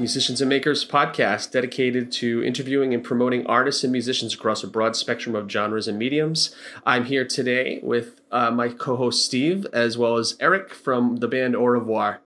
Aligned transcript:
are 0.00 0.02
live 0.02 0.06
with 0.06 0.14
Musicians 0.14 0.40
and 0.40 0.48
Makers 0.48 0.86
podcast 0.86 1.50
dedicated 1.50 2.10
to 2.12 2.42
interviewing 2.42 2.94
and 2.94 3.04
promoting 3.04 3.46
artists 3.46 3.84
and 3.84 3.92
musicians 3.92 4.32
across 4.32 4.64
a 4.64 4.66
broad 4.66 4.96
spectrum 4.96 5.36
of 5.36 5.50
genres 5.50 5.86
and 5.88 5.98
mediums. 5.98 6.54
I'm 6.86 7.04
here 7.04 7.26
today 7.26 7.80
with 7.82 8.20
uh, 8.30 8.50
my 8.50 8.70
co 8.70 8.96
host 8.96 9.24
Steve, 9.24 9.66
as 9.72 9.98
well 9.98 10.16
as 10.16 10.36
Eric 10.40 10.72
from 10.72 11.16
the 11.16 11.28
band 11.28 11.54
Au 11.54 11.66
revoir. 11.66 12.22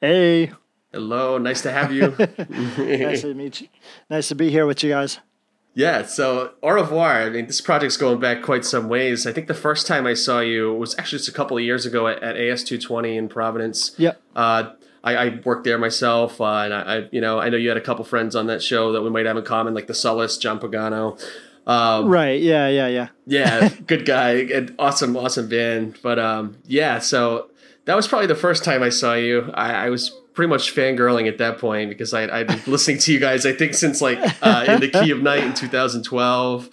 Hey. 0.00 0.52
Hello, 0.92 1.38
nice 1.38 1.62
to 1.62 1.72
have 1.72 1.90
you. 1.90 2.14
nice 2.48 3.22
to 3.22 3.32
meet 3.34 3.62
you. 3.62 3.68
Nice 4.10 4.28
to 4.28 4.34
be 4.34 4.50
here 4.50 4.66
with 4.66 4.82
you 4.82 4.90
guys. 4.90 5.20
Yeah, 5.74 6.04
so 6.04 6.52
au 6.62 6.70
revoir. 6.70 7.22
I 7.22 7.30
mean, 7.30 7.46
this 7.46 7.62
project's 7.62 7.96
going 7.96 8.20
back 8.20 8.42
quite 8.42 8.66
some 8.66 8.90
ways. 8.90 9.26
I 9.26 9.32
think 9.32 9.46
the 9.46 9.54
first 9.54 9.86
time 9.86 10.06
I 10.06 10.12
saw 10.12 10.40
you 10.40 10.74
was 10.74 10.98
actually 10.98 11.18
just 11.18 11.30
a 11.30 11.32
couple 11.32 11.56
of 11.56 11.62
years 11.62 11.86
ago 11.86 12.08
at, 12.08 12.22
at 12.22 12.36
AS220 12.36 13.16
in 13.16 13.28
Providence. 13.28 13.94
Yep. 13.96 14.20
Uh, 14.36 14.72
I, 15.04 15.16
I 15.16 15.40
worked 15.44 15.64
there 15.64 15.78
myself, 15.78 16.40
uh, 16.40 16.44
and 16.44 16.74
I, 16.74 16.80
I, 16.80 17.08
you 17.10 17.20
know, 17.20 17.40
I 17.40 17.48
know 17.48 17.56
you 17.56 17.68
had 17.68 17.76
a 17.76 17.82
couple 17.82 18.04
friends 18.04 18.36
on 18.36 18.46
that 18.46 18.62
show 18.62 18.92
that 18.92 19.02
we 19.02 19.10
might 19.10 19.26
have 19.26 19.36
in 19.36 19.44
common, 19.44 19.74
like 19.74 19.86
the 19.86 19.94
Solace, 19.94 20.38
John 20.38 20.60
Pagano. 20.60 21.20
Um, 21.66 22.08
right. 22.08 22.40
Yeah. 22.40 22.68
Yeah. 22.68 22.88
Yeah. 22.88 23.08
yeah. 23.26 23.68
Good 23.86 24.04
guy. 24.04 24.32
And 24.52 24.74
awesome. 24.78 25.16
Awesome 25.16 25.48
band. 25.48 25.98
But 26.02 26.18
um, 26.18 26.56
yeah. 26.66 26.98
So 26.98 27.50
that 27.84 27.94
was 27.94 28.08
probably 28.08 28.26
the 28.26 28.34
first 28.34 28.64
time 28.64 28.82
I 28.82 28.88
saw 28.88 29.14
you. 29.14 29.50
I, 29.54 29.86
I 29.86 29.90
was 29.90 30.10
pretty 30.34 30.48
much 30.48 30.74
fangirling 30.74 31.28
at 31.28 31.38
that 31.38 31.58
point 31.58 31.90
because 31.90 32.14
I, 32.14 32.24
I'd 32.24 32.46
been 32.46 32.62
listening 32.66 32.98
to 32.98 33.12
you 33.12 33.20
guys. 33.20 33.46
I 33.46 33.52
think 33.52 33.74
since 33.74 34.00
like 34.00 34.18
uh, 34.42 34.64
in 34.68 34.80
the 34.80 34.88
Key 34.88 35.10
of 35.10 35.22
Night 35.22 35.44
in 35.44 35.54
2012. 35.54 36.70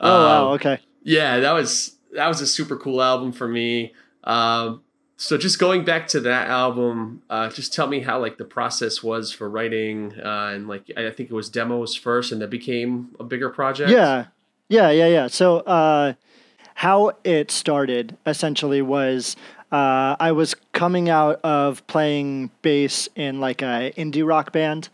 Oh 0.00 0.06
um, 0.06 0.22
wow. 0.22 0.54
Okay. 0.54 0.78
Yeah. 1.02 1.40
That 1.40 1.52
was 1.52 1.96
that 2.14 2.28
was 2.28 2.40
a 2.40 2.46
super 2.46 2.76
cool 2.76 3.02
album 3.02 3.32
for 3.32 3.48
me. 3.48 3.94
Um, 4.24 4.82
so 5.22 5.38
just 5.38 5.60
going 5.60 5.84
back 5.84 6.08
to 6.08 6.18
that 6.18 6.48
album, 6.48 7.22
uh, 7.30 7.48
just 7.48 7.72
tell 7.72 7.86
me 7.86 8.00
how 8.00 8.18
like 8.18 8.38
the 8.38 8.44
process 8.44 9.04
was 9.04 9.30
for 9.30 9.48
writing, 9.48 10.12
uh, 10.20 10.50
and 10.52 10.66
like 10.66 10.90
I 10.96 11.10
think 11.10 11.30
it 11.30 11.32
was 11.32 11.48
demos 11.48 11.94
first, 11.94 12.32
and 12.32 12.42
that 12.42 12.50
became 12.50 13.14
a 13.20 13.22
bigger 13.22 13.48
project. 13.48 13.88
Yeah, 13.88 14.26
yeah, 14.68 14.90
yeah, 14.90 15.06
yeah. 15.06 15.28
So 15.28 15.58
uh, 15.58 16.14
how 16.74 17.12
it 17.22 17.52
started 17.52 18.16
essentially 18.26 18.82
was 18.82 19.36
uh, 19.70 20.16
I 20.18 20.32
was 20.32 20.56
coming 20.72 21.08
out 21.08 21.40
of 21.44 21.86
playing 21.86 22.50
bass 22.62 23.08
in 23.14 23.38
like 23.38 23.62
a 23.62 23.92
indie 23.96 24.26
rock 24.26 24.50
band, 24.50 24.88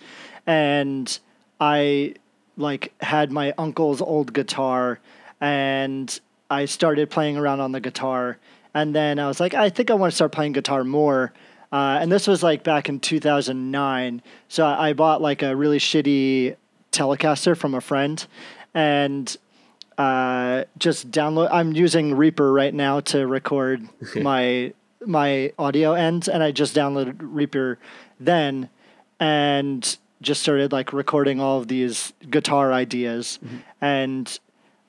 and 0.47 1.19
I 1.59 2.17
like 2.59 2.93
had 3.01 3.33
my 3.33 3.55
uncle's 3.57 4.03
old 4.03 4.35
guitar, 4.35 5.01
and 5.41 6.21
I 6.51 6.67
started 6.67 7.09
playing 7.09 7.39
around 7.39 7.61
on 7.61 7.73
the 7.73 7.81
guitar 7.81 8.37
and 8.79 8.95
then 8.95 9.19
I 9.19 9.27
was 9.27 9.41
like, 9.41 9.55
I 9.55 9.71
think 9.71 9.91
I 9.91 9.95
want 9.95 10.13
to 10.13 10.15
start 10.15 10.31
playing 10.31 10.53
guitar 10.53 10.85
more. 10.85 11.33
Uh, 11.73 11.99
and 12.01 12.11
this 12.11 12.27
was 12.27 12.43
like 12.43 12.63
back 12.63 12.89
in 12.89 13.01
2009. 13.01 14.23
So 14.49 14.65
I 14.65 14.93
bought 14.93 15.21
like 15.21 15.43
a 15.43 15.55
really 15.55 15.79
shitty 15.79 16.57
Telecaster 16.93 17.57
from 17.57 17.75
a 17.75 17.81
friend 17.81 18.25
and 18.75 19.37
uh, 19.99 20.65
just 20.79 21.11
download. 21.11 21.49
I'm 21.51 21.73
using 21.73 22.15
Reaper 22.15 22.53
right 22.53 22.73
now 22.73 23.01
to 23.01 23.27
record 23.27 23.83
my 24.17 24.73
my 25.05 25.53
audio 25.59 25.93
ends, 25.93 26.29
and 26.29 26.43
I 26.43 26.51
just 26.51 26.75
downloaded 26.75 27.17
Reaper 27.21 27.79
then 28.19 28.69
and 29.21 29.99
just 30.23 30.43
started 30.43 30.73
like 30.73 30.93
recording 30.93 31.41
all 31.41 31.59
of 31.59 31.69
these 31.69 32.13
guitar 32.31 32.73
ideas. 32.73 33.39
Mm-hmm. 33.45 33.57
And 33.81 34.41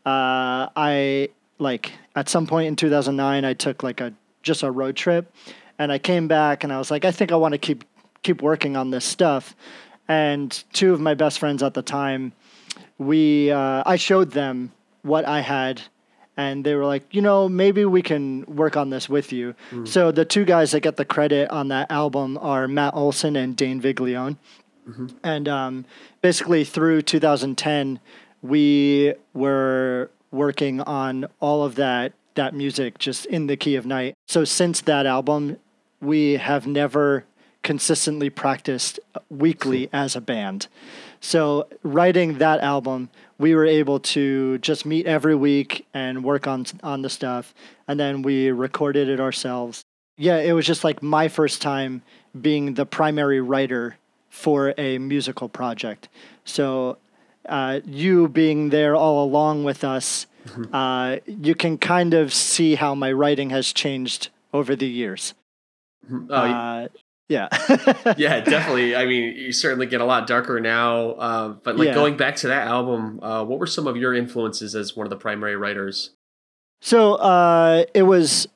uh, 0.06 0.70
I 0.76 1.30
like 1.60 1.92
at 2.16 2.30
some 2.30 2.48
point 2.48 2.68
in 2.68 2.76
2009 2.76 3.46
i 3.46 3.54
took 3.54 3.84
like 3.84 4.02
a 4.02 4.14
just 4.42 4.64
a 4.64 4.72
road 4.72 4.96
trip 4.96 5.32
and 5.78 5.92
i 5.92 5.98
came 5.98 6.28
back 6.28 6.64
and 6.64 6.74
i 6.74 6.78
was 6.78 6.90
like 6.90 7.06
i 7.06 7.12
think 7.12 7.32
i 7.32 7.36
want 7.36 7.54
to 7.54 7.58
keep 7.58 7.84
keep 8.24 8.42
working 8.42 8.76
on 8.76 8.90
this 8.90 9.06
stuff 9.06 9.56
and 10.08 10.64
two 10.74 10.94
of 10.94 11.00
my 11.00 11.14
best 11.14 11.40
friends 11.40 11.62
at 11.62 11.74
the 11.74 11.82
time 11.82 12.34
we 12.98 13.52
uh, 13.52 13.84
i 13.86 13.96
showed 13.96 14.32
them 14.32 14.72
what 15.04 15.26
i 15.26 15.42
had 15.42 15.82
and 16.36 16.64
they 16.64 16.74
were 16.74 16.86
like 16.86 17.04
you 17.14 17.22
know 17.22 17.50
maybe 17.50 17.84
we 17.86 18.02
can 18.02 18.46
work 18.46 18.78
on 18.78 18.90
this 18.90 19.10
with 19.10 19.32
you 19.32 19.54
mm. 19.72 19.88
so 19.88 20.12
the 20.12 20.26
two 20.26 20.46
guys 20.46 20.72
that 20.72 20.80
get 20.80 20.96
the 20.96 21.06
credit 21.06 21.50
on 21.50 21.68
that 21.68 21.92
album 21.92 22.38
are 22.42 22.68
matt 22.68 22.94
olson 22.96 23.36
and 23.36 23.56
dane 23.56 23.82
viglione 23.82 24.38
mm-hmm. 24.88 25.08
and 25.24 25.48
um, 25.48 25.86
basically 26.22 26.64
through 26.64 27.02
2010 27.02 28.00
we 28.42 29.14
were 29.34 30.10
working 30.32 30.82
on 30.82 31.28
all 31.40 31.64
of 31.64 31.76
that 31.76 32.14
that 32.36 32.54
music 32.54 32.98
just 33.00 33.26
in 33.26 33.48
the 33.48 33.58
key 33.58 33.76
of 33.76 33.86
night. 33.86 34.16
So 34.28 34.46
since 34.46 34.82
that 34.82 35.06
album, 35.06 35.58
we 36.00 36.34
have 36.34 36.66
never 36.66 37.26
consistently 37.64 38.30
practiced 38.30 39.00
weekly 39.30 39.90
as 39.92 40.16
a 40.16 40.22
band. 40.22 40.68
So 41.20 41.68
writing 41.84 42.38
that 42.38 42.62
album, 42.62 43.10
we 43.38 43.54
were 43.54 43.66
able 43.66 44.00
to 44.00 44.58
just 44.60 44.86
meet 44.86 45.06
every 45.06 45.36
week 45.36 45.86
and 45.94 46.24
work 46.24 46.48
on 46.48 46.66
on 46.82 47.02
the 47.02 47.10
stuff 47.10 47.54
and 47.88 48.00
then 48.00 48.22
we 48.22 48.52
recorded 48.52 49.10
it 49.10 49.20
ourselves. 49.20 49.84
Yeah, 50.18 50.38
it 50.38 50.54
was 50.54 50.66
just 50.66 50.84
like 50.84 51.02
my 51.02 51.28
first 51.28 51.62
time 51.62 52.04
being 52.40 52.76
the 52.76 52.86
primary 52.86 53.42
writer 53.42 53.98
for 54.30 54.74
a 54.78 54.98
musical 54.98 55.50
project. 55.50 56.08
So 56.46 56.98
uh, 57.48 57.80
you 57.86 58.28
being 58.28 58.70
there 58.70 58.96
all 58.96 59.24
along 59.24 59.64
with 59.64 59.84
us, 59.84 60.28
mm-hmm. 60.46 60.74
uh, 60.74 61.18
you 61.26 61.56
can 61.56 61.78
kind 61.78 62.14
of 62.14 62.34
see 62.34 62.76
how 62.76 62.96
my 62.96 63.12
writing 63.12 63.50
has 63.50 63.72
changed 63.74 64.30
over 64.54 64.76
the 64.76 64.88
years. 64.88 65.34
Mm-hmm. 66.10 66.28
Oh, 66.30 66.36
uh, 66.36 66.88
yeah. 67.30 67.48
yeah, 68.18 68.42
definitely. 68.42 68.96
I 68.96 69.06
mean, 69.06 69.36
you 69.36 69.52
certainly 69.52 69.86
get 69.86 70.02
a 70.02 70.06
lot 70.06 70.28
darker 70.28 70.60
now. 70.60 71.12
Uh, 71.12 71.50
but 71.50 71.78
like 71.78 71.90
yeah. 71.90 71.94
going 71.94 72.18
back 72.18 72.36
to 72.38 72.48
that 72.48 72.68
album, 72.68 73.20
uh, 73.22 73.46
what 73.46 73.60
were 73.60 73.68
some 73.68 73.88
of 73.88 73.96
your 73.96 74.14
influences 74.14 74.76
as 74.76 74.96
one 74.96 75.06
of 75.06 75.12
the 75.12 75.18
primary 75.18 75.56
writers? 75.56 76.12
So 76.82 77.16
uh, 77.16 77.86
it 77.94 78.04
was 78.04 78.48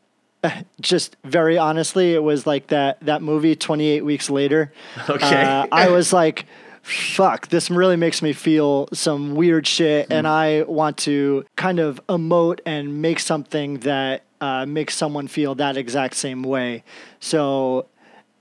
just 0.81 1.15
very 1.23 1.57
honestly, 1.57 2.13
it 2.13 2.23
was 2.23 2.47
like 2.47 2.67
that 2.67 2.99
that 3.01 3.21
movie 3.21 3.55
Twenty 3.55 3.87
Eight 3.87 4.03
Weeks 4.03 4.29
Later. 4.29 4.73
Okay, 5.09 5.65
I 5.71 5.89
was 5.89 6.11
like 6.11 6.45
fuck, 6.83 7.47
this 7.47 7.71
really 7.71 7.95
makes 7.95 8.21
me 8.21 8.33
feel 8.33 8.87
some 8.93 9.33
weird 9.35 9.65
shit, 9.65 10.09
mm. 10.09 10.15
and 10.15 10.27
I 10.27 10.63
want 10.63 10.97
to 10.99 11.45
kind 11.55 11.79
of 11.79 12.05
emote 12.07 12.59
and 12.65 13.01
make 13.01 13.19
something 13.19 13.79
that 13.79 14.23
uh, 14.41 14.65
makes 14.65 14.95
someone 14.95 15.27
feel 15.27 15.55
that 15.55 15.77
exact 15.77 16.15
same 16.15 16.43
way. 16.43 16.83
So 17.19 17.87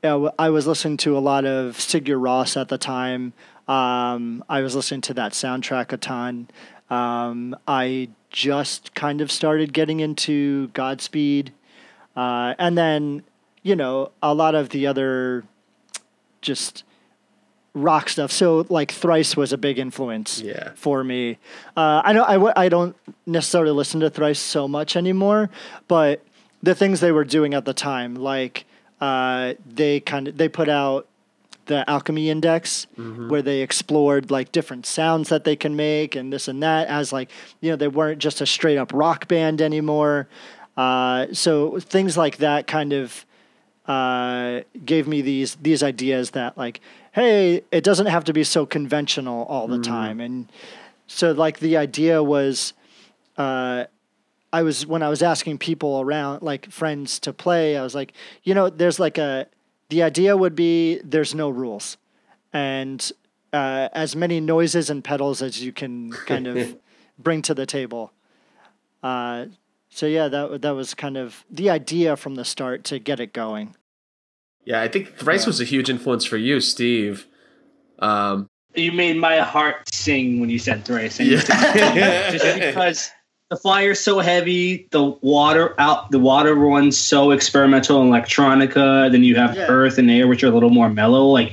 uh, 0.02 0.30
I 0.38 0.50
was 0.50 0.66
listening 0.66 0.96
to 0.99 1.16
a 1.16 1.20
lot 1.20 1.44
of 1.44 1.76
Sigur 1.76 2.20
Rós 2.20 2.61
at 2.61 2.68
the 2.68 2.78
time. 2.78 3.32
Um, 3.68 4.44
I 4.49 4.61
was 4.61 4.75
listening 4.75 5.02
to 5.02 5.14
that 5.14 5.32
soundtrack 5.32 5.92
a 5.92 5.96
ton. 5.96 6.49
Um, 6.90 7.56
I 7.68 8.08
just 8.30 8.94
kind 8.94 9.20
of 9.20 9.30
started 9.30 9.72
getting 9.72 10.00
into 10.00 10.68
Godspeed. 10.68 11.52
Uh, 12.16 12.54
and 12.58 12.76
then, 12.76 13.22
you 13.62 13.76
know, 13.76 14.11
a 14.22 14.34
lot 14.34 14.56
of 14.56 14.70
the 14.70 14.88
other 14.88 15.44
just 16.40 16.82
rock 17.75 18.09
stuff. 18.09 18.31
So 18.31 18.67
like 18.69 18.93
Thrice 18.93 19.37
was 19.37 19.52
a 19.52 19.59
big 19.59 19.79
influence 19.79 20.41
yeah. 20.41 20.73
for 20.75 21.02
me. 21.02 21.38
Uh, 21.76 22.02
I 22.05 22.12
know 22.12 22.25
I 22.25 22.35
w- 22.35 22.52
I 22.57 22.69
don't 22.69 22.97
necessarily 23.26 23.73
listen 23.73 24.00
to 24.00 24.11
Thrice 24.11 24.41
so 24.41 24.69
much 24.69 24.97
anymore, 24.97 25.50
but 25.88 26.23
the 26.62 26.75
things 26.75 27.00
they 27.00 27.12
were 27.12 27.25
doing 27.25 27.55
at 27.55 27.64
the 27.64 27.75
time, 27.75 28.14
like 28.14 28.64
uh, 29.00 29.55
they 29.67 30.00
kind 30.00 30.29
of 30.29 30.37
they 30.37 30.49
put 30.49 30.69
out 30.69 31.09
the 31.67 31.88
Alchemy 31.88 32.29
Index, 32.29 32.87
mm-hmm. 32.99 33.29
where 33.29 33.43
they 33.43 33.61
explored 33.61 34.31
like 34.31 34.52
different 34.52 34.85
sounds 34.85 35.29
that 35.29 35.45
they 35.45 35.57
can 35.57 35.76
make 35.76 36.14
and 36.14 36.33
this 36.33 36.49
and 36.49 36.62
that. 36.62 36.88
As 36.88 37.12
like 37.12 37.31
you 37.61 37.71
know 37.71 37.76
they 37.76 37.88
weren't 37.88 38.19
just 38.19 38.41
a 38.41 38.47
straight 38.47 38.79
up 38.79 38.93
rock 38.93 39.29
band 39.29 39.62
anymore. 39.62 40.29
Uh, 40.76 41.26
so 41.33 41.79
things 41.81 42.17
like 42.17 42.38
that 42.38 42.67
kind 42.67 42.93
of 42.93 43.25
uh, 43.86 44.60
gave 44.84 45.08
me 45.08 45.22
these 45.22 45.56
these 45.56 45.82
ideas 45.82 46.30
that 46.30 46.56
like 46.56 46.80
hey, 47.12 47.62
it 47.70 47.84
doesn't 47.84 48.06
have 48.06 48.24
to 48.24 48.32
be 48.32 48.42
so 48.42 48.66
conventional 48.66 49.44
all 49.44 49.68
the 49.68 49.78
mm. 49.78 49.84
time. 49.84 50.20
And 50.20 50.50
so, 51.06 51.32
like, 51.32 51.60
the 51.60 51.76
idea 51.76 52.22
was, 52.22 52.72
uh, 53.36 53.84
I 54.52 54.62
was, 54.62 54.86
when 54.86 55.02
I 55.02 55.08
was 55.08 55.22
asking 55.22 55.58
people 55.58 56.00
around, 56.00 56.42
like 56.42 56.70
friends 56.70 57.18
to 57.20 57.32
play, 57.32 57.76
I 57.76 57.82
was 57.82 57.94
like, 57.94 58.14
you 58.42 58.54
know, 58.54 58.68
there's 58.68 58.98
like 58.98 59.18
a, 59.18 59.46
the 59.90 60.02
idea 60.02 60.36
would 60.36 60.56
be 60.56 61.00
there's 61.04 61.34
no 61.34 61.50
rules. 61.50 61.98
And 62.52 63.12
uh, 63.52 63.88
as 63.92 64.16
many 64.16 64.40
noises 64.40 64.88
and 64.88 65.04
pedals 65.04 65.42
as 65.42 65.62
you 65.62 65.72
can 65.72 66.10
kind 66.12 66.46
of 66.46 66.76
bring 67.18 67.42
to 67.42 67.54
the 67.54 67.66
table. 67.66 68.12
Uh, 69.02 69.46
so 69.94 70.06
yeah, 70.06 70.28
that 70.28 70.62
that 70.62 70.70
was 70.70 70.94
kind 70.94 71.18
of 71.18 71.44
the 71.50 71.68
idea 71.68 72.16
from 72.16 72.34
the 72.37 72.44
start 72.44 72.82
to 72.84 72.99
get 72.99 73.20
it 73.20 73.34
going. 73.34 73.76
Yeah, 74.64 74.80
I 74.80 74.88
think 74.88 75.16
Thrice 75.18 75.42
yeah. 75.42 75.49
was 75.49 75.61
a 75.61 75.64
huge 75.64 75.90
influence 75.90 76.25
for 76.25 76.38
you, 76.38 76.61
Steve. 76.61 77.26
Um, 77.99 78.49
you 78.75 78.90
made 78.90 79.18
my 79.18 79.38
heart 79.38 79.92
sing 79.92 80.40
when 80.40 80.49
you 80.49 80.58
said 80.58 80.84
Thrice. 80.87 81.20
Yeah. 81.20 82.30
just 82.30 82.56
because 82.58 83.11
the 83.50 83.56
flyer's 83.56 84.00
so 84.00 84.20
heavy, 84.20 84.88
the 84.92 85.04
water 85.20 85.75
out, 85.78 86.11
the 86.11 86.18
water 86.18 86.54
runs 86.54 86.96
so 86.96 87.30
experimental 87.30 88.00
and 88.00 88.11
electronica. 88.11 89.12
Then 89.12 89.25
you 89.25 89.37
have 89.37 89.54
yeah. 89.54 89.66
Earth 89.66 89.99
and 89.99 90.11
Air, 90.11 90.26
which 90.26 90.42
are 90.42 90.49
a 90.49 90.52
little 90.52 90.70
more 90.70 90.88
mellow. 90.88 91.26
Like 91.26 91.52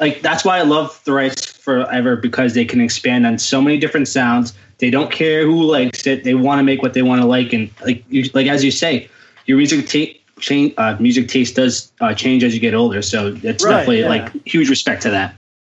like 0.00 0.22
that's 0.22 0.44
why 0.44 0.58
I 0.58 0.62
love 0.62 0.96
Thrice 0.96 1.46
Forever 1.46 2.16
because 2.16 2.54
they 2.54 2.64
can 2.64 2.80
expand 2.80 3.26
on 3.26 3.38
so 3.38 3.62
many 3.62 3.78
different 3.78 4.08
sounds. 4.08 4.54
They 4.78 4.90
don't 4.90 5.10
care 5.10 5.44
who 5.44 5.62
likes 5.62 6.06
it. 6.06 6.24
They 6.24 6.34
want 6.34 6.58
to 6.58 6.62
make 6.62 6.82
what 6.82 6.94
they 6.94 7.02
want 7.02 7.20
to 7.20 7.26
like, 7.26 7.52
and 7.52 7.70
like 7.84 8.04
you, 8.08 8.28
like 8.34 8.46
as 8.46 8.62
you 8.62 8.70
say, 8.70 9.08
your 9.46 9.56
music 9.56 9.86
taste 9.86 10.18
change. 10.40 10.74
Uh, 10.76 10.96
music 11.00 11.28
taste 11.28 11.56
does 11.56 11.92
uh, 12.00 12.14
change 12.14 12.44
as 12.44 12.54
you 12.54 12.60
get 12.60 12.74
older, 12.74 13.02
so 13.02 13.34
it's 13.42 13.64
Right, 13.64 13.70
definitely 13.70 14.00
yeah. 14.00 14.08
like 14.08 14.46
huge 14.46 14.68
respect 14.68 15.02
to 15.02 15.10
that. 15.10 15.34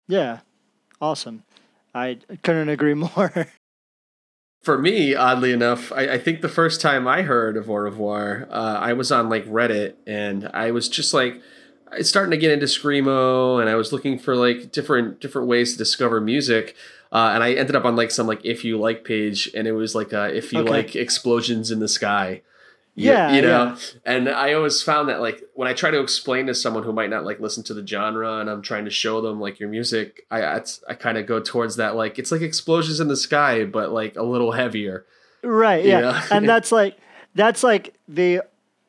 Yeah, 0.08 0.40
awesome. 1.00 1.42
I 1.94 2.18
couldn't 2.42 2.68
agree 2.68 2.94
more. 3.16 3.48
For 4.62 4.76
me, 4.76 5.14
oddly 5.14 5.52
enough, 5.52 5.90
I, 5.92 6.14
I 6.14 6.18
think 6.18 6.42
the 6.42 6.48
first 6.48 6.82
time 6.82 7.08
I 7.08 7.22
heard 7.22 7.56
of 7.56 7.70
Au 7.70 7.76
revoir, 7.76 8.46
uh, 8.50 8.78
I 8.78 8.92
was 8.92 9.10
on 9.10 9.30
like 9.30 9.46
Reddit, 9.46 9.94
and 10.06 10.50
I 10.52 10.70
was 10.72 10.88
just 10.88 11.14
like, 11.14 11.40
I 11.92 12.02
starting 12.02 12.30
to 12.32 12.36
get 12.36 12.50
into 12.52 12.66
screamo, 12.66 13.60
and 13.60 13.68
I 13.68 13.74
was 13.74 13.92
looking 13.92 14.18
for 14.18 14.36
like 14.36 14.72
different 14.72 15.20
different 15.20 15.48
ways 15.48 15.72
to 15.72 15.78
discover 15.78 16.20
music, 16.20 16.76
uh, 17.12 17.32
and 17.34 17.42
I 17.42 17.52
ended 17.54 17.74
up 17.76 17.84
on 17.84 17.96
like 17.96 18.10
some 18.10 18.26
like 18.26 18.44
if 18.44 18.64
you 18.64 18.78
like 18.78 19.04
page, 19.04 19.50
and 19.54 19.66
it 19.66 19.72
was 19.72 19.94
like 19.94 20.12
uh, 20.12 20.30
if 20.32 20.52
you 20.52 20.60
Okay. 20.60 20.70
like 20.70 20.96
explosions 20.96 21.70
in 21.70 21.80
the 21.80 21.88
sky. 21.88 22.42
Yeah, 22.96 23.32
you 23.32 23.40
know, 23.40 23.64
yeah. 23.64 23.76
and 24.04 24.28
I 24.28 24.52
always 24.52 24.82
found 24.82 25.08
that 25.08 25.20
like 25.20 25.42
when 25.54 25.68
I 25.68 25.72
try 25.72 25.90
to 25.90 26.00
explain 26.00 26.46
to 26.48 26.54
someone 26.54 26.82
who 26.82 26.92
might 26.92 27.08
not 27.08 27.24
like 27.24 27.40
listen 27.40 27.62
to 27.64 27.74
the 27.74 27.86
genre, 27.86 28.38
and 28.40 28.50
I'm 28.50 28.62
trying 28.62 28.84
to 28.84 28.90
show 28.90 29.20
them 29.22 29.40
like 29.40 29.58
your 29.60 29.68
music, 29.70 30.26
I 30.30 30.42
I, 30.42 30.62
I 30.88 30.94
kind 30.94 31.16
of 31.16 31.24
go 31.24 31.40
towards 31.40 31.76
that 31.76 31.94
like 31.96 32.18
it's 32.18 32.30
like 32.32 32.42
explosions 32.42 33.00
in 33.00 33.08
the 33.08 33.16
sky, 33.16 33.64
but 33.64 33.90
like 33.92 34.16
a 34.16 34.22
little 34.22 34.52
heavier. 34.52 35.06
Right. 35.42 35.84
Yeah. 35.84 36.00
Yeah. 36.00 36.22
and 36.30 36.48
that's 36.48 36.72
like 36.72 36.98
that's 37.34 37.62
like 37.62 37.94
the 38.08 38.42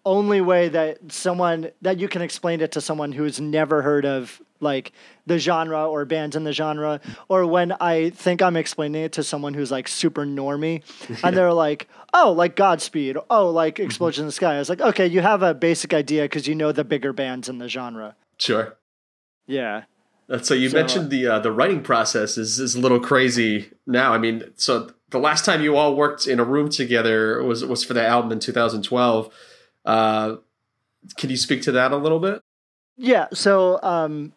only 0.06 0.42
way 0.42 0.70
that 0.70 1.12
someone 1.12 1.72
that 1.82 2.00
you 2.00 2.08
can 2.08 2.22
explain 2.22 2.62
it 2.62 2.72
to 2.74 2.82
someone 2.82 3.12
who's 3.12 3.40
never 3.40 3.82
heard 3.82 4.06
of 4.06 4.42
like 4.60 4.92
the 5.26 5.40
genre 5.40 5.88
or 5.90 6.06
bands 6.06 6.36
in 6.36 6.44
the 6.44 6.54
genre 6.54 7.00
or 7.30 7.46
when 7.48 7.72
I 7.80 8.12
think 8.12 8.42
I'm 8.42 8.56
explaining 8.56 9.04
it 9.04 9.12
to 9.14 9.24
someone 9.24 9.54
who's 9.54 9.72
like 9.72 9.88
super 9.88 10.26
normy 10.26 10.84
and 11.24 11.36
they're 11.36 11.54
like, 11.54 11.88
"Oh, 12.14 12.32
like 12.32 12.56
Godspeed. 12.56 13.18
Oh, 13.30 13.50
like 13.50 13.80
Explosion 13.80 14.24
in 14.24 14.26
the 14.28 14.32
Sky." 14.32 14.56
I 14.56 14.60
was 14.60 14.70
like, 14.70 14.82
"Okay, 14.82 15.08
you 15.08 15.22
have 15.22 15.42
a 15.44 15.54
basic 15.54 15.94
idea 15.94 16.28
cuz 16.28 16.48
you 16.48 16.56
know 16.56 16.72
the 16.72 16.84
bigger 16.84 17.14
bands 17.14 17.50
in 17.50 17.58
the 17.58 17.68
genre." 17.68 18.16
Sure. 18.38 18.78
Yeah. 19.48 19.84
So 20.44 20.54
you 20.54 20.70
So, 20.70 20.78
mentioned 20.78 21.10
the 21.10 21.28
uh, 21.28 21.40
the 21.40 21.52
writing 21.52 21.82
process 21.82 22.38
is 22.38 22.60
is 22.60 22.76
a 22.76 22.80
little 22.80 23.00
crazy 23.00 23.72
now. 23.86 24.14
I 24.14 24.18
mean, 24.18 24.44
so 24.56 24.92
the 25.10 25.20
last 25.20 25.44
time 25.44 25.62
you 25.62 25.76
all 25.76 25.96
worked 25.96 26.26
in 26.26 26.40
a 26.40 26.44
room 26.44 26.70
together 26.70 27.44
was 27.44 27.66
was 27.66 27.84
for 27.84 27.94
the 27.94 28.06
album 28.06 28.32
in 28.32 28.40
2012. 28.40 29.30
Uh, 29.86 30.38
can 31.18 31.30
you 31.30 31.38
speak 31.38 31.64
to 31.64 31.72
that 31.74 31.92
a 31.92 31.98
little 31.98 32.20
bit? 32.20 32.42
Yeah. 32.98 33.28
So, 33.34 33.80
um, 33.82 34.34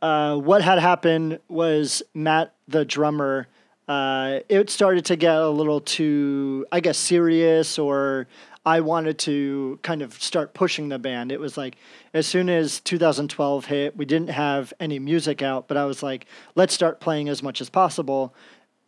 uh, 0.00 0.36
what 0.36 0.62
had 0.62 0.78
happened 0.78 1.40
was 1.48 2.02
Matt, 2.14 2.54
the 2.68 2.84
drummer, 2.84 3.48
uh, 3.88 4.40
it 4.48 4.70
started 4.70 5.04
to 5.06 5.16
get 5.16 5.36
a 5.36 5.48
little 5.48 5.80
too, 5.80 6.66
I 6.72 6.80
guess, 6.80 6.98
serious, 6.98 7.78
or 7.78 8.26
I 8.66 8.80
wanted 8.80 9.18
to 9.20 9.78
kind 9.82 10.00
of 10.00 10.14
start 10.22 10.54
pushing 10.54 10.88
the 10.88 10.98
band. 10.98 11.32
It 11.32 11.40
was 11.40 11.56
like, 11.56 11.76
as 12.14 12.26
soon 12.26 12.48
as 12.48 12.80
2012 12.80 13.66
hit, 13.66 13.96
we 13.96 14.06
didn't 14.06 14.30
have 14.30 14.72
any 14.80 14.98
music 14.98 15.42
out, 15.42 15.68
but 15.68 15.76
I 15.76 15.84
was 15.84 16.02
like, 16.02 16.26
let's 16.54 16.72
start 16.72 17.00
playing 17.00 17.28
as 17.28 17.42
much 17.42 17.60
as 17.60 17.68
possible. 17.68 18.34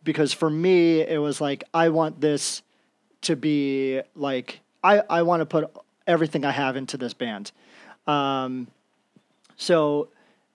Because 0.03 0.33
for 0.33 0.49
me, 0.49 1.01
it 1.01 1.19
was 1.19 1.39
like, 1.39 1.63
I 1.73 1.89
want 1.89 2.21
this 2.21 2.63
to 3.21 3.35
be 3.35 4.01
like, 4.15 4.61
I, 4.83 5.01
I 5.09 5.21
want 5.23 5.41
to 5.41 5.45
put 5.45 5.71
everything 6.05 6.45
I 6.45 6.51
have 6.51 6.75
into 6.75 6.97
this 6.97 7.13
band. 7.13 7.51
Um, 8.05 8.67
so 9.57 10.09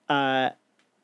uh, 0.08 0.50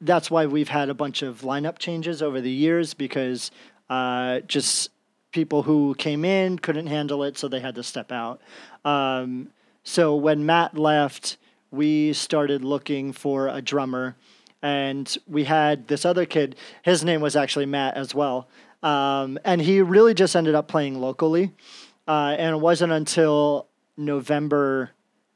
that's 0.00 0.30
why 0.30 0.46
we've 0.46 0.68
had 0.68 0.88
a 0.88 0.94
bunch 0.94 1.22
of 1.22 1.42
lineup 1.42 1.78
changes 1.78 2.22
over 2.22 2.40
the 2.40 2.50
years 2.50 2.94
because 2.94 3.50
uh, 3.90 4.40
just 4.40 4.90
people 5.32 5.62
who 5.62 5.94
came 5.96 6.24
in 6.24 6.58
couldn't 6.58 6.86
handle 6.86 7.22
it, 7.24 7.36
so 7.36 7.48
they 7.48 7.60
had 7.60 7.74
to 7.74 7.82
step 7.82 8.12
out. 8.12 8.40
Um, 8.84 9.50
so 9.82 10.14
when 10.14 10.46
Matt 10.46 10.78
left, 10.78 11.36
we 11.70 12.12
started 12.12 12.64
looking 12.64 13.12
for 13.12 13.48
a 13.48 13.60
drummer, 13.60 14.16
and 14.62 15.16
we 15.26 15.44
had 15.44 15.88
this 15.88 16.04
other 16.04 16.24
kid. 16.24 16.56
His 16.82 17.04
name 17.04 17.20
was 17.20 17.36
actually 17.36 17.66
Matt 17.66 17.96
as 17.96 18.14
well, 18.14 18.48
um, 18.82 19.38
and 19.44 19.60
he 19.60 19.82
really 19.82 20.14
just 20.14 20.34
ended 20.36 20.54
up 20.54 20.68
playing 20.68 21.00
locally. 21.00 21.52
Uh, 22.08 22.34
and 22.38 22.56
it 22.56 22.58
wasn't 22.58 22.90
until 22.90 23.66
November 23.96 24.92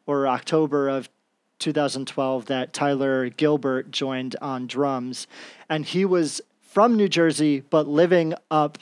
or 0.06 0.26
October 0.26 0.88
of 0.88 1.10
2012 1.58 2.46
that 2.46 2.72
Tyler 2.72 3.28
Gilbert 3.28 3.90
joined 3.90 4.34
on 4.40 4.66
drums. 4.66 5.26
And 5.68 5.84
he 5.84 6.04
was 6.04 6.40
from 6.60 6.96
New 6.96 7.08
Jersey, 7.08 7.60
but 7.60 7.86
living 7.86 8.34
up 8.50 8.78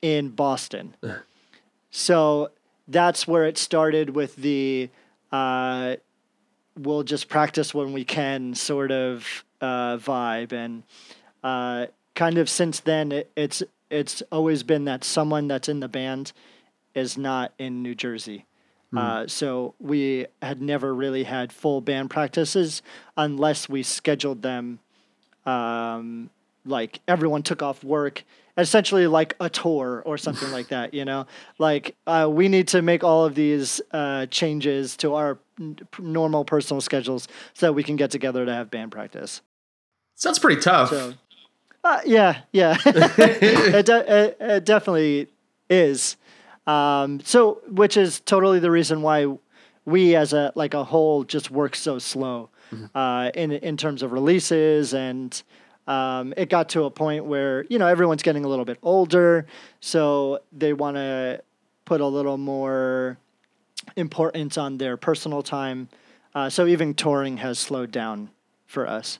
in 0.00 0.28
Boston. 0.28 0.94
so 1.90 2.50
that's 2.86 3.26
where 3.26 3.44
it 3.44 3.58
started 3.58 4.10
with 4.10 4.36
the 4.36 4.88
uh, 5.32 5.96
we'll 6.78 7.02
just 7.02 7.28
practice 7.28 7.74
when 7.74 7.92
we 7.92 8.04
can 8.04 8.54
sort 8.54 8.92
of 8.92 9.44
uh, 9.60 9.96
vibe. 9.96 10.52
And 10.52 10.82
uh, 11.42 11.86
kind 12.14 12.38
of 12.38 12.48
since 12.48 12.80
then, 12.80 13.12
it, 13.12 13.30
it's 13.36 13.62
it's 13.90 14.22
always 14.32 14.62
been 14.62 14.86
that 14.86 15.04
someone 15.04 15.48
that's 15.48 15.68
in 15.68 15.80
the 15.80 15.88
band 15.88 16.32
is 16.94 17.16
not 17.18 17.52
in 17.58 17.82
New 17.82 17.94
Jersey. 17.94 18.46
Uh, 18.94 19.26
so 19.26 19.74
we 19.80 20.26
had 20.42 20.60
never 20.60 20.94
really 20.94 21.22
had 21.24 21.50
full 21.50 21.80
band 21.80 22.10
practices 22.10 22.82
unless 23.16 23.66
we 23.66 23.82
scheduled 23.82 24.42
them 24.42 24.80
um, 25.46 26.28
like 26.66 27.00
everyone 27.08 27.42
took 27.42 27.62
off 27.62 27.82
work 27.82 28.22
essentially 28.58 29.06
like 29.06 29.34
a 29.40 29.48
tour 29.48 30.02
or 30.04 30.18
something 30.18 30.50
like 30.52 30.68
that 30.68 30.92
you 30.92 31.06
know? 31.06 31.26
Like 31.58 31.96
uh, 32.06 32.28
we 32.30 32.48
need 32.48 32.68
to 32.68 32.82
make 32.82 33.02
all 33.02 33.24
of 33.24 33.34
these 33.34 33.80
uh, 33.92 34.26
changes 34.26 34.94
to 34.98 35.14
our 35.14 35.38
n- 35.58 35.78
normal 35.98 36.44
personal 36.44 36.82
schedules 36.82 37.28
so 37.54 37.66
that 37.68 37.72
we 37.72 37.82
can 37.82 37.96
get 37.96 38.10
together 38.10 38.44
to 38.44 38.52
have 38.52 38.70
band 38.70 38.92
practice. 38.92 39.40
Sounds 40.16 40.38
pretty 40.38 40.60
tough. 40.60 40.90
so 40.90 41.14
uh, 41.82 42.00
yeah 42.04 42.42
yeah. 42.52 42.76
It, 42.84 43.86
de- 43.86 44.14
it, 44.24 44.36
it 44.38 44.64
definitely 44.66 45.28
is 45.70 46.16
um, 46.66 47.20
so 47.20 47.60
which 47.68 47.96
is 47.96 48.20
totally 48.20 48.58
the 48.60 48.70
reason 48.70 49.02
why 49.02 49.26
we 49.84 50.14
as 50.14 50.32
a 50.32 50.52
like 50.54 50.74
a 50.74 50.84
whole 50.84 51.24
just 51.24 51.50
work 51.50 51.74
so 51.74 51.98
slow 51.98 52.48
uh, 52.94 53.30
in 53.34 53.50
in 53.52 53.76
terms 53.76 54.02
of 54.02 54.12
releases. 54.12 54.94
And 54.94 55.42
um, 55.88 56.32
it 56.36 56.48
got 56.48 56.68
to 56.70 56.84
a 56.84 56.90
point 56.90 57.24
where 57.24 57.64
you 57.68 57.78
know 57.78 57.86
everyone's 57.88 58.22
getting 58.22 58.44
a 58.44 58.48
little 58.48 58.64
bit 58.64 58.78
older. 58.82 59.46
So 59.80 60.38
they 60.52 60.72
want 60.72 60.96
to 60.96 61.42
put 61.84 62.00
a 62.00 62.06
little 62.06 62.38
more 62.38 63.18
importance 63.96 64.56
on 64.56 64.78
their 64.78 64.96
personal 64.96 65.42
time. 65.42 65.88
Uh, 66.34 66.48
so 66.48 66.66
even 66.66 66.94
touring 66.94 67.38
has 67.38 67.58
slowed 67.58 67.90
down 67.90 68.30
for 68.66 68.86
us. 68.86 69.18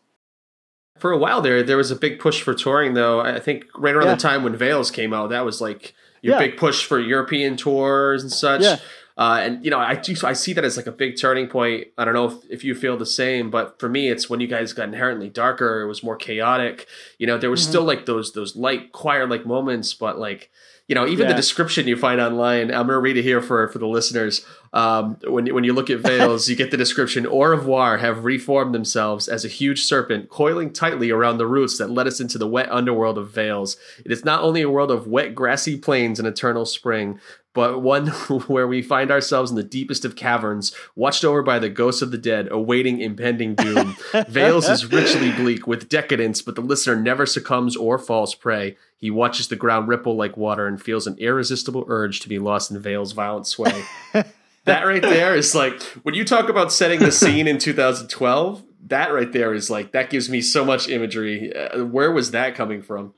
For 0.99 1.11
a 1.11 1.19
while 1.19 1.41
there, 1.41 1.63
there 1.63 1.77
was 1.77 1.91
a 1.91 1.97
big 1.97 2.21
push 2.21 2.41
for 2.43 2.55
touring, 2.55 2.95
though. 2.95 3.21
I 3.21 3.41
think 3.41 3.65
right 3.77 3.95
around 3.95 4.07
Yeah. 4.07 4.15
the 4.15 4.21
time 4.21 4.45
when 4.45 4.57
Veils 4.57 4.91
came 4.91 5.13
out, 5.13 5.31
that 5.31 5.45
was 5.45 5.61
like 5.61 5.95
your 6.23 6.35
Yeah. 6.35 6.47
big 6.47 6.57
push 6.57 6.85
for 6.87 6.99
European 6.99 7.57
tours 7.57 8.23
and 8.23 8.33
such. 8.33 8.63
Yeah. 8.63 8.79
Uh, 9.19 9.41
and 9.43 9.63
you 9.65 9.71
know, 9.71 9.79
I 9.79 9.95
do 9.95 10.15
I 10.25 10.33
see 10.33 10.55
that 10.55 10.65
as 10.65 10.79
like 10.79 10.87
a 10.87 10.93
big 10.93 11.19
turning 11.21 11.47
point. 11.47 11.89
I 11.99 12.07
don't 12.07 12.15
know 12.15 12.29
if, 12.29 12.35
if 12.49 12.65
you 12.65 12.75
feel 12.75 12.97
the 12.97 13.05
same, 13.05 13.51
but 13.51 13.79
for 13.79 13.89
me, 13.91 14.09
it's 14.09 14.31
when 14.31 14.41
you 14.41 14.47
guys 14.47 14.73
got 14.73 14.85
inherently 14.89 15.29
darker. 15.29 15.83
It 15.83 15.87
was 15.87 16.03
more 16.03 16.17
chaotic. 16.17 16.87
You 17.19 17.27
know, 17.27 17.37
there 17.37 17.51
was 17.51 17.61
Mm-hmm. 17.61 17.71
still 17.71 17.85
like 17.85 18.07
those 18.07 18.33
those 18.33 18.57
light 18.57 18.93
choir 18.93 19.27
like 19.29 19.45
moments, 19.45 19.93
but 19.93 20.19
like 20.19 20.51
you 20.89 20.95
know, 20.95 21.07
even 21.07 21.27
the 21.29 21.35
description 21.37 21.87
you 21.87 21.97
find 21.97 22.21
online. 22.21 22.71
I'm 22.71 22.87
gonna 22.87 22.99
read 22.99 23.17
it 23.17 23.23
here 23.23 23.41
for 23.41 23.69
for 23.69 23.79
the 23.79 23.87
listeners. 23.87 24.45
Um, 24.75 25.17
when 25.25 25.47
you- 25.47 25.55
when 25.55 25.65
you 25.65 25.73
look 25.75 25.91
at 25.91 25.99
Veils, 26.01 26.49
you 26.49 26.57
get 26.57 26.71
the 26.71 26.77
description: 26.77 27.27
Au 27.27 27.43
revoir 27.45 27.99
have 27.99 28.25
reformed 28.25 28.75
themselves 28.75 29.29
as 29.29 29.45
a 29.45 29.49
huge 29.49 29.85
serpent, 29.85 30.29
coiling 30.29 30.73
tightly 30.73 31.11
around 31.11 31.39
the 31.39 31.47
roots 31.47 31.79
that 31.79 31.91
led 31.91 32.07
us 32.07 32.21
into 32.21 32.39
the 32.39 32.49
wet 32.49 32.69
underworld 32.71 33.17
of 33.19 33.31
Veils. 33.31 33.77
It 34.05 34.11
is 34.13 34.25
not 34.25 34.43
only 34.43 34.63
a 34.63 34.71
world 34.71 34.91
of 34.91 35.07
wet, 35.07 35.35
grassy 35.35 35.77
plains 35.77 36.19
and 36.19 36.27
eternal 36.27 36.65
spring, 36.67 37.21
but 37.55 37.83
one 37.83 38.07
where 38.47 38.67
we 38.67 38.83
find 38.83 39.11
ourselves 39.11 39.51
in 39.51 39.57
the 39.57 39.63
deepest 39.63 40.05
of 40.05 40.17
caverns, 40.17 40.75
watched 40.95 41.25
over 41.25 41.43
by 41.43 41.59
the 41.59 41.69
ghosts 41.69 42.03
of 42.03 42.11
the 42.11 42.19
dead, 42.19 42.49
awaiting 42.51 43.01
impending 43.01 43.55
doom. 43.55 43.97
Vales 44.29 44.69
is 44.69 44.91
richly 44.91 45.33
bleak 45.33 45.67
with 45.67 45.89
decadence, 45.89 46.43
but 46.43 46.55
the 46.55 46.61
listener 46.61 46.97
never 46.97 47.27
succumbs 47.27 47.77
or 47.77 47.99
falls 47.99 48.35
prey. 48.35 48.77
He 48.97 49.11
watches 49.11 49.49
the 49.49 49.57
ground 49.57 49.89
ripple 49.89 50.17
like 50.17 50.37
water 50.37 50.67
and 50.67 50.81
feels 50.81 51.07
an 51.07 51.17
irresistible 51.19 51.85
urge 51.89 52.21
to 52.21 52.29
be 52.29 52.39
lost 52.39 52.71
in 52.71 52.81
Vale's 52.81 53.13
violent 53.13 53.47
sway. 53.47 53.85
that 54.65 54.87
right 54.87 55.03
there 55.03 55.35
is 55.35 55.55
like 55.55 55.83
when 56.05 56.15
you 56.15 56.25
talk 56.25 56.49
about 56.49 56.73
setting 56.73 57.01
the 57.01 57.13
scene 57.13 57.47
in 57.49 57.59
2012. 57.59 58.65
That 58.87 59.13
right 59.13 59.33
there 59.33 59.55
is 59.55 59.71
like 59.71 59.93
that 59.93 60.11
gives 60.11 60.29
me 60.29 60.41
so 60.43 60.65
much 60.65 60.89
imagery. 60.89 61.55
Uh, 61.55 61.85
where 61.85 62.11
was 62.11 62.33
that 62.33 62.55
coming 62.55 62.83
from? 62.83 63.15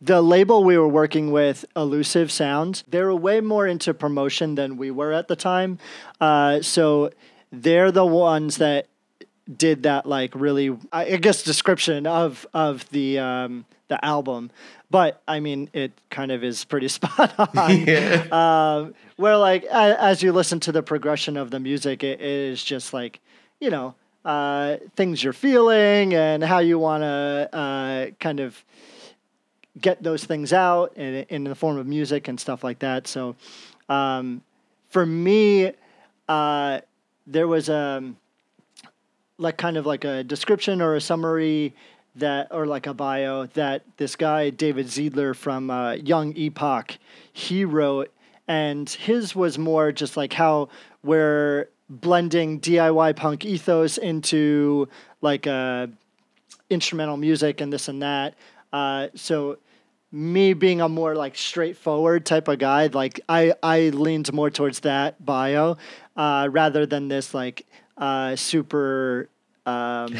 The 0.00 0.22
label 0.22 0.62
we 0.62 0.78
were 0.78 0.88
working 0.88 1.32
with, 1.32 1.64
Elusive 1.74 2.30
Sounds, 2.30 2.84
they 2.88 3.02
were 3.02 3.14
way 3.14 3.40
more 3.40 3.66
into 3.66 3.92
promotion 3.92 4.54
than 4.54 4.76
we 4.76 4.90
were 4.90 5.12
at 5.12 5.28
the 5.28 5.36
time. 5.36 5.78
Uh, 6.20 6.62
so 6.62 7.10
they're 7.50 7.90
the 7.90 8.06
ones 8.06 8.58
that 8.58 8.86
did 9.56 9.84
that 9.84 10.04
like 10.04 10.34
really 10.34 10.76
I 10.92 11.16
guess 11.16 11.42
description 11.42 12.06
of 12.06 12.46
of 12.52 12.88
the 12.90 13.18
um, 13.18 13.64
the 13.88 14.02
album, 14.04 14.50
but 14.90 15.22
I 15.26 15.40
mean 15.40 15.70
it 15.72 15.92
kind 16.10 16.30
of 16.30 16.44
is 16.44 16.64
pretty 16.64 16.88
spot 16.98 17.34
on. 17.38 17.48
Yeah. 17.86 18.26
um, 18.30 18.94
where 19.16 19.36
like 19.38 19.64
a, 19.64 19.96
as 20.02 20.22
you 20.22 20.32
listen 20.32 20.60
to 20.60 20.72
the 20.72 20.82
progression 20.82 21.36
of 21.38 21.50
the 21.50 21.58
music, 21.60 22.04
it, 22.04 22.20
it 22.20 22.26
is 22.26 22.62
just 22.62 22.92
like 22.92 23.20
you 23.58 23.70
know 23.70 23.94
uh, 24.24 24.76
things 24.96 25.24
you're 25.24 25.32
feeling 25.32 26.12
and 26.14 26.44
how 26.44 26.58
you 26.58 26.78
want 26.78 27.02
to 27.02 27.48
uh, 27.56 28.06
kind 28.20 28.40
of 28.40 28.62
get 29.80 30.02
those 30.02 30.24
things 30.24 30.52
out 30.52 30.96
in, 30.96 31.26
in 31.28 31.44
the 31.44 31.54
form 31.54 31.78
of 31.78 31.86
music 31.86 32.28
and 32.28 32.38
stuff 32.38 32.64
like 32.64 32.80
that. 32.80 33.06
So 33.06 33.36
um, 33.88 34.42
for 34.90 35.04
me, 35.04 35.72
uh, 36.28 36.80
there 37.26 37.48
was 37.48 37.68
a 37.68 38.02
like 39.38 39.56
kind 39.56 39.76
of 39.76 39.86
like 39.86 40.04
a 40.04 40.24
description 40.24 40.82
or 40.82 40.96
a 40.96 41.00
summary 41.00 41.74
that 42.16 42.48
or 42.50 42.66
like 42.66 42.86
a 42.86 42.94
bio 42.94 43.46
that 43.46 43.82
this 43.96 44.16
guy 44.16 44.50
David 44.50 44.86
Ziedler 44.86 45.34
from 45.36 45.70
uh, 45.70 45.92
Young 45.92 46.36
Epoch 46.36 46.98
he 47.32 47.64
wrote 47.64 48.12
and 48.48 48.88
his 48.88 49.36
was 49.36 49.58
more 49.58 49.92
just 49.92 50.16
like 50.16 50.32
how 50.32 50.68
we're 51.04 51.68
blending 51.88 52.60
DIY 52.60 53.14
punk 53.16 53.44
ethos 53.44 53.98
into 53.98 54.88
like 55.20 55.46
uh, 55.46 55.86
instrumental 56.70 57.16
music 57.16 57.60
and 57.60 57.72
this 57.72 57.88
and 57.88 58.02
that. 58.02 58.34
Uh, 58.72 59.08
so 59.14 59.58
me 60.10 60.54
being 60.54 60.80
a 60.80 60.88
more 60.88 61.14
like 61.14 61.36
straightforward 61.36 62.24
type 62.24 62.48
of 62.48 62.58
guy, 62.58 62.86
like 62.86 63.20
I 63.28 63.52
I 63.62 63.90
leaned 63.90 64.32
more 64.32 64.50
towards 64.50 64.80
that 64.80 65.24
bio 65.24 65.76
uh, 66.16 66.48
rather 66.50 66.86
than 66.86 67.08
this 67.08 67.34
like 67.34 67.66
uh, 67.96 68.34
super 68.36 69.28
um, 69.66 70.14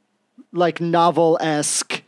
like 0.52 0.80
novel 0.80 1.38
esque 1.40 2.02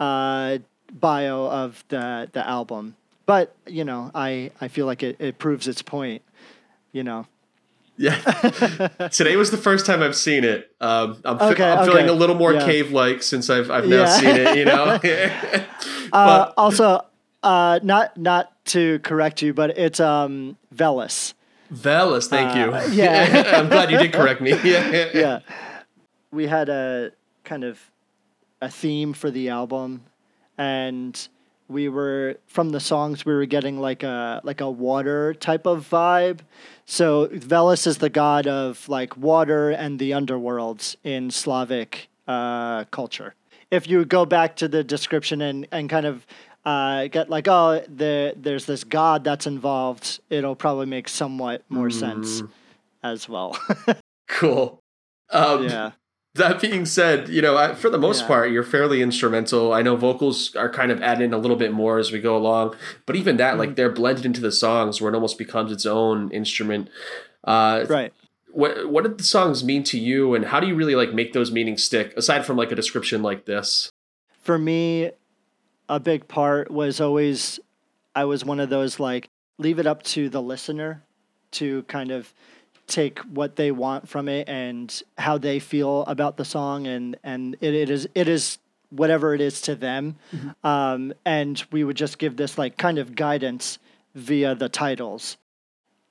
uh, 0.00 0.58
bio 0.92 1.46
of 1.46 1.84
the 1.88 2.28
the 2.32 2.46
album. 2.46 2.96
But 3.26 3.54
you 3.66 3.84
know, 3.84 4.10
I 4.14 4.50
I 4.60 4.68
feel 4.68 4.86
like 4.86 5.02
it, 5.02 5.16
it 5.20 5.38
proves 5.38 5.68
its 5.68 5.82
point. 5.82 6.22
You 6.92 7.04
know. 7.04 7.26
Yeah. 7.98 8.16
Today 9.12 9.36
was 9.36 9.50
the 9.50 9.58
first 9.58 9.84
time 9.86 10.02
I've 10.02 10.16
seen 10.16 10.44
it. 10.44 10.74
Um, 10.80 11.20
I'm, 11.24 11.38
Okay, 11.52 11.70
I'm 11.70 11.84
feeling 11.86 12.08
a 12.08 12.12
little 12.14 12.34
more 12.34 12.54
Yeah. 12.54 12.64
cave-like 12.64 13.22
since 13.22 13.48
I've 13.50 13.70
I've 13.70 13.86
now 13.86 14.00
Yeah. 14.00 14.06
seen 14.06 14.36
it. 14.36 14.56
You 14.58 14.64
know. 14.64 14.98
Uh, 16.16 16.44
but 16.46 16.54
also, 16.58 17.00
uh, 17.42 17.80
not 17.82 18.16
not 18.16 18.52
to 18.66 18.98
correct 19.00 19.40
you, 19.42 19.54
but 19.54 19.76
it's 19.78 19.98
um 20.00 20.56
Veles. 20.74 21.34
Velas, 21.72 22.26
thank 22.28 22.54
Uh, 22.54 22.82
you. 22.86 22.92
yeah. 23.02 23.54
I'm 23.56 23.68
glad 23.68 23.90
you 23.90 23.98
did 23.98 24.12
correct 24.12 24.40
me. 24.40 24.50
Yeah. 24.64 25.08
yeah. 25.14 25.38
We 26.30 26.46
had 26.46 26.68
a 26.68 27.12
kind 27.44 27.64
of 27.64 27.80
a 28.60 28.68
theme 28.68 29.12
for 29.14 29.30
the 29.30 29.48
album 29.48 30.02
and 30.58 31.28
we 31.68 31.88
were 31.88 32.36
from 32.46 32.70
the 32.70 32.80
songs 32.80 33.24
we 33.24 33.32
were 33.32 33.46
getting 33.46 33.80
like 33.80 34.02
a 34.02 34.40
like 34.44 34.60
a 34.60 34.70
water 34.70 35.32
type 35.34 35.66
of 35.66 35.88
vibe. 35.88 36.40
So 36.84 37.28
Veles 37.28 37.86
is 37.86 37.98
the 37.98 38.10
god 38.10 38.46
of 38.46 38.86
like 38.88 39.16
water 39.16 39.70
and 39.70 39.98
the 39.98 40.10
underworlds 40.10 40.96
in 41.02 41.30
Slavic 41.30 42.08
uh, 42.28 42.84
culture. 42.90 43.34
If 43.72 43.88
you 43.88 44.04
go 44.04 44.24
back 44.24 44.54
to 44.56 44.68
the 44.68 44.84
description 44.84 45.40
and, 45.40 45.66
and 45.72 45.90
kind 45.90 46.06
of 46.06 46.24
uh, 46.64 47.08
get 47.08 47.28
like, 47.28 47.48
oh, 47.48 47.82
the, 47.88 48.34
there's 48.36 48.66
this 48.66 48.84
god 48.84 49.24
that's 49.24 49.46
involved, 49.48 50.20
it'll 50.30 50.54
probably 50.54 50.86
make 50.86 51.08
somewhat 51.08 51.64
more 51.68 51.90
sense 51.90 52.42
as 53.02 53.28
well. 53.28 53.58
Cool. 54.28 54.78
Um, 55.30 55.64
yeah. 55.64 55.90
That 56.36 56.58
being 56.60 56.86
said, 56.86 57.28
you 57.28 57.42
know, 57.42 57.56
I, 57.58 57.74
for 57.74 57.90
the 57.90 57.98
most 57.98 58.22
Yeah. 58.22 58.26
part, 58.28 58.50
you're 58.50 58.62
fairly 58.64 59.02
instrumental. 59.02 59.74
I 59.74 59.82
know 59.82 59.94
vocals 59.96 60.56
are 60.56 60.70
kind 60.70 60.90
of 60.90 61.02
added 61.02 61.24
in 61.24 61.34
a 61.34 61.38
little 61.38 61.56
bit 61.58 61.72
more 61.72 61.98
as 61.98 62.10
we 62.10 62.18
go 62.18 62.34
along, 62.36 62.74
but 63.04 63.14
even 63.16 63.36
that, 63.36 63.50
Mm-hmm. 63.50 63.58
like, 63.58 63.76
they're 63.76 63.90
blended 63.92 64.24
into 64.24 64.40
the 64.40 64.50
songs 64.52 65.00
where 65.02 65.12
it 65.12 65.14
almost 65.14 65.36
becomes 65.36 65.70
its 65.70 65.84
own 65.84 66.30
instrument. 66.30 66.88
Uh, 67.44 67.84
Right. 67.88 68.12
What 68.52 68.88
what 68.90 69.04
did 69.04 69.18
the 69.18 69.24
songs 69.24 69.64
mean 69.64 69.82
to 69.84 69.98
you, 69.98 70.34
and 70.34 70.44
how 70.44 70.60
do 70.60 70.66
you 70.66 70.74
really 70.74 70.94
like 70.94 71.12
make 71.12 71.32
those 71.32 71.50
meanings 71.50 71.82
stick? 71.82 72.14
Aside 72.16 72.44
from 72.44 72.56
like 72.56 72.70
a 72.70 72.74
description 72.74 73.22
like 73.22 73.46
this, 73.46 73.90
for 74.40 74.58
me, 74.58 75.10
a 75.88 75.98
big 75.98 76.28
part 76.28 76.70
was 76.70 77.00
always 77.00 77.60
I 78.14 78.24
was 78.24 78.44
one 78.44 78.60
of 78.60 78.70
those 78.70 79.00
like 79.00 79.28
leave 79.58 79.78
it 79.78 79.86
up 79.86 80.02
to 80.02 80.28
the 80.28 80.42
listener 80.42 81.02
to 81.52 81.82
kind 81.84 82.10
of 82.10 82.32
take 82.86 83.20
what 83.20 83.56
they 83.56 83.70
want 83.70 84.08
from 84.08 84.28
it 84.28 84.48
and 84.48 85.02
how 85.16 85.38
they 85.38 85.58
feel 85.58 86.02
about 86.02 86.36
the 86.36 86.44
song 86.44 86.86
and 86.86 87.16
and 87.22 87.56
it, 87.60 87.74
it 87.74 87.90
is 87.90 88.08
it 88.14 88.28
is 88.28 88.58
whatever 88.90 89.34
it 89.34 89.40
is 89.40 89.62
to 89.62 89.74
them. 89.74 90.16
Um, 90.62 91.14
and 91.24 91.62
we 91.72 91.82
would 91.82 91.96
just 91.96 92.18
give 92.18 92.36
this 92.36 92.58
like 92.58 92.76
kind 92.76 92.98
of 92.98 93.14
guidance 93.14 93.78
via 94.14 94.54
the 94.54 94.68
titles 94.68 95.38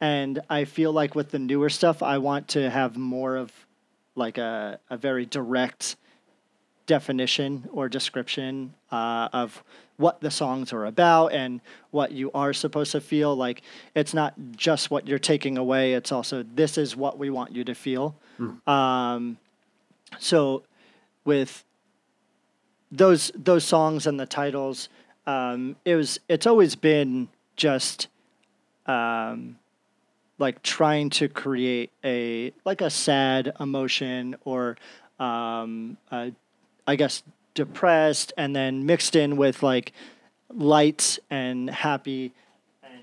and 0.02 0.42
i 0.50 0.66
feel 0.66 0.92
like 0.92 1.16
with 1.16 1.32
the 1.32 1.40
newer 1.40 1.70
stuff 1.70 2.04
i 2.04 2.18
want 2.18 2.48
to 2.50 2.70
have 2.70 2.98
more 2.98 3.38
of 3.38 3.52
like 4.16 4.38
a, 4.38 4.80
a 4.90 4.98
very 4.98 5.26
direct 5.26 5.96
definition 6.86 7.70
or 7.72 7.88
description 7.88 8.74
uh, 8.92 9.30
of 9.32 9.64
what 9.96 10.20
the 10.20 10.32
songs 10.32 10.74
are 10.74 10.86
about 10.86 11.28
and 11.28 11.62
what 11.92 12.12
you 12.12 12.32
are 12.34 12.52
supposed 12.52 12.92
to 12.92 13.00
feel. 13.00 13.36
Like 13.36 13.62
it's 13.96 14.14
not 14.14 14.34
just 14.56 14.92
what 14.92 15.08
you're 15.08 15.20
taking 15.20 15.58
away; 15.58 15.94
it's 15.94 16.12
also 16.12 16.44
this 16.44 16.78
is 16.78 16.96
what 16.96 17.18
we 17.18 17.30
want 17.30 17.54
you 17.56 17.64
to 17.64 17.76
feel. 17.76 18.16
Um, 18.68 19.38
so, 20.20 20.64
with 21.24 21.64
those 22.92 23.32
those 23.36 23.64
songs 23.64 24.08
and 24.08 24.20
the 24.20 24.26
titles, 24.26 24.90
um, 25.26 25.76
it 25.86 25.96
was 25.96 26.20
it's 26.28 26.48
always 26.48 26.76
been 26.76 27.30
just 27.56 28.08
um, 28.88 29.58
like 30.42 30.62
trying 30.64 31.10
to 31.12 31.30
create 31.30 31.92
a 32.04 32.52
like 32.66 32.82
a 32.82 32.90
sad 32.90 33.54
emotion 33.60 34.36
or 34.44 34.76
um, 35.20 35.98
a 36.12 36.34
I 36.88 36.96
guess 36.96 37.24
depressed 37.54 38.34
and 38.36 38.56
then 38.56 38.86
mixed 38.86 39.16
in 39.16 39.38
with 39.38 39.62
like 39.62 39.94
light 40.54 41.20
and 41.30 41.70
happy 41.70 42.34
and 42.84 43.02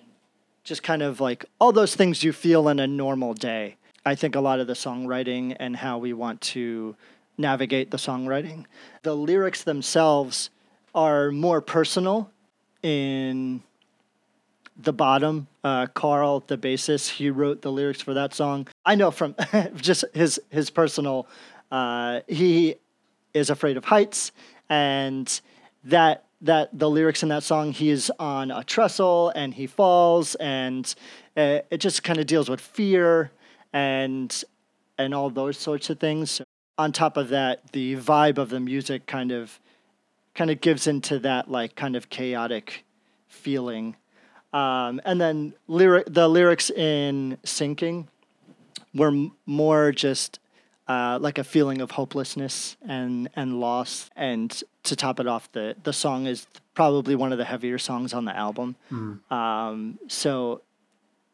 just 0.64 0.82
kind 0.82 1.00
of 1.00 1.20
like 1.20 1.46
all 1.60 1.72
those 1.72 1.94
things 1.94 2.22
you 2.22 2.32
feel 2.32 2.68
in 2.68 2.80
a 2.80 2.86
normal 2.86 3.34
day. 3.34 3.76
I 4.04 4.14
think 4.14 4.34
a 4.34 4.40
lot 4.40 4.58
of 4.58 4.66
the 4.66 4.72
songwriting 4.72 5.56
and 5.60 5.76
how 5.76 5.98
we 5.98 6.12
want 6.12 6.40
to 6.40 6.96
navigate 7.36 7.90
the 7.90 7.98
songwriting. 7.98 8.64
The 9.02 9.14
lyrics 9.14 9.62
themselves 9.62 10.50
are 10.94 11.30
more 11.30 11.60
personal 11.60 12.30
in 12.82 13.62
the 14.78 14.92
bottom. 14.92 15.48
Uh, 15.64 15.86
Carl, 15.86 16.44
the 16.46 16.56
bassist, 16.56 17.10
he 17.10 17.30
wrote 17.30 17.62
the 17.62 17.72
lyrics 17.72 18.00
for 18.00 18.14
that 18.14 18.32
song. 18.32 18.68
I 18.86 18.94
know 18.94 19.10
from 19.10 19.34
just 19.76 20.04
his 20.14 20.40
his 20.50 20.70
personal. 20.70 21.26
Uh, 21.70 22.20
he 22.28 22.76
is 23.34 23.50
afraid 23.50 23.76
of 23.76 23.84
heights, 23.84 24.32
and 24.70 25.40
that 25.84 26.24
that 26.40 26.76
the 26.78 26.88
lyrics 26.88 27.22
in 27.22 27.28
that 27.30 27.42
song, 27.42 27.72
he 27.72 27.90
is 27.90 28.12
on 28.18 28.50
a 28.50 28.62
trestle 28.62 29.32
and 29.34 29.54
he 29.54 29.66
falls, 29.66 30.34
and 30.36 30.94
uh, 31.36 31.60
it 31.70 31.78
just 31.78 32.04
kind 32.04 32.18
of 32.18 32.26
deals 32.26 32.48
with 32.48 32.60
fear 32.60 33.32
and 33.72 34.44
and 34.96 35.14
all 35.14 35.30
those 35.30 35.58
sorts 35.58 35.90
of 35.90 35.98
things. 35.98 36.40
On 36.76 36.92
top 36.92 37.16
of 37.16 37.30
that, 37.30 37.72
the 37.72 37.96
vibe 37.96 38.38
of 38.38 38.50
the 38.50 38.60
music 38.60 39.06
kind 39.06 39.32
of 39.32 39.58
kind 40.34 40.50
of 40.50 40.60
gives 40.60 40.86
into 40.86 41.18
that 41.18 41.50
like 41.50 41.74
kind 41.74 41.96
of 41.96 42.08
chaotic 42.08 42.84
feeling. 43.26 43.96
Um, 44.52 45.00
and 45.04 45.20
then 45.20 45.54
lyric 45.66 46.06
the 46.08 46.28
lyrics 46.28 46.70
in 46.70 47.36
sinking 47.44 48.08
were 48.94 49.08
m- 49.08 49.32
more 49.46 49.92
just 49.92 50.38
uh, 50.88 51.18
like 51.20 51.36
a 51.38 51.44
feeling 51.44 51.80
of 51.82 51.90
hopelessness 51.92 52.76
and 52.86 53.28
and 53.36 53.60
loss. 53.60 54.08
And 54.16 54.50
to 54.84 54.96
top 54.96 55.20
it 55.20 55.26
off, 55.26 55.50
the 55.52 55.76
the 55.82 55.92
song 55.92 56.26
is 56.26 56.46
probably 56.74 57.14
one 57.14 57.32
of 57.32 57.38
the 57.38 57.44
heavier 57.44 57.76
songs 57.78 58.14
on 58.14 58.24
the 58.24 58.34
album. 58.36 58.76
Um, 59.30 59.98
so 60.08 60.62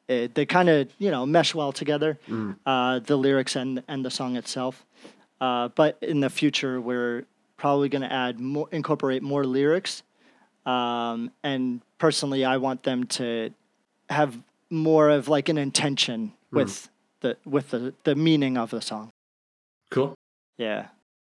it, 0.09 0.35
they 0.35 0.45
kind 0.47 0.69
of 0.69 0.89
you 0.99 1.11
know 1.13 1.25
mesh 1.25 1.55
well 1.55 1.71
together, 1.73 2.19
uh, 2.67 2.99
the 2.99 3.17
lyrics 3.17 3.55
and 3.55 3.83
and 3.87 4.05
the 4.05 4.11
song 4.11 4.37
itself. 4.37 4.85
Uh, 5.41 5.69
but 5.69 5.99
in 6.03 6.21
the 6.21 6.31
future, 6.31 6.81
we're 6.81 7.25
probably 7.57 7.89
going 7.89 8.03
to 8.03 8.13
add 8.13 8.41
more, 8.41 8.69
incorporate 8.73 9.23
more 9.23 9.45
lyrics. 9.45 10.03
Um, 10.67 11.31
and 11.43 11.81
personally, 11.99 12.45
I 12.45 12.57
want 12.57 12.83
them 12.85 13.05
to 13.19 13.51
have 14.11 14.39
more 14.71 15.11
of 15.11 15.29
like 15.29 15.49
an 15.49 15.59
intention 15.59 16.33
with 16.51 16.89
the 17.21 17.37
with 17.45 17.71
the 17.71 17.95
the 18.05 18.15
meaning 18.15 18.57
of 18.57 18.71
the 18.71 18.81
song. 18.81 19.11
cool. 19.91 20.15
Yeah. 20.59 20.89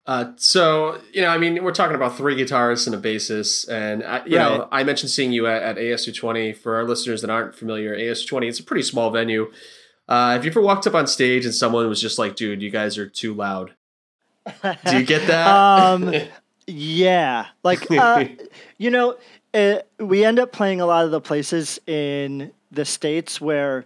Uh, 0.08 0.32
so 0.38 1.00
you 1.14 1.22
know, 1.22 1.28
I 1.28 1.38
mean, 1.38 1.64
we're 1.64 1.72
talking 1.74 1.96
about 1.96 2.18
three 2.18 2.36
guitarists 2.36 2.88
and 2.88 2.96
a 2.96 3.00
bassist, 3.00 3.70
and 3.70 4.04
I, 4.04 4.26
you 4.26 4.38
Right. 4.38 4.58
know, 4.58 4.68
I 4.72 4.84
mentioned 4.84 5.12
seeing 5.12 5.32
you 5.32 5.46
at, 5.46 5.62
at 5.62 5.76
AS220. 5.78 6.58
For 6.58 6.76
our 6.78 6.84
listeners 6.84 7.22
that 7.22 7.30
aren't 7.30 7.54
familiar, 7.54 7.96
AS220 7.96 8.48
it's 8.50 8.60
a 8.60 8.64
pretty 8.64 8.82
small 8.84 9.12
venue. 9.12 9.52
Uh, 10.08 10.32
have 10.32 10.44
you 10.46 10.50
ever 10.52 10.62
walked 10.62 10.88
up 10.88 10.96
on 10.96 11.06
stage 11.06 11.46
and 11.46 11.54
someone 11.54 11.88
was 11.88 12.02
just 12.02 12.18
like, 12.18 12.36
"Dude, 12.36 12.62
you 12.64 12.72
guys 12.72 12.98
are 12.98 13.08
too 13.08 13.34
loud"? 13.36 13.76
Do 14.86 14.98
you 14.98 15.06
get 15.06 15.28
that? 15.28 15.48
Um, 15.94 16.14
yeah, 16.68 17.48
like 17.64 17.90
uh, 17.92 18.26
you 18.80 18.90
know, 18.90 19.18
uh 19.54 19.80
we 20.00 20.26
end 20.26 20.40
up 20.40 20.52
playing 20.52 20.82
a 20.82 20.86
lot 20.88 21.06
of 21.06 21.12
the 21.12 21.22
places 21.22 21.80
in 21.86 22.52
the 22.72 22.86
states 22.86 23.40
where 23.40 23.86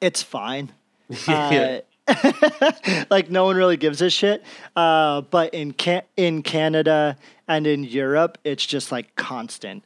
it's 0.00 0.22
fine. 0.22 0.72
Yeah. 1.28 1.80
Uh, 1.80 1.80
like 3.10 3.30
no 3.30 3.44
one 3.44 3.56
really 3.56 3.76
gives 3.76 4.00
a 4.00 4.08
shit. 4.08 4.42
Uh, 4.74 5.20
but 5.20 5.52
in 5.52 5.72
can- 5.72 6.04
in 6.16 6.42
Canada 6.42 7.18
and 7.46 7.66
in 7.66 7.84
Europe, 7.84 8.38
it's 8.44 8.64
just 8.64 8.90
like 8.90 9.14
constant 9.16 9.82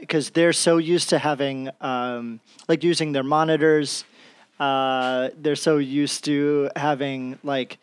because 0.00 0.30
they're 0.30 0.52
so 0.52 0.78
used 0.78 1.08
to 1.10 1.18
having 1.18 1.68
um, 1.80 2.38
like 2.68 2.84
using 2.84 3.10
their 3.12 3.24
monitors. 3.24 4.04
Uh, 4.60 5.30
they're 5.36 5.56
so 5.56 5.78
used 5.78 6.24
to 6.26 6.70
having 6.76 7.38
like 7.42 7.78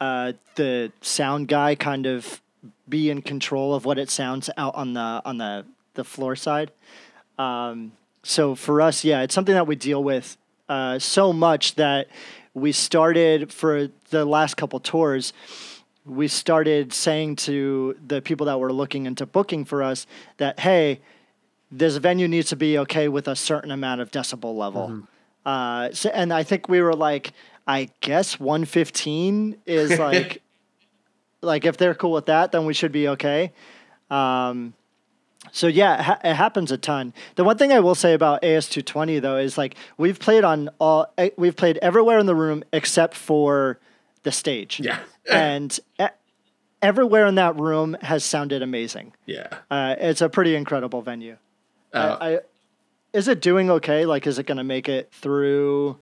uh, 0.00 0.32
the 0.56 0.92
sound 1.00 1.48
guy 1.48 1.74
kind 1.74 2.04
of 2.06 2.42
be 2.88 3.10
in 3.10 3.22
control 3.22 3.74
of 3.74 3.84
what 3.84 3.98
it 3.98 4.10
sounds 4.10 4.50
out 4.56 4.74
on 4.74 4.94
the 4.94 5.22
on 5.24 5.38
the 5.38 5.64
the 5.94 6.04
floor 6.04 6.36
side. 6.36 6.70
Um, 7.38 7.92
so 8.22 8.54
for 8.54 8.80
us, 8.80 9.04
yeah, 9.04 9.22
it's 9.22 9.34
something 9.34 9.54
that 9.54 9.66
we 9.66 9.76
deal 9.76 10.02
with 10.02 10.36
uh, 10.68 10.98
so 10.98 11.32
much 11.32 11.74
that 11.76 12.08
we 12.54 12.72
started 12.72 13.52
for 13.52 13.88
the 14.10 14.24
last 14.24 14.56
couple 14.56 14.80
tours. 14.80 15.32
We 16.04 16.28
started 16.28 16.92
saying 16.92 17.36
to 17.36 17.96
the 18.06 18.22
people 18.22 18.46
that 18.46 18.58
were 18.58 18.72
looking 18.72 19.06
into 19.06 19.26
booking 19.26 19.64
for 19.64 19.82
us 19.82 20.06
that 20.38 20.60
hey, 20.60 21.00
this 21.70 21.96
venue 21.96 22.28
needs 22.28 22.48
to 22.48 22.56
be 22.56 22.78
okay 22.78 23.08
with 23.08 23.28
a 23.28 23.36
certain 23.36 23.70
amount 23.70 24.00
of 24.00 24.10
decibel 24.10 24.56
level. 24.56 25.02
Uh, 25.44 25.90
so, 25.92 26.10
and 26.10 26.32
I 26.32 26.42
think 26.42 26.68
we 26.68 26.80
were 26.80 26.94
like, 26.94 27.32
I 27.66 27.90
guess 28.00 28.40
115 28.40 29.58
is 29.66 29.98
like, 29.98 30.42
like 31.40 31.64
if 31.64 31.76
they're 31.76 31.94
cool 31.94 32.12
with 32.12 32.26
that, 32.26 32.52
then 32.52 32.66
we 32.66 32.74
should 32.74 32.92
be 32.92 33.08
okay. 33.08 33.52
Um, 34.10 34.74
so 35.52 35.66
yeah, 35.66 35.98
it, 35.98 36.02
ha- 36.02 36.20
it 36.24 36.34
happens 36.34 36.72
a 36.72 36.78
ton. 36.78 37.12
The 37.36 37.44
one 37.44 37.56
thing 37.56 37.72
I 37.72 37.80
will 37.80 37.94
say 37.94 38.14
about 38.14 38.42
AS220 38.42 39.20
though 39.20 39.36
is 39.36 39.56
like 39.56 39.76
we've 39.96 40.18
played 40.18 40.44
on 40.44 40.70
all, 40.78 41.12
eh, 41.16 41.30
we've 41.36 41.56
played 41.56 41.78
everywhere 41.78 42.18
in 42.18 42.26
the 42.26 42.34
room 42.34 42.64
except 42.72 43.14
for 43.14 43.78
the 44.22 44.32
stage. 44.32 44.80
yeah. 44.80 45.00
and 45.30 45.78
everywhere 46.82 47.26
in 47.26 47.36
that 47.36 47.58
room 47.58 47.96
has 48.02 48.24
sounded 48.24 48.62
amazing. 48.62 49.12
Yeah. 49.26 49.48
Uh, 49.70 49.96
it's 49.98 50.20
a 50.20 50.28
pretty 50.28 50.54
incredible 50.54 51.02
venue. 51.02 51.36
Uh, 51.92 52.16
I, 52.20 52.34
I, 52.34 52.38
is 53.12 53.28
it 53.28 53.40
doing 53.40 53.70
okay? 53.70 54.06
Like, 54.06 54.26
is 54.26 54.38
it 54.38 54.46
going 54.46 54.58
to 54.58 54.64
make 54.64 54.88
it 54.88 55.10
through? 55.12 55.98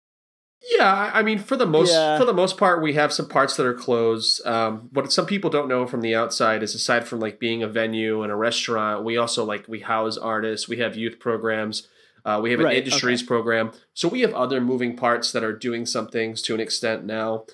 Yeah, 0.76 1.10
I 1.14 1.22
mean, 1.22 1.38
for 1.38 1.56
the 1.56 1.66
most 1.66 1.92
Yeah. 1.92 2.18
for 2.18 2.24
the 2.24 2.32
most 2.32 2.56
part, 2.56 2.82
we 2.82 2.94
have 2.94 3.12
some 3.12 3.28
parts 3.28 3.56
that 3.56 3.66
are 3.66 3.74
closed. 3.74 4.44
Um, 4.46 4.88
what 4.92 5.12
some 5.12 5.26
people 5.26 5.48
don't 5.50 5.68
know 5.68 5.86
from 5.86 6.00
the 6.00 6.14
outside 6.14 6.62
is, 6.62 6.74
aside 6.74 7.06
from 7.06 7.20
like 7.20 7.38
being 7.38 7.62
a 7.62 7.68
venue 7.68 8.22
and 8.22 8.32
a 8.32 8.36
restaurant, 8.36 9.04
we 9.04 9.16
also 9.16 9.44
like 9.44 9.68
we 9.68 9.80
house 9.80 10.16
artists. 10.16 10.68
We 10.68 10.78
have 10.78 10.96
youth 10.96 11.18
programs. 11.20 11.86
Uh, 12.24 12.40
we 12.42 12.50
have 12.50 12.58
an 12.58 12.66
Right, 12.66 12.78
industries 12.78 13.22
program. 13.22 13.70
So 13.94 14.08
we 14.08 14.22
have 14.22 14.34
other 14.34 14.60
moving 14.60 14.96
parts 14.96 15.30
that 15.30 15.44
are 15.44 15.52
doing 15.52 15.86
some 15.86 16.08
things 16.08 16.42
to 16.42 16.54
an 16.54 16.60
extent 16.60 17.04
now. 17.04 17.44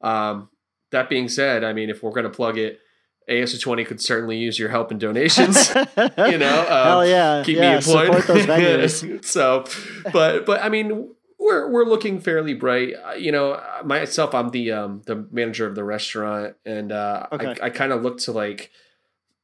Um, 0.00 0.48
that 0.92 1.10
being 1.10 1.28
said, 1.28 1.62
I 1.64 1.74
mean, 1.74 1.90
if 1.90 2.02
we're 2.02 2.12
going 2.12 2.24
to 2.24 2.30
plug 2.30 2.56
it, 2.56 2.78
AS220 3.28 3.86
could 3.86 4.00
certainly 4.00 4.38
use 4.38 4.58
your 4.58 4.70
help 4.70 4.90
and 4.90 4.98
donations. 5.00 5.68
you 5.96 6.38
know, 6.38 6.60
um, 6.60 6.86
Hell 6.86 7.06
yeah, 7.06 7.42
keep 7.44 7.56
yeah, 7.58 7.70
me 7.72 7.76
employed. 7.76 8.06
support 8.06 8.26
those 8.26 8.46
venues. 8.46 9.24
so, 9.26 9.64
but 10.12 10.46
but 10.46 10.62
I 10.62 10.68
mean, 10.70 11.10
we're 11.44 11.68
we're 11.70 11.84
looking 11.84 12.20
fairly 12.20 12.54
bright. 12.54 12.94
Uh, 12.94 13.12
You 13.14 13.32
know, 13.32 13.60
myself, 13.84 14.34
I'm 14.34 14.50
the 14.50 14.72
um 14.72 15.02
the 15.06 15.26
manager 15.30 15.66
of 15.66 15.74
the 15.74 15.84
restaurant, 15.84 16.56
and 16.64 16.90
uh, 16.92 17.26
Okay. 17.32 17.54
I 17.60 17.66
I 17.66 17.70
kind 17.70 17.92
of 17.92 18.02
look 18.02 18.18
to 18.20 18.32
like 18.32 18.70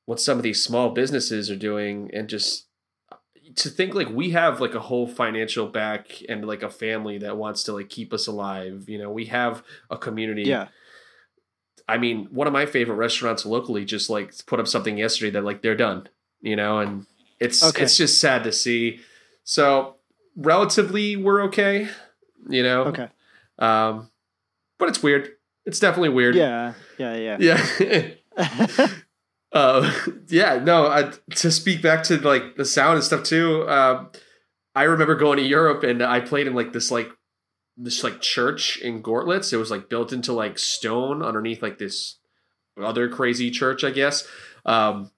what 0.06 0.20
some 0.20 0.36
of 0.38 0.42
these 0.42 0.64
small 0.64 0.90
businesses 0.90 1.50
are 1.50 1.56
doing, 1.56 2.10
and 2.12 2.28
just 2.28 2.66
to 3.56 3.68
think 3.68 3.94
like 3.94 4.08
we 4.08 4.30
have 4.30 4.60
like 4.60 4.74
a 4.74 4.80
whole 4.80 5.06
financial 5.08 5.66
back 5.66 6.22
and 6.28 6.46
like 6.46 6.62
a 6.62 6.70
family 6.70 7.18
that 7.18 7.36
wants 7.36 7.64
to 7.64 7.72
like 7.72 7.88
keep 7.88 8.12
us 8.12 8.26
alive. 8.26 8.88
You 8.88 8.98
know, 8.98 9.10
we 9.10 9.26
have 9.26 9.62
a 9.90 9.96
community. 9.96 10.42
yeah, 10.42 10.68
I 11.88 11.98
mean, 11.98 12.26
one 12.30 12.46
of 12.46 12.52
my 12.52 12.66
favorite 12.66 12.96
restaurants 12.96 13.44
locally 13.44 13.84
just 13.84 14.08
like 14.10 14.32
put 14.46 14.60
up 14.60 14.68
something 14.68 14.96
yesterday 14.98 15.30
that 15.32 15.44
like 15.44 15.62
they're 15.62 15.76
done, 15.76 16.08
you 16.40 16.56
know, 16.56 16.78
and 16.78 17.06
it's 17.40 17.62
Okay. 17.62 17.82
it's 17.82 17.96
just 17.96 18.20
sad 18.20 18.44
to 18.44 18.52
see. 18.52 19.00
So 19.44 19.96
relatively, 20.36 21.16
we're 21.16 21.42
okay, 21.44 21.88
you 22.48 22.62
know. 22.62 22.84
okay, 22.84 23.08
Um, 23.58 24.10
but 24.78 24.88
it's 24.88 25.02
weird. 25.02 25.30
It's 25.66 25.78
definitely 25.78 26.08
weird. 26.10 26.34
yeah, 26.34 26.72
yeah, 26.98 27.36
yeah. 27.38 28.16
Yeah. 28.36 28.86
uh, 29.52 29.92
yeah. 30.28 30.58
No. 30.62 30.86
I, 30.86 31.12
to 31.36 31.50
speak 31.50 31.82
back 31.82 32.02
to 32.04 32.16
like 32.16 32.56
the 32.56 32.64
sound 32.64 32.94
and 32.94 33.04
stuff 33.04 33.22
too. 33.22 33.68
Um, 33.68 34.10
I 34.74 34.84
remember 34.84 35.14
going 35.16 35.36
to 35.36 35.42
Europe 35.44 35.82
and 35.82 36.02
I 36.02 36.20
played 36.20 36.46
in 36.46 36.54
like 36.54 36.72
this 36.72 36.90
like 36.90 37.10
this 37.76 38.02
like 38.02 38.20
church 38.20 38.78
in 38.78 39.02
Gorlitz. 39.02 39.52
It 39.52 39.58
was 39.58 39.70
like 39.70 39.88
built 39.88 40.12
into 40.12 40.32
like 40.32 40.58
stone 40.58 41.22
underneath 41.22 41.62
like 41.62 41.78
this 41.78 42.16
other 42.80 43.08
crazy 43.08 43.50
church, 43.50 43.84
I 43.84 43.90
guess. 43.90 44.26
Um, 44.64 45.10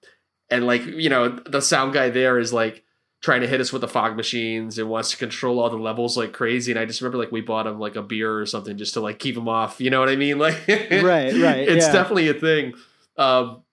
and 0.49 0.65
like 0.65 0.85
you 0.85 1.09
know, 1.09 1.29
the 1.29 1.61
sound 1.61 1.93
guy 1.93 2.09
there 2.09 2.37
is 2.37 2.51
like 2.51 2.83
trying 3.23 3.39
to 3.41 3.47
hit 3.47 3.59
us 3.61 3.71
with 3.71 3.81
the 3.81 3.87
fog 3.87 4.15
machines 4.17 4.77
and 4.77 4.89
wants 4.89 5.09
to 5.11 5.17
control 5.17 5.59
all 5.61 5.69
the 5.69 5.77
levels 5.77 6.17
like 6.17 6.33
crazy. 6.33 6.71
And 6.73 6.79
I 6.79 6.83
just 6.83 6.99
remember 6.99 7.17
like 7.17 7.31
we 7.31 7.39
bought 7.39 7.65
him 7.65 7.79
like 7.79 7.95
a 7.95 8.01
beer 8.03 8.37
or 8.37 8.45
something 8.45 8.77
just 8.77 8.93
to 8.95 8.99
like 8.99 9.17
keep 9.17 9.37
him 9.37 9.47
off. 9.47 9.79
You 9.79 9.89
know 9.89 10.01
what 10.01 10.09
I 10.09 10.17
mean? 10.17 10.37
Like 10.43 10.67
Right, 10.67 11.33
right, 11.33 11.67
It's 11.67 11.85
yeah. 11.87 11.91
definitely 11.93 12.27
a 12.27 12.33
thing. 12.33 12.73
Um, 13.17 13.63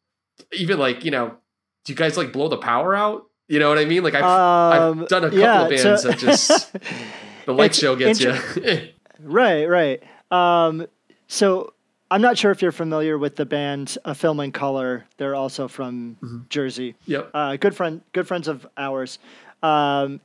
even 0.52 0.78
like 0.78 1.04
you 1.04 1.10
know, 1.10 1.34
do 1.84 1.92
you 1.92 1.96
guys 1.96 2.16
like 2.16 2.32
blow 2.32 2.46
the 2.48 2.58
power 2.58 2.94
out? 2.94 3.26
You 3.48 3.58
know 3.58 3.68
what 3.68 3.78
I 3.78 3.84
mean? 3.84 4.04
Like 4.04 4.14
I've 4.14 4.22
Um, 4.22 5.02
I've 5.02 5.08
done 5.08 5.24
a 5.24 5.26
couple 5.26 5.38
yeah, 5.40 5.62
of 5.62 5.68
bands 5.70 6.02
so- 6.02 6.08
that 6.08 6.18
just 6.18 6.72
the 7.46 7.52
light 7.52 7.74
show 7.74 7.96
gets 7.96 8.20
you. 8.20 8.34
Right, 9.22 9.66
right. 9.68 10.02
Um, 10.30 10.86
so 11.26 11.74
I'm 12.10 12.20
not 12.22 12.36
sure 12.36 12.50
if 12.50 12.60
you're 12.62 12.72
familiar 12.72 13.16
with 13.18 13.36
the 13.36 13.46
band 13.46 13.96
A 14.04 14.14
Film 14.14 14.40
in 14.40 14.50
Color. 14.52 15.04
They're 15.16 15.34
also 15.34 15.68
from 15.68 16.16
Mm-hmm. 16.22 16.38
Jersey. 16.48 16.94
yep. 17.06 17.30
Uh, 17.32 17.56
good 17.56 17.74
friend, 17.76 18.00
good 18.12 18.26
friends 18.26 18.48
of 18.48 18.66
ours. 18.76 19.18
Um, 19.62 20.20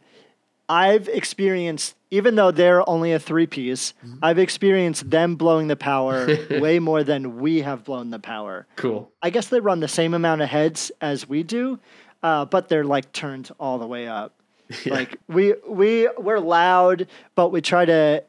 I've 0.67 1.07
experienced, 1.07 1.95
even 2.09 2.33
though 2.35 2.49
they're 2.49 2.87
only 2.89 3.11
a 3.13 3.19
three 3.19 3.45
piece, 3.45 3.93
Mm-hmm. 4.03 4.19
I've 4.23 4.39
experienced 4.39 5.09
them 5.11 5.35
blowing 5.35 5.67
the 5.67 5.75
power 5.75 6.25
way 6.49 6.79
more 6.79 7.03
than 7.03 7.37
we 7.39 7.61
have 7.61 7.83
blown 7.83 8.09
the 8.09 8.19
power. 8.19 8.65
Cool. 8.75 9.11
I 9.21 9.29
guess 9.29 9.47
they 9.47 9.59
run 9.59 9.79
the 9.79 9.87
same 9.87 10.13
amount 10.15 10.41
of 10.41 10.49
heads 10.49 10.91
as 11.01 11.29
we 11.29 11.43
do, 11.43 11.79
uh, 12.23 12.45
but 12.45 12.67
they're 12.67 12.83
like 12.83 13.11
turned 13.11 13.51
all 13.59 13.77
the 13.77 13.87
way 13.87 14.07
up. 14.07 14.33
Like 14.87 15.17
we 15.27 15.53
we 15.67 16.09
we're 16.17 16.39
loud, 16.39 17.05
but 17.35 17.49
we 17.51 17.61
try 17.61 17.85
to 17.85 18.23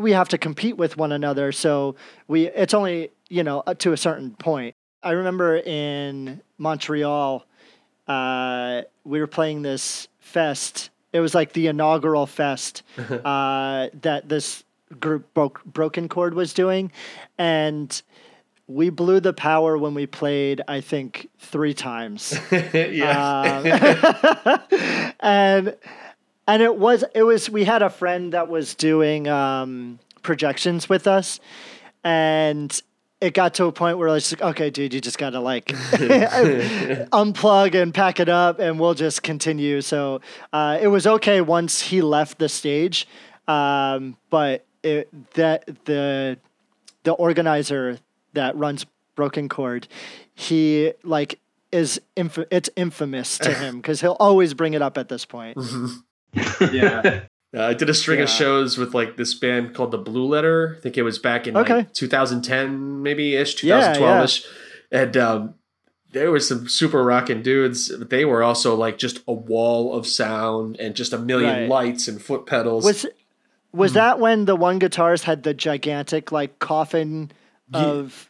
we 0.00 0.12
have 0.12 0.28
to 0.30 0.38
compete 0.38 0.76
with 0.76 0.96
one 0.96 1.12
another. 1.12 1.52
So 1.52 1.94
we 2.26 2.48
it's 2.48 2.74
only 2.74 3.10
you 3.28 3.44
know 3.44 3.62
up 3.66 3.78
to 3.80 3.92
a 3.92 3.96
certain 3.96 4.32
point. 4.32 4.74
I 5.02 5.12
remember 5.12 5.56
in 5.56 6.40
Montreal, 6.58 7.44
uh, 8.08 8.82
we 9.04 9.20
were 9.20 9.26
playing 9.26 9.62
this 9.62 10.08
fest. 10.18 10.90
It 11.12 11.20
was 11.20 11.34
like 11.34 11.52
the 11.52 11.68
inaugural 11.68 12.26
fest 12.26 12.82
uh, 12.98 13.88
that 14.02 14.28
this 14.28 14.64
group 14.98 15.32
broke, 15.34 15.64
Broken 15.64 16.08
Chord 16.08 16.34
was 16.34 16.52
doing, 16.52 16.92
and 17.38 18.02
we 18.66 18.90
blew 18.90 19.20
the 19.20 19.32
power 19.32 19.76
when 19.76 19.94
we 19.94 20.06
played. 20.06 20.60
I 20.68 20.80
think 20.80 21.28
three 21.38 21.74
times 21.74 22.38
yeah. 22.72 24.60
um, 24.68 25.12
and 25.20 25.76
and 26.46 26.62
it 26.62 26.76
was 26.76 27.04
it 27.14 27.22
was 27.22 27.48
we 27.50 27.64
had 27.64 27.82
a 27.82 27.90
friend 27.90 28.32
that 28.32 28.48
was 28.48 28.74
doing 28.74 29.28
um, 29.28 29.98
projections 30.22 30.88
with 30.88 31.06
us, 31.06 31.40
and 32.04 32.80
it 33.20 33.34
got 33.34 33.54
to 33.54 33.66
a 33.66 33.72
point 33.72 33.98
where 33.98 34.08
I 34.08 34.12
was 34.12 34.32
like, 34.32 34.42
okay, 34.42 34.70
dude, 34.70 34.94
you 34.94 35.00
just 35.00 35.18
gotta 35.18 35.40
like 35.40 35.66
unplug 37.12 37.80
and 37.80 37.92
pack 37.92 38.20
it 38.20 38.28
up, 38.28 38.58
and 38.58 38.80
we'll 38.80 38.94
just 38.94 39.22
continue. 39.22 39.80
So 39.80 40.20
uh, 40.52 40.78
it 40.80 40.88
was 40.88 41.06
okay 41.06 41.40
once 41.40 41.80
he 41.80 42.00
left 42.02 42.38
the 42.38 42.48
stage, 42.48 43.06
um, 43.46 44.16
but 44.30 44.64
it, 44.82 45.08
that 45.34 45.84
the 45.84 46.38
the 47.02 47.12
organizer 47.12 47.98
that 48.32 48.56
runs 48.56 48.86
Broken 49.14 49.48
Chord, 49.48 49.86
he 50.34 50.92
like 51.02 51.38
is 51.72 52.00
inf- 52.16 52.38
it's 52.50 52.70
infamous 52.74 53.38
to 53.38 53.52
him 53.52 53.76
because 53.76 54.00
he'll 54.00 54.16
always 54.18 54.54
bring 54.54 54.74
it 54.74 54.82
up 54.82 54.96
at 54.98 55.08
this 55.08 55.24
point. 55.24 55.58
Yeah. 56.32 57.22
Uh, 57.52 57.64
I 57.64 57.74
did 57.74 57.90
a 57.90 57.94
string 57.94 58.20
of 58.20 58.28
shows 58.28 58.78
with 58.78 58.94
like 58.94 59.16
this 59.16 59.34
band 59.34 59.74
called 59.74 59.90
the 59.90 59.98
Blue 59.98 60.24
Letter. 60.24 60.76
I 60.78 60.80
think 60.82 60.96
it 60.96 61.02
was 61.02 61.18
back 61.18 61.48
in 61.48 61.56
Okay. 61.56 61.78
like 61.78 61.92
2010, 61.94 63.02
maybe 63.02 63.34
ish, 63.34 63.56
2012 63.56 64.24
ish. 64.24 64.44
And 64.92 65.16
um, 65.16 65.54
there 66.12 66.30
was 66.30 66.46
some 66.46 66.68
super 66.68 67.02
rocking 67.02 67.42
dudes. 67.42 67.88
But 67.96 68.08
they 68.08 68.24
were 68.24 68.44
also 68.44 68.76
like 68.76 68.98
just 68.98 69.18
a 69.26 69.32
wall 69.32 69.94
of 69.94 70.06
sound 70.06 70.76
and 70.78 70.94
just 70.94 71.12
a 71.12 71.18
million 71.18 71.50
Right. 71.62 71.68
lights 71.68 72.06
and 72.06 72.22
foot 72.22 72.46
pedals. 72.46 72.84
Was 72.84 73.04
was 73.72 73.94
that 73.94 74.20
when 74.20 74.44
the 74.44 74.54
one 74.54 74.78
guitarist 74.78 75.24
had 75.24 75.42
the 75.42 75.52
gigantic 75.52 76.30
like 76.30 76.60
coffin 76.60 77.32
of 77.72 78.29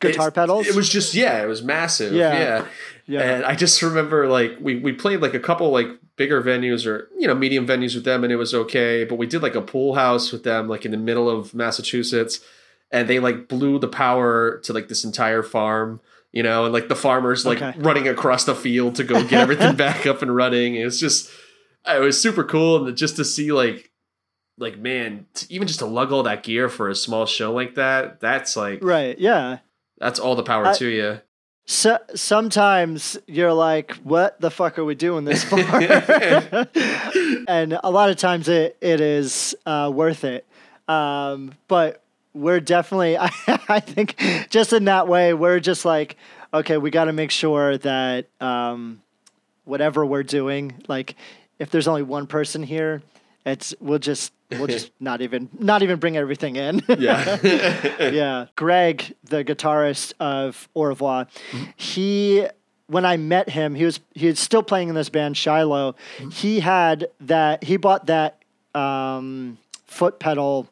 guitar 0.00 0.28
It's- 0.28 0.34
pedals. 0.34 0.66
It 0.66 0.74
was 0.74 0.88
just 0.88 1.14
yeah, 1.14 1.42
it 1.42 1.46
was 1.46 1.62
massive. 1.62 2.12
Yeah. 2.12 2.38
Yeah. 2.38 2.64
yeah. 3.06 3.20
And 3.20 3.44
I 3.44 3.54
just 3.54 3.82
remember 3.82 4.28
like 4.28 4.56
we 4.60 4.76
we 4.76 4.92
played 4.92 5.20
like 5.20 5.34
a 5.34 5.40
couple 5.40 5.70
like 5.70 5.88
bigger 6.16 6.42
venues 6.42 6.86
or 6.86 7.08
you 7.18 7.26
know 7.26 7.34
medium 7.34 7.66
venues 7.66 7.94
with 7.94 8.04
them 8.04 8.24
and 8.24 8.32
it 8.32 8.36
was 8.36 8.54
okay, 8.54 9.04
but 9.04 9.16
we 9.16 9.26
did 9.26 9.42
like 9.42 9.54
a 9.54 9.60
pool 9.62 9.94
house 9.94 10.32
with 10.32 10.44
them 10.44 10.68
like 10.68 10.84
in 10.84 10.90
the 10.90 10.96
middle 10.96 11.28
of 11.28 11.54
Massachusetts 11.54 12.40
and 12.90 13.08
they 13.08 13.18
like 13.18 13.48
blew 13.48 13.78
the 13.78 13.88
power 13.88 14.58
to 14.60 14.72
like 14.72 14.88
this 14.88 15.04
entire 15.04 15.42
farm, 15.42 16.00
you 16.32 16.42
know, 16.42 16.64
and 16.64 16.72
like 16.72 16.88
the 16.88 16.96
farmers 16.96 17.44
like 17.44 17.60
Okay. 17.60 17.78
running 17.80 18.06
across 18.08 18.44
the 18.44 18.54
field 18.54 18.94
to 18.96 19.04
go 19.04 19.22
get 19.22 19.40
everything 19.40 19.74
back 19.86 20.06
up 20.06 20.22
and 20.22 20.34
running. 20.34 20.76
It 20.76 20.84
was 20.84 20.98
just 21.00 21.30
it 21.86 22.00
was 22.00 22.20
super 22.20 22.44
cool 22.44 22.86
and 22.86 22.96
just 22.96 23.16
to 23.16 23.24
see 23.24 23.52
like 23.52 23.90
like 24.58 24.78
man, 24.78 25.26
t- 25.34 25.46
even 25.50 25.66
just 25.68 25.80
to 25.80 25.86
lug 25.86 26.12
all 26.12 26.22
that 26.24 26.42
gear 26.42 26.68
for 26.68 26.88
a 26.88 26.94
small 26.94 27.26
show 27.26 27.52
like 27.52 27.74
that, 27.74 28.20
that's 28.20 28.56
like 28.56 28.82
right. 28.82 29.18
Yeah. 29.18 29.58
that's 29.98 30.18
all 30.18 30.34
the 30.34 30.42
power 30.42 30.66
I- 30.66 30.74
to 30.74 30.86
you. 30.88 31.20
So, 31.68 31.98
sometimes 32.14 33.18
you're 33.26 33.52
like, 33.52 33.94
"What 34.04 34.40
the 34.40 34.52
fuck 34.52 34.78
are 34.78 34.84
we 34.84 34.94
doing 34.94 35.24
this 35.24 35.42
for?" 35.42 35.58
and 37.48 37.78
a 37.82 37.90
lot 37.90 38.10
of 38.10 38.16
times 38.16 38.48
it 38.48 38.76
it 38.80 39.00
is 39.00 39.54
uh, 39.66 39.90
worth 39.92 40.22
it. 40.24 40.46
Um, 40.88 41.54
but 41.66 42.02
we're 42.34 42.60
definitely, 42.60 43.18
I, 43.18 43.30
I 43.68 43.80
think, 43.80 44.16
just 44.50 44.72
in 44.72 44.84
that 44.84 45.08
way, 45.08 45.34
we're 45.34 45.58
just 45.58 45.84
like, 45.84 46.16
okay, 46.54 46.76
we 46.76 46.90
got 46.90 47.06
to 47.06 47.12
make 47.12 47.30
sure 47.32 47.76
that 47.78 48.26
um, 48.40 49.02
whatever 49.64 50.06
we're 50.06 50.22
doing, 50.22 50.74
like, 50.86 51.16
if 51.58 51.70
there's 51.70 51.88
only 51.88 52.02
one 52.02 52.26
person 52.28 52.62
here, 52.62 53.02
it's 53.46 53.74
we'll 53.80 54.00
just 54.00 54.32
we'll 54.50 54.66
just 54.66 54.90
not 55.00 55.22
even 55.22 55.48
not 55.58 55.82
even 55.82 55.98
bring 55.98 56.16
everything 56.16 56.56
in. 56.56 56.82
Yeah. 56.88 57.38
yeah. 58.00 58.46
Greg, 58.56 59.14
the 59.24 59.44
guitarist 59.44 60.12
of 60.20 60.68
Au 60.74 60.82
revoir, 60.84 61.28
he 61.76 62.46
when 62.88 63.04
I 63.04 63.16
met 63.16 63.48
him, 63.48 63.74
he 63.74 63.84
was 63.84 64.00
he 64.14 64.26
was 64.26 64.38
still 64.38 64.62
playing 64.62 64.88
in 64.88 64.94
this 64.94 65.08
band 65.08 65.36
Shiloh. 65.36 65.94
He 66.30 66.60
had 66.60 67.08
that 67.20 67.64
he 67.64 67.76
bought 67.76 68.06
that 68.06 68.42
um, 68.74 69.58
foot 69.86 70.18
pedal 70.18 70.68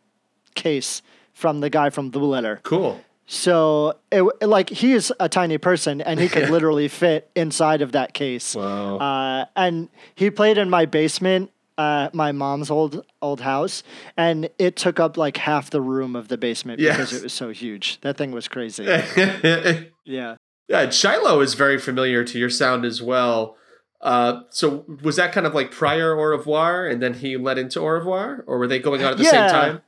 case 0.55 1.03
from 1.33 1.61
the 1.61 1.71
guy 1.71 1.91
from 1.91 2.11
Blue 2.11 2.29
Letter. 2.29 2.61
cool. 2.63 3.01
So 3.27 3.97
it 4.13 4.23
like 4.43 4.69
he 4.69 4.93
is 4.93 5.13
a 5.19 5.29
tiny 5.29 5.57
person 5.57 6.03
and 6.03 6.21
he 6.21 6.29
could 6.29 6.51
literally 6.51 6.89
fit 6.89 7.31
inside 7.35 7.81
of 7.81 7.93
that 7.93 8.13
case. 8.13 8.55
Wow. 8.55 8.99
Uh, 8.99 9.47
and 9.57 9.89
he 10.15 10.31
played 10.31 10.59
in 10.59 10.69
my 10.69 10.85
basement, 10.85 11.51
uh, 11.79 12.09
my 12.13 12.33
mom's 12.33 12.71
old 12.71 13.05
old 13.23 13.41
house, 13.41 13.83
and 14.17 14.49
it 14.59 14.77
took 14.77 15.01
up 15.01 15.17
like 15.17 15.37
half 15.39 15.71
the 15.71 15.81
room 15.81 16.15
of 16.17 16.29
the 16.29 16.37
basement 16.39 16.81
Yes. 16.81 16.97
because 16.97 17.13
it 17.15 17.23
was 17.25 17.33
so 17.33 17.51
huge. 17.51 18.01
That 18.03 18.17
thing 18.17 18.31
was 18.33 18.49
crazy. 18.49 18.85
yeah, 20.05 20.37
yeah. 20.69 20.91
Shiloh 20.91 21.41
is 21.41 21.55
very 21.55 21.79
familiar 21.79 22.25
to 22.25 22.39
your 22.39 22.51
sound 22.51 22.85
as 22.85 23.03
well. 23.03 23.57
Uh, 24.01 24.43
so 24.51 24.85
was 25.03 25.17
that 25.17 25.33
kind 25.33 25.47
of 25.47 25.55
like 25.55 25.71
prior 25.71 26.13
Au 26.19 26.23
revoir, 26.23 26.87
and 26.87 27.03
then 27.03 27.15
he 27.15 27.37
led 27.37 27.59
into 27.59 27.81
Au 27.81 27.87
revoir, 27.87 28.45
or 28.47 28.59
were 28.59 28.67
they 28.67 28.79
going 28.79 29.03
on 29.03 29.13
at 29.13 29.17
the 29.19 29.25
Yeah. 29.25 29.31
same 29.31 29.51
time? 29.51 29.83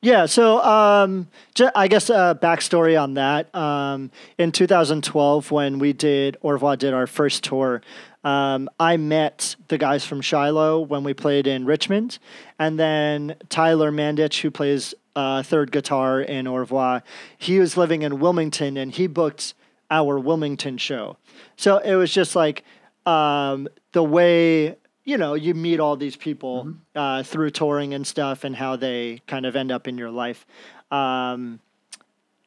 Yeah, 0.00 0.26
so 0.26 0.62
um, 0.62 1.26
ju- 1.56 1.70
I 1.74 1.88
guess 1.88 2.08
uh, 2.08 2.34
backstory 2.36 3.00
on 3.02 3.14
that. 3.14 3.52
Um, 3.52 4.12
in 4.38 4.52
2012, 4.52 5.50
when 5.50 5.80
we 5.80 5.92
did 5.92 6.36
Au 6.42 6.50
revoir 6.50 6.76
did 6.76 6.94
our 6.94 7.08
first 7.08 7.42
tour, 7.42 7.80
um, 8.24 8.68
I 8.80 8.96
met 8.96 9.56
the 9.68 9.78
guys 9.78 10.04
from 10.04 10.20
Shiloh 10.20 10.80
when 10.80 11.04
we 11.04 11.14
played 11.14 11.46
in 11.46 11.64
Richmond, 11.64 12.18
and 12.58 12.78
then 12.78 13.36
Tyler 13.48 13.92
Mandich, 13.92 14.40
who 14.40 14.50
plays 14.50 14.94
uh, 15.14 15.42
third 15.42 15.72
guitar 15.72 16.20
in 16.20 16.46
Au 16.46 16.56
revoir, 16.56 17.02
he 17.36 17.58
was 17.58 17.76
living 17.76 18.02
in 18.02 18.18
Wilmington, 18.18 18.76
and 18.76 18.92
he 18.92 19.06
booked 19.06 19.54
our 19.90 20.18
Wilmington 20.18 20.78
show. 20.78 21.16
So 21.56 21.78
it 21.78 21.94
was 21.94 22.12
just 22.12 22.36
like 22.36 22.64
um, 23.06 23.68
the 23.92 24.02
way 24.02 24.76
you 25.04 25.16
know 25.16 25.34
you 25.34 25.54
meet 25.54 25.80
all 25.80 25.96
these 25.96 26.16
people 26.16 26.74
uh, 26.94 27.22
through 27.22 27.50
touring 27.50 27.94
and 27.94 28.06
stuff, 28.06 28.44
and 28.44 28.54
how 28.54 28.76
they 28.76 29.22
kind 29.26 29.46
of 29.46 29.56
end 29.56 29.70
up 29.70 29.86
in 29.86 29.96
your 29.96 30.10
life. 30.10 30.44
Um, 30.90 31.60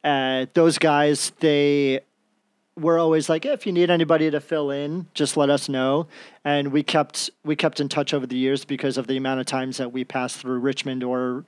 uh, 0.03 0.47
those 0.53 0.77
guys, 0.77 1.31
they 1.39 2.01
were 2.79 2.97
always 2.97 3.29
like, 3.29 3.45
if 3.45 3.65
you 3.65 3.73
need 3.73 3.89
anybody 3.89 4.31
to 4.31 4.39
fill 4.39 4.71
in, 4.71 5.07
just 5.13 5.35
let 5.35 5.49
us 5.49 5.67
know. 5.67 6.07
And 6.43 6.71
we 6.71 6.83
kept 6.83 7.29
we 7.43 7.55
kept 7.55 7.79
in 7.79 7.89
touch 7.89 8.13
over 8.13 8.25
the 8.25 8.37
years 8.37 8.65
because 8.65 8.97
of 8.97 9.07
the 9.07 9.17
amount 9.17 9.39
of 9.39 9.45
times 9.45 9.77
that 9.77 9.91
we 9.91 10.03
passed 10.03 10.37
through 10.37 10.59
Richmond 10.59 11.03
or 11.03 11.45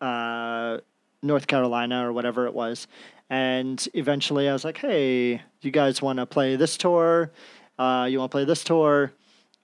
uh, 0.00 0.78
North 1.22 1.46
Carolina 1.46 2.06
or 2.08 2.12
whatever 2.12 2.46
it 2.46 2.54
was. 2.54 2.86
And 3.30 3.86
eventually, 3.94 4.48
I 4.48 4.52
was 4.52 4.64
like, 4.64 4.78
"Hey, 4.78 5.42
you 5.62 5.70
guys 5.70 6.00
want 6.00 6.18
to 6.18 6.26
play 6.26 6.56
this 6.56 6.76
tour? 6.76 7.32
Uh, 7.78 8.06
you 8.08 8.18
want 8.18 8.30
to 8.30 8.34
play 8.34 8.44
this 8.44 8.62
tour?" 8.62 9.12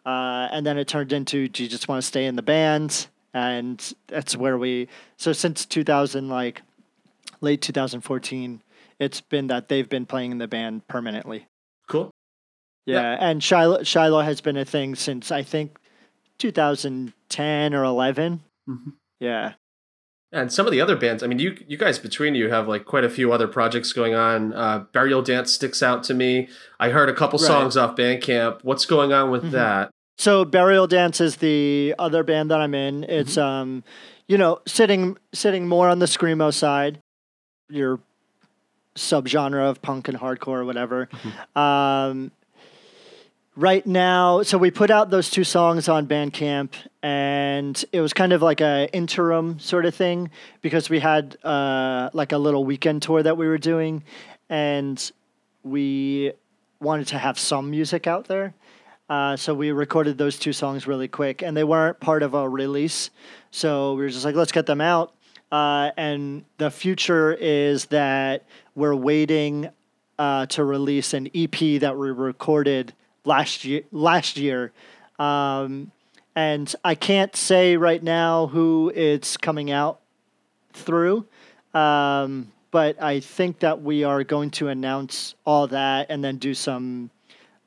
Uh, 0.05 0.49
and 0.51 0.67
then 0.67 0.79
it 0.79 0.89
turned 0.89 1.13
into, 1.13 1.47
"Do 1.47 1.63
you 1.63 1.69
just 1.69 1.87
want 1.87 2.03
to 2.03 2.07
stay 2.07 2.27
in 2.27 2.37
the 2.37 2.43
band?" 2.43 3.07
And 3.33 3.95
that's 4.09 4.37
where 4.37 4.59
we. 4.59 4.89
So 5.19 5.33
since 5.33 5.67
2000, 5.67 6.29
like 6.29 6.63
late 7.41 7.61
2014, 7.63 8.63
it's 9.01 9.21
been 9.21 9.49
that 9.49 9.69
they've 9.69 9.89
been 9.89 10.07
playing 10.07 10.31
in 10.31 10.39
the 10.39 10.47
band 10.47 10.87
permanently. 10.87 11.47
Cool. 11.89 12.11
Yeah, 12.87 13.17
and 13.21 13.43
Shiloh 13.43 13.83
Shiloh 13.83 14.21
has 14.23 14.41
been 14.41 14.57
a 14.57 14.65
thing 14.65 14.95
since 14.95 15.31
I 15.33 15.43
think 15.43 15.79
2010 16.39 17.75
or 17.75 17.85
11. 17.85 18.41
Mhm. 18.69 18.93
Yeah. 19.21 19.53
And 20.33 20.53
some 20.53 20.67
of 20.67 20.73
the 20.73 20.81
other 20.81 20.97
bands, 20.97 21.23
I 21.23 21.27
mean, 21.27 21.39
you 21.41 21.57
you 21.67 21.77
guys 21.77 21.99
between 21.99 22.35
you 22.37 22.51
have 22.51 22.69
like 22.69 22.85
quite 22.85 23.05
a 23.05 23.11
few 23.11 23.33
other 23.33 23.49
projects 23.49 23.93
going 23.93 24.15
on. 24.15 24.53
Uh, 24.53 24.81
Burial 24.93 25.23
Dance 25.23 25.53
sticks 25.53 25.83
out 25.83 26.05
to 26.05 26.15
me. 26.15 26.49
I 26.79 26.91
heard 26.91 27.09
a 27.09 27.13
couple 27.15 27.39
Right. 27.39 27.47
songs 27.47 27.77
off 27.77 27.97
Bandcamp. 27.97 28.61
What's 28.63 28.87
going 28.87 29.13
on 29.13 29.31
with 29.31 29.45
Mhm. 29.45 29.51
that? 29.53 29.91
So 30.19 30.45
Burial 30.45 30.87
Dance 30.87 31.21
is 31.21 31.37
the 31.37 31.95
other 31.99 32.23
band 32.23 32.51
that 32.51 32.61
I'm 32.61 32.75
in. 32.75 33.05
It's 33.05 33.37
um, 33.37 33.83
you 34.29 34.39
know, 34.39 34.61
sitting 34.67 35.17
sitting 35.35 35.67
more 35.67 35.89
on 35.89 35.99
the 35.99 36.07
screamo 36.07 36.53
side. 36.55 37.01
Your 37.69 37.99
subgenre 39.01 39.69
of 39.69 39.83
punk 39.83 40.09
and 40.09 40.19
hardcore 40.19 40.59
or 40.59 40.65
whatever. 40.65 41.09
Um, 41.57 42.31
right 43.57 43.87
now, 43.87 44.43
so 44.43 44.59
we 44.59 44.71
put 44.71 44.91
out 44.91 45.11
those 45.11 45.31
two 45.31 45.45
songs 45.45 45.89
on 45.89 46.07
Bandcamp, 46.07 46.71
and 47.03 47.85
it 47.93 48.01
was 48.01 48.13
kind 48.13 48.33
of 48.33 48.43
like 48.43 48.61
a 48.61 48.89
interim 48.93 49.59
sort 49.59 49.85
of 49.87 49.95
thing 49.95 50.31
because 50.63 50.89
we 50.89 50.99
had 50.99 51.37
uh, 51.45 52.11
like 52.13 52.33
a 52.33 52.39
little 52.39 52.65
weekend 52.65 53.03
tour 53.03 53.23
that 53.23 53.37
we 53.37 53.47
were 53.47 53.59
doing, 53.59 54.03
and 54.49 55.11
we 55.63 56.33
wanted 56.81 57.07
to 57.09 57.19
have 57.19 57.39
some 57.39 57.71
music 57.71 58.07
out 58.07 58.27
there. 58.27 58.55
Uh, 59.09 59.37
so 59.37 59.53
we 59.53 59.73
recorded 59.73 60.17
those 60.19 60.39
two 60.39 60.53
songs 60.53 60.87
really 60.87 61.09
quick, 61.09 61.43
and 61.43 61.57
they 61.57 61.65
weren't 61.65 61.99
part 61.99 62.23
of 62.23 62.35
a 62.35 62.49
release. 62.49 63.11
So 63.51 63.95
we 63.95 64.03
were 64.03 64.09
just 64.09 64.25
like, 64.25 64.37
let's 64.37 64.53
get 64.53 64.67
them 64.67 64.81
out. 64.81 65.13
Uh, 65.51 65.91
and 65.97 66.45
the 66.59 66.71
future 66.71 67.33
is 67.33 67.87
that 67.87 68.45
we're 68.75 68.95
waiting 68.95 69.71
uh, 70.19 70.47
to 70.47 70.65
release 70.65 71.15
an 71.15 71.29
EP 71.35 71.81
that 71.81 71.97
we 71.97 72.11
recorded 72.11 72.93
last 73.25 73.65
year. 73.65 73.83
Last 73.91 74.37
year, 74.37 74.73
um, 75.19 75.93
and 76.37 76.75
I 76.85 76.95
can't 76.95 77.35
say 77.35 77.77
right 77.77 78.03
now 78.03 78.47
who 78.47 78.93
it's 78.95 79.37
coming 79.37 79.71
out 79.71 80.01
through. 80.73 81.27
Um, 81.75 82.53
but 82.71 83.03
I 83.03 83.21
think 83.21 83.61
that 83.61 83.83
we 83.83 84.05
are 84.05 84.23
going 84.25 84.51
to 84.53 84.69
announce 84.69 85.35
all 85.45 85.67
that 85.69 86.07
and 86.09 86.23
then 86.23 86.39
do 86.39 86.55
some 86.55 87.11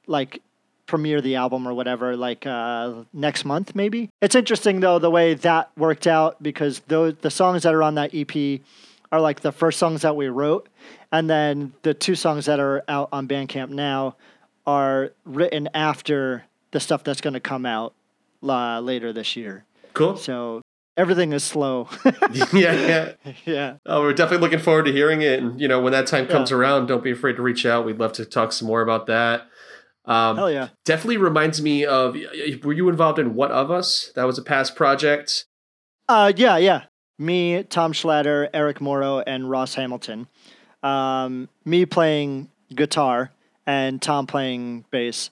like 0.07 0.41
premiere 0.85 1.21
the 1.21 1.35
album 1.35 1.67
or 1.67 1.73
whatever 1.73 2.15
like 2.15 2.45
uh, 2.45 2.93
next 3.13 3.45
month 3.45 3.75
maybe. 3.75 4.09
It's 4.21 4.35
interesting 4.35 4.79
though 4.79 4.99
the 4.99 5.09
way 5.09 5.33
that 5.33 5.71
worked 5.77 6.07
out 6.07 6.41
because 6.41 6.79
those 6.87 7.15
the 7.21 7.31
songs 7.31 7.63
that 7.63 7.73
are 7.73 7.83
on 7.83 7.95
that 7.95 8.11
EP 8.13 8.61
are 9.13 9.21
like 9.21 9.41
the 9.41 9.51
first 9.51 9.77
songs 9.77 10.01
that 10.01 10.15
we 10.15 10.27
wrote 10.27 10.67
and 11.11 11.29
then 11.29 11.71
the 11.83 11.93
two 11.93 12.15
songs 12.15 12.47
that 12.47 12.59
are 12.59 12.83
out 12.87 13.09
on 13.11 13.27
Bandcamp 13.27 13.69
now 13.69 14.15
are 14.65 15.11
written 15.23 15.69
after 15.75 16.45
the 16.71 16.79
stuff 16.79 17.03
that's 17.03 17.21
going 17.21 17.35
to 17.35 17.39
come 17.39 17.65
out 17.65 17.93
uh, 18.41 18.79
later 18.79 19.13
this 19.13 19.35
year. 19.35 19.65
Cool. 19.93 20.17
So 20.17 20.63
everything 20.97 21.31
is 21.31 21.43
slow. 21.43 21.87
yeah, 22.33 22.51
yeah. 22.53 23.11
yeah. 23.45 23.75
Oh, 23.85 24.01
we're 24.01 24.13
definitely 24.13 24.43
looking 24.43 24.57
forward 24.63 24.85
to 24.85 24.91
hearing 24.91 25.21
it. 25.21 25.39
And 25.39 25.61
you 25.61 25.67
know, 25.67 25.79
when 25.79 25.93
that 25.93 26.07
time 26.07 26.25
comes 26.25 26.49
Yeah. 26.49 26.57
around, 26.57 26.87
don't 26.87 27.03
be 27.03 27.11
afraid 27.11 27.35
to 27.35 27.43
reach 27.43 27.67
out. 27.67 27.85
We'd 27.85 27.99
love 27.99 28.13
to 28.13 28.25
talk 28.25 28.51
some 28.51 28.67
more 28.67 28.81
about 28.81 29.05
that. 29.05 29.43
Um, 30.05 30.37
Hell 30.37 30.51
yeah. 30.51 30.69
definitely 30.85 31.17
reminds 31.17 31.61
me 31.61 31.85
of. 31.85 32.17
Were 32.63 32.73
you 32.73 32.89
involved 32.89 33.19
in 33.19 33.35
What 33.35 33.51
of 33.51 33.69
Us? 33.69 34.11
That 34.15 34.23
was 34.23 34.39
a 34.39 34.43
past 34.43 34.75
project. 34.75 35.45
Uh, 36.09 36.33
yeah, 36.35 36.57
yeah. 36.57 36.85
Me, 37.17 37.63
Tom 37.63 37.93
Schlatter, 37.93 38.49
Eric 38.53 38.81
Morrow, 38.81 39.19
and 39.19 39.49
Ross 39.49 39.75
Hamilton. 39.75 40.27
Um, 40.81 41.47
me 41.63 41.85
playing 41.85 42.49
guitar 42.73 43.31
and 43.65 44.01
Tom 44.01 44.27
playing 44.27 44.85
bass. 44.91 45.29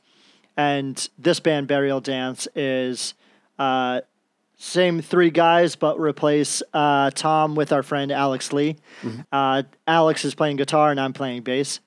And 0.55 1.09
this 1.17 1.39
band, 1.39 1.67
Burial 1.67 2.01
Dance, 2.01 2.47
is 2.55 3.13
uh, 3.57 4.01
same 4.57 5.01
three 5.01 5.31
guys, 5.31 5.75
but 5.75 5.99
replace 5.99 6.61
uh, 6.73 7.09
Tom 7.11 7.55
with 7.55 7.73
our 7.73 7.81
friend 7.83 8.11
Alex 8.11 8.53
Lee. 8.53 8.77
Uh, 9.31 9.63
Alex 9.87 10.23
is 10.23 10.35
playing 10.35 10.57
guitar 10.57 10.91
and 10.91 10.99
I'm 10.99 11.13
playing 11.13 11.41
bass. 11.41 11.79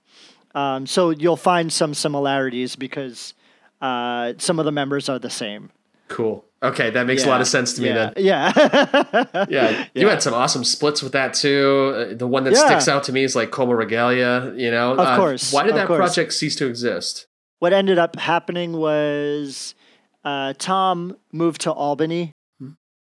Um, 0.55 0.87
so 0.87 1.11
you'll 1.11 1.37
find 1.37 1.73
some 1.73 1.95
similarities 1.95 2.75
because 2.77 3.35
uh, 3.81 4.35
some 4.39 4.59
of 4.59 4.65
the 4.65 4.73
members 4.73 5.09
are 5.09 5.19
the 5.19 5.31
same. 5.31 5.71
Cool. 6.09 6.45
Okay, 6.65 6.91
that 6.91 7.07
makes 7.07 7.25
a 7.25 7.29
lot 7.29 7.41
of 7.41 7.47
sense 7.47 7.75
to 7.75 7.83
me 7.83 7.89
yeah. 7.89 7.95
then. 7.95 8.25
Yeah. 8.25 9.47
Yeah, 9.49 9.85
you 9.95 10.09
had 10.09 10.23
some 10.23 10.35
awesome 10.35 10.65
splits 10.65 11.03
with 11.03 11.13
that 11.13 11.35
too. 11.35 11.93
Uh, 11.95 12.15
the 12.15 12.27
one 12.27 12.45
that 12.45 12.55
Yeah. 12.55 12.67
sticks 12.67 12.89
out 12.89 13.05
to 13.05 13.13
me 13.13 13.23
is 13.23 13.37
like 13.37 13.51
Coma 13.51 13.77
Regalia. 13.77 14.53
You 14.57 14.71
know, 14.71 14.95
Of 14.95 15.19
course, 15.19 15.53
Why 15.53 15.65
did 15.65 15.75
that 15.77 15.87
course. 15.87 15.99
project 15.99 16.33
cease 16.33 16.57
to 16.57 16.67
exist? 16.67 17.27
what 17.61 17.73
ended 17.73 17.99
up 17.99 18.17
happening 18.17 18.73
was 18.75 19.75
uh, 20.23 20.53
Tom 20.59 21.17
moved 21.33 21.63
to 21.63 21.73
Albany. 21.73 22.31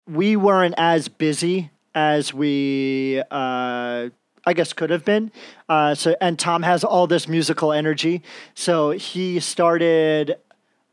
We 0.07 0.35
weren't 0.37 0.75
as 0.77 1.09
busy 1.09 1.71
as 1.93 2.33
we, 2.33 3.21
uh, 3.31 4.09
I 4.45 4.53
guess, 4.53 4.71
could 4.71 4.91
have 4.91 5.03
been. 5.03 5.31
Uh, 5.67 5.93
so, 5.95 6.15
and 6.21 6.37
Tom 6.39 6.63
has 6.63 6.83
all 6.85 7.05
this 7.07 7.27
musical 7.27 7.73
energy, 7.73 8.21
so 8.53 8.91
he 8.91 9.39
started 9.41 10.37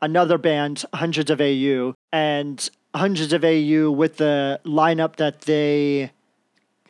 another 0.03 0.37
band, 0.37 0.83
Hundreds 0.93 1.31
of 1.31 1.41
AU, 1.41 1.95
and 2.11 2.69
Hundreds 2.93 3.33
of 3.33 3.43
AU 3.43 3.89
with 3.89 4.17
the 4.17 4.59
lineup 4.65 5.15
that 5.15 5.41
they 5.41 6.11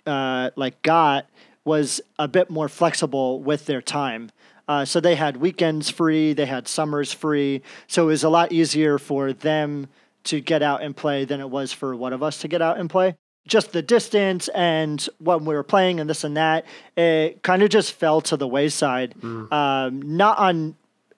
uh, 0.05 0.49
like 0.57 0.81
got 0.81 1.27
was 1.63 2.01
a 2.19 2.27
bit 2.27 2.49
more 2.49 2.67
flexible 2.67 3.39
with 3.39 3.67
their 3.67 3.81
time. 3.81 4.31
Uh, 4.67 4.83
so 4.83 4.99
they 4.99 5.15
had 5.15 5.37
weekends 5.37 5.89
free, 5.89 6.33
they 6.33 6.45
had 6.45 6.67
summers 6.67 7.13
free, 7.13 7.61
so 7.87 8.03
it 8.03 8.07
was 8.07 8.23
a 8.23 8.29
lot 8.29 8.51
easier 8.51 8.97
for 8.97 9.31
them 9.31 9.87
to 10.25 10.41
get 10.41 10.61
out 10.61 10.81
and 10.81 10.95
play 10.95 11.23
than 11.23 11.39
it 11.39 11.49
was 11.49 11.71
for 11.71 11.95
one 11.95 12.13
of 12.13 12.23
us 12.23 12.39
to 12.39 12.47
get 12.47 12.61
out 12.61 12.79
and 12.79 12.89
play. 12.89 13.15
Just 13.45 13.73
the 13.73 13.81
distance 13.81 14.47
and 14.49 15.07
when 15.19 15.43
we 15.43 15.53
were 15.53 15.63
playing 15.63 15.99
and 15.99 16.09
this 16.09 16.23
and 16.23 16.35
that, 16.37 16.65
it 16.95 17.43
kind 17.43 17.61
of 17.61 17.69
just 17.69 17.91
fell 17.93 18.21
to 18.21 18.37
the 18.37 18.47
wayside. 18.47 19.15
Um, 19.53 20.01
not 20.01 20.37
on 20.37 20.75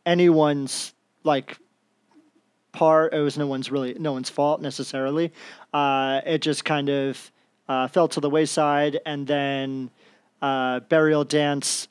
anyone's 0.07 0.93
like 1.23 1.57
part. 2.75 3.13
It 3.13 3.21
was 3.21 3.37
no 3.37 3.47
one's 3.47 3.71
really 3.71 3.95
no 3.95 4.11
one's 4.11 4.29
fault 4.29 4.61
necessarily. 4.61 5.31
Uh, 5.73 6.21
it 6.25 6.39
just 6.41 6.63
kind 6.63 6.89
of 6.89 7.31
uh, 7.67 7.87
fell 7.87 8.07
to 8.09 8.19
the 8.19 8.29
wayside, 8.29 8.99
and 9.05 9.25
then 9.25 9.89
uh, 10.41 10.81
burial 10.81 11.23
dance. 11.23 11.87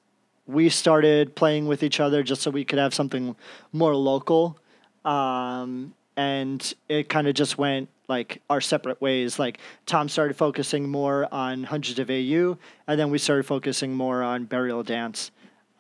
We 0.47 0.69
started 0.69 1.35
playing 1.35 1.67
with 1.67 1.83
each 1.83 2.01
other 2.01 2.23
just 2.23 2.43
so 2.43 2.51
we 2.51 2.65
could 2.65 2.79
have 2.79 2.95
something 2.95 3.35
more 3.73 3.97
local, 3.97 4.59
um, 5.05 5.95
and 6.17 6.75
it 6.89 7.09
kind 7.09 7.27
of 7.27 7.35
just 7.35 7.57
went 7.57 7.89
like 8.09 8.43
our 8.51 8.61
separate 8.61 9.01
ways. 9.01 9.39
Like 9.39 9.59
Tom 9.87 10.09
started 10.09 10.37
focusing 10.37 10.89
more 10.89 11.27
on 11.33 11.65
hundreds 11.65 11.99
of 11.99 12.11
AU, 12.11 12.59
and 12.87 13.01
then 13.01 13.11
we 13.11 13.19
started 13.19 13.47
focusing 13.47 13.95
more 13.95 14.23
on 14.23 14.45
burial 14.45 14.83
dance. 14.83 15.31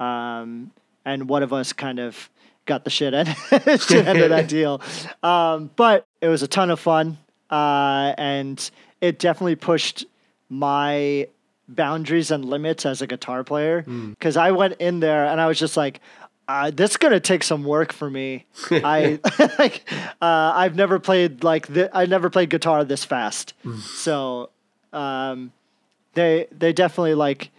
Um, 0.00 0.72
and 1.04 1.28
one 1.28 1.42
of 1.42 1.52
us 1.52 1.72
kind 1.72 1.98
of 1.98 2.30
got 2.66 2.84
the 2.84 2.90
shit 2.90 3.14
end, 3.14 3.28
shit 3.50 4.06
end 4.06 4.18
of 4.20 4.30
that 4.30 4.48
deal. 4.48 4.80
Um, 5.22 5.70
but 5.76 6.06
it 6.20 6.28
was 6.28 6.42
a 6.42 6.48
ton 6.48 6.70
of 6.70 6.80
fun, 6.80 7.18
uh, 7.50 8.14
and 8.18 8.70
it 9.00 9.18
definitely 9.18 9.56
pushed 9.56 10.06
my 10.48 11.28
boundaries 11.68 12.30
and 12.30 12.44
limits 12.44 12.84
as 12.84 13.00
a 13.02 13.06
guitar 13.06 13.42
player 13.44 13.82
because 14.10 14.36
I 14.36 14.50
went 14.50 14.76
in 14.80 15.00
there 15.00 15.24
and 15.26 15.40
I 15.40 15.46
was 15.46 15.58
just 15.58 15.76
like. 15.76 16.00
Uh, 16.46 16.70
this 16.70 16.90
is 16.90 16.96
gonna 16.98 17.18
take 17.20 17.42
some 17.42 17.64
work 17.64 17.90
for 17.90 18.10
me. 18.10 18.44
I 18.70 19.18
like. 19.58 19.90
Uh, 20.20 20.52
I've 20.54 20.76
never 20.76 20.98
played 20.98 21.42
like 21.42 21.72
th- 21.72 21.88
I 21.94 22.04
never 22.04 22.28
played 22.28 22.50
guitar 22.50 22.84
this 22.84 23.02
fast. 23.02 23.54
So, 23.94 24.50
um, 24.92 25.52
they 26.12 26.46
they 26.52 26.74
definitely 26.74 27.14
like 27.14 27.50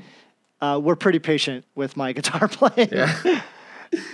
uh, 0.62 0.80
were 0.84 0.96
pretty 0.96 1.18
patient 1.18 1.66
with 1.74 1.98
my 1.98 2.12
guitar 2.14 2.48
playing. 2.48 2.90
Yeah. 2.92 3.42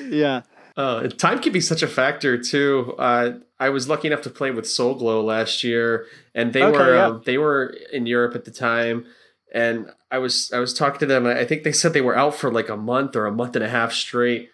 yeah. 0.07 0.41
Uh, 0.77 1.07
time 1.09 1.39
can 1.39 1.51
be 1.51 1.61
such 1.61 1.83
a 1.83 1.87
factor 1.87 2.37
too. 2.37 2.95
Uh, 2.97 3.33
I 3.59 3.69
was 3.69 3.87
lucky 3.89 4.07
enough 4.07 4.21
to 4.21 4.29
play 4.29 4.51
with 4.51 4.67
Soul 4.69 4.95
Glo 4.95 5.23
last 5.23 5.63
year, 5.63 6.05
and 6.33 6.53
they 6.53 6.63
Okay, 6.63 6.77
were 6.77 6.95
yeah. 6.95 7.05
um, 7.07 7.21
they 7.25 7.37
were 7.37 7.75
in 7.91 8.05
Europe 8.05 8.35
at 8.35 8.45
the 8.45 8.51
time, 8.51 9.05
and 9.53 9.91
I 10.09 10.17
was 10.19 10.51
I 10.53 10.59
was 10.59 10.73
talking 10.73 10.99
to 10.99 11.05
them, 11.05 11.25
and 11.25 11.37
I 11.37 11.45
think 11.45 11.63
they 11.63 11.71
said 11.71 11.93
they 11.93 12.01
were 12.01 12.17
out 12.17 12.35
for 12.35 12.51
like 12.51 12.69
a 12.69 12.77
month 12.77 13.15
or 13.15 13.25
a 13.25 13.31
month 13.31 13.55
and 13.55 13.65
a 13.65 13.69
half 13.69 13.91
straight, 13.93 14.49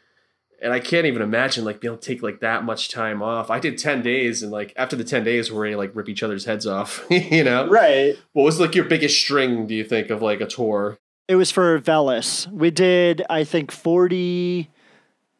and 0.61 0.73
I 0.73 0.79
can't 0.79 1.05
even 1.05 1.21
imagine 1.21 1.63
like 1.63 1.79
being 1.79 1.93
able 1.93 2.01
to 2.01 2.07
take 2.07 2.23
like 2.23 2.39
that 2.41 2.63
much 2.65 2.89
time 2.89 3.21
off. 3.21 3.49
I 3.51 3.59
did 3.59 3.77
ten 3.77 4.01
days, 4.01 4.41
and 4.43 4.51
like 4.51 4.73
after 4.75 4.95
the 4.95 5.03
ten 5.03 5.23
days, 5.23 5.51
we're 5.51 5.61
ready 5.61 5.73
to 5.73 5.77
like 5.77 5.95
rip 5.95 6.09
each 6.09 6.23
other's 6.23 6.45
heads 6.45 6.65
off. 6.65 7.05
you 7.09 7.43
know, 7.43 7.67
Right. 7.69 8.17
what 8.33 8.43
was 8.43 8.59
like 8.59 8.73
your 8.75 8.85
biggest 8.85 9.19
string? 9.21 9.67
Do 9.67 9.75
you 9.75 9.83
think 9.83 10.09
of 10.09 10.21
like 10.23 10.41
a 10.41 10.47
tour? 10.47 10.97
It 11.27 11.35
was 11.35 11.51
for 11.51 11.79
Veles. 11.79 12.51
We 12.51 12.71
did, 12.71 13.21
I 13.29 13.43
think, 13.43 13.69
40, 13.71 14.69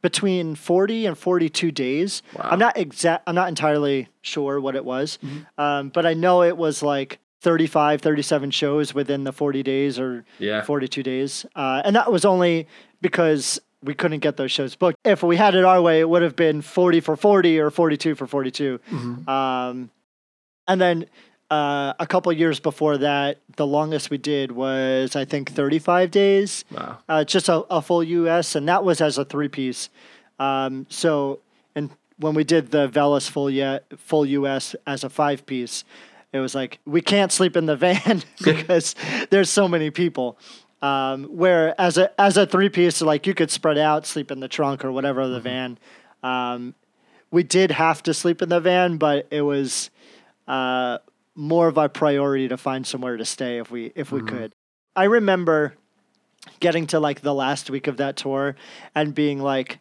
between 0.02 0.56
40 0.56 1.06
and 1.06 1.18
42 1.18 1.72
days. 1.72 2.22
Wow. 2.38 2.50
I'm 2.52 2.60
not 2.60 2.78
exact, 2.78 3.24
I'm 3.28 3.36
not 3.36 3.48
entirely 3.50 4.08
sure 4.22 4.60
what 4.60 4.76
it 4.76 4.86
was, 4.86 5.20
um, 5.58 5.90
but 5.90 6.06
I 6.06 6.14
know 6.14 6.44
it 6.44 6.58
was 6.58 6.84
like 6.84 7.20
35, 7.42 8.02
37 8.02 8.52
shows 8.52 8.94
within 8.94 9.24
the 9.24 9.32
40 9.32 9.64
days 9.64 10.00
or 10.00 10.26
Yeah, 10.40 10.62
42 10.64 11.04
days. 11.04 11.46
Uh, 11.56 11.82
and 11.86 11.96
that 11.96 12.12
was 12.12 12.26
only 12.26 12.68
because 13.02 13.60
we 13.84 13.94
couldn't 13.94 14.20
get 14.20 14.38
those 14.38 14.52
shows 14.52 14.76
booked. 14.76 14.98
If 15.06 15.22
we 15.24 15.36
had 15.38 15.54
it 15.56 15.64
our 15.64 15.82
way, 15.82 16.00
it 16.00 16.10
would 16.10 16.24
have 16.24 16.36
been 16.36 16.62
40 16.62 17.00
for 17.00 17.16
40 17.16 17.60
or 17.60 17.70
42 17.70 18.16
for 18.16 18.26
42. 18.28 18.80
Um, 19.28 19.92
and 20.68 20.82
then 20.82 21.06
uh, 21.50 21.94
a 22.00 22.06
couple 22.06 22.32
years 22.34 22.60
before 22.60 22.98
that, 22.98 23.40
the 23.56 23.66
longest 23.66 24.10
we 24.10 24.18
did 24.18 24.52
was, 24.52 25.16
I 25.16 25.26
think, 25.26 25.52
35 25.52 26.12
days, 26.12 26.66
wow. 26.72 26.98
uh, 27.08 27.24
just 27.24 27.48
a, 27.48 27.66
a 27.70 27.82
full 27.82 28.04
US, 28.04 28.56
and 28.56 28.68
that 28.68 28.84
was 28.84 29.00
as 29.00 29.18
a 29.18 29.24
three 29.24 29.48
piece. 29.48 29.90
Um, 30.40 30.86
so, 30.90 31.40
and 31.74 31.90
when 32.18 32.34
we 32.34 32.44
did 32.44 32.72
the 32.72 32.90
Veles 32.90 33.30
full, 33.30 33.50
yet, 33.50 33.86
full 33.98 34.26
US 34.26 34.76
as 34.86 35.04
a 35.04 35.10
five 35.10 35.46
piece, 35.46 35.86
it 36.34 36.40
was 36.40 36.54
like, 36.54 36.80
we 36.86 37.02
can't 37.02 37.32
sleep 37.32 37.56
in 37.56 37.66
the 37.66 37.76
van 37.78 38.24
because 38.44 38.96
there's 39.30 39.50
so 39.50 39.68
many 39.68 39.90
people. 39.90 40.38
Um, 40.80 41.24
where 41.36 41.74
as 41.82 41.98
a 41.98 42.22
as 42.22 42.38
a 42.38 42.46
three 42.46 42.70
piece, 42.70 43.02
like 43.02 43.26
you 43.26 43.34
could 43.34 43.50
spread 43.50 43.80
out, 43.80 44.06
sleep 44.06 44.30
in 44.30 44.42
the 44.42 44.48
trunk 44.48 44.86
or 44.86 44.92
whatever 44.92 45.22
of 45.22 45.32
the 45.32 45.40
van. 45.40 45.80
Um, 46.22 46.76
we 47.32 47.42
did 47.42 47.72
have 47.72 48.04
to 48.04 48.14
sleep 48.14 48.44
in 48.44 48.50
the 48.50 48.60
van, 48.60 48.98
but 48.98 49.26
it 49.32 49.42
was 49.42 49.90
uh, 50.48 51.00
more 51.38 51.68
of 51.68 51.78
a 51.78 51.88
priority 51.88 52.48
to 52.48 52.58
find 52.58 52.86
somewhere 52.86 53.16
to 53.16 53.24
stay 53.24 53.60
if 53.60 53.72
we 53.72 53.94
if 53.96 54.12
we 54.12 54.22
could. 54.22 54.54
I 54.96 55.06
remember 55.06 55.76
getting 56.60 56.88
to 56.88 57.00
like 57.00 57.22
the 57.22 57.34
last 57.34 57.70
week 57.70 57.88
of 57.88 57.98
that 57.98 58.18
tour 58.18 58.56
and 58.96 59.14
being 59.14 59.40
like, 59.40 59.80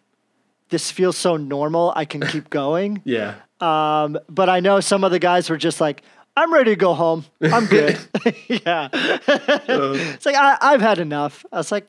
"This 0.68 0.90
feels 0.90 1.16
so 1.16 1.36
normal. 1.36 1.92
I 1.96 2.04
can 2.04 2.20
keep 2.20 2.50
going." 2.50 3.02
Yeah. 3.04 3.36
Um, 3.58 4.18
but 4.28 4.50
I 4.50 4.60
know 4.60 4.80
some 4.80 5.02
of 5.02 5.10
the 5.10 5.18
guys 5.18 5.48
were 5.48 5.56
just 5.56 5.80
like, 5.80 6.02
I'm 6.36 6.52
ready 6.52 6.72
to 6.72 6.76
go 6.76 6.92
home. 6.92 7.24
I'm 7.40 7.64
good. 7.68 7.98
yeah. 8.48 8.90
it's 8.92 10.26
like, 10.26 10.36
I, 10.36 10.58
I've 10.60 10.82
had 10.82 10.98
enough. 10.98 11.46
I 11.50 11.56
was 11.56 11.72
like, 11.72 11.88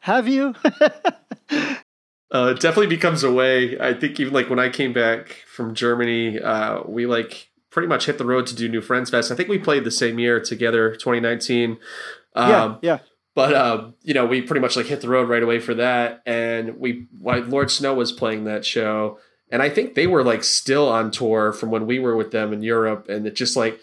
have 0.00 0.26
you? 0.26 0.54
Uh, 2.28 2.52
it 2.56 2.60
definitely 2.60 2.88
becomes 2.88 3.22
a 3.22 3.32
way. 3.32 3.78
I 3.78 3.94
think 3.94 4.18
even 4.18 4.32
like 4.32 4.50
when 4.50 4.58
I 4.58 4.68
came 4.68 4.92
back 4.92 5.44
from 5.46 5.74
Germany, 5.74 6.40
uh, 6.40 6.82
we 6.84 7.06
like 7.06 7.48
pretty 7.76 7.88
much 7.88 8.06
hit 8.06 8.16
the 8.16 8.24
road 8.24 8.46
to 8.46 8.54
do 8.54 8.70
New 8.70 8.80
Friends 8.80 9.10
Fest. 9.10 9.30
I 9.30 9.34
think 9.34 9.50
we 9.50 9.58
played 9.58 9.84
the 9.84 9.90
same 9.90 10.18
year 10.18 10.40
together, 10.40 10.92
2019. 10.92 11.76
Um, 12.34 12.48
yeah. 12.48 12.76
Yeah. 12.80 12.98
But 13.34 13.54
um, 13.54 13.94
you 14.02 14.14
know, 14.14 14.24
we 14.24 14.40
pretty 14.40 14.62
much 14.62 14.76
like 14.76 14.86
hit 14.86 15.02
the 15.02 15.10
road 15.10 15.28
right 15.28 15.42
away 15.42 15.60
for 15.60 15.74
that, 15.74 16.22
and 16.24 16.78
we 16.78 17.06
Lord 17.20 17.70
Snow 17.70 17.92
was 17.92 18.12
playing 18.12 18.44
that 18.44 18.64
show, 18.64 19.18
and 19.52 19.60
I 19.60 19.68
think 19.68 19.94
they 19.94 20.06
were 20.06 20.24
like 20.24 20.42
still 20.42 20.88
on 20.88 21.10
tour 21.10 21.52
from 21.52 21.70
when 21.70 21.86
we 21.86 21.98
were 21.98 22.16
with 22.16 22.30
them 22.30 22.54
in 22.54 22.62
Europe, 22.62 23.10
and 23.10 23.26
it 23.26 23.36
just 23.36 23.54
like. 23.54 23.78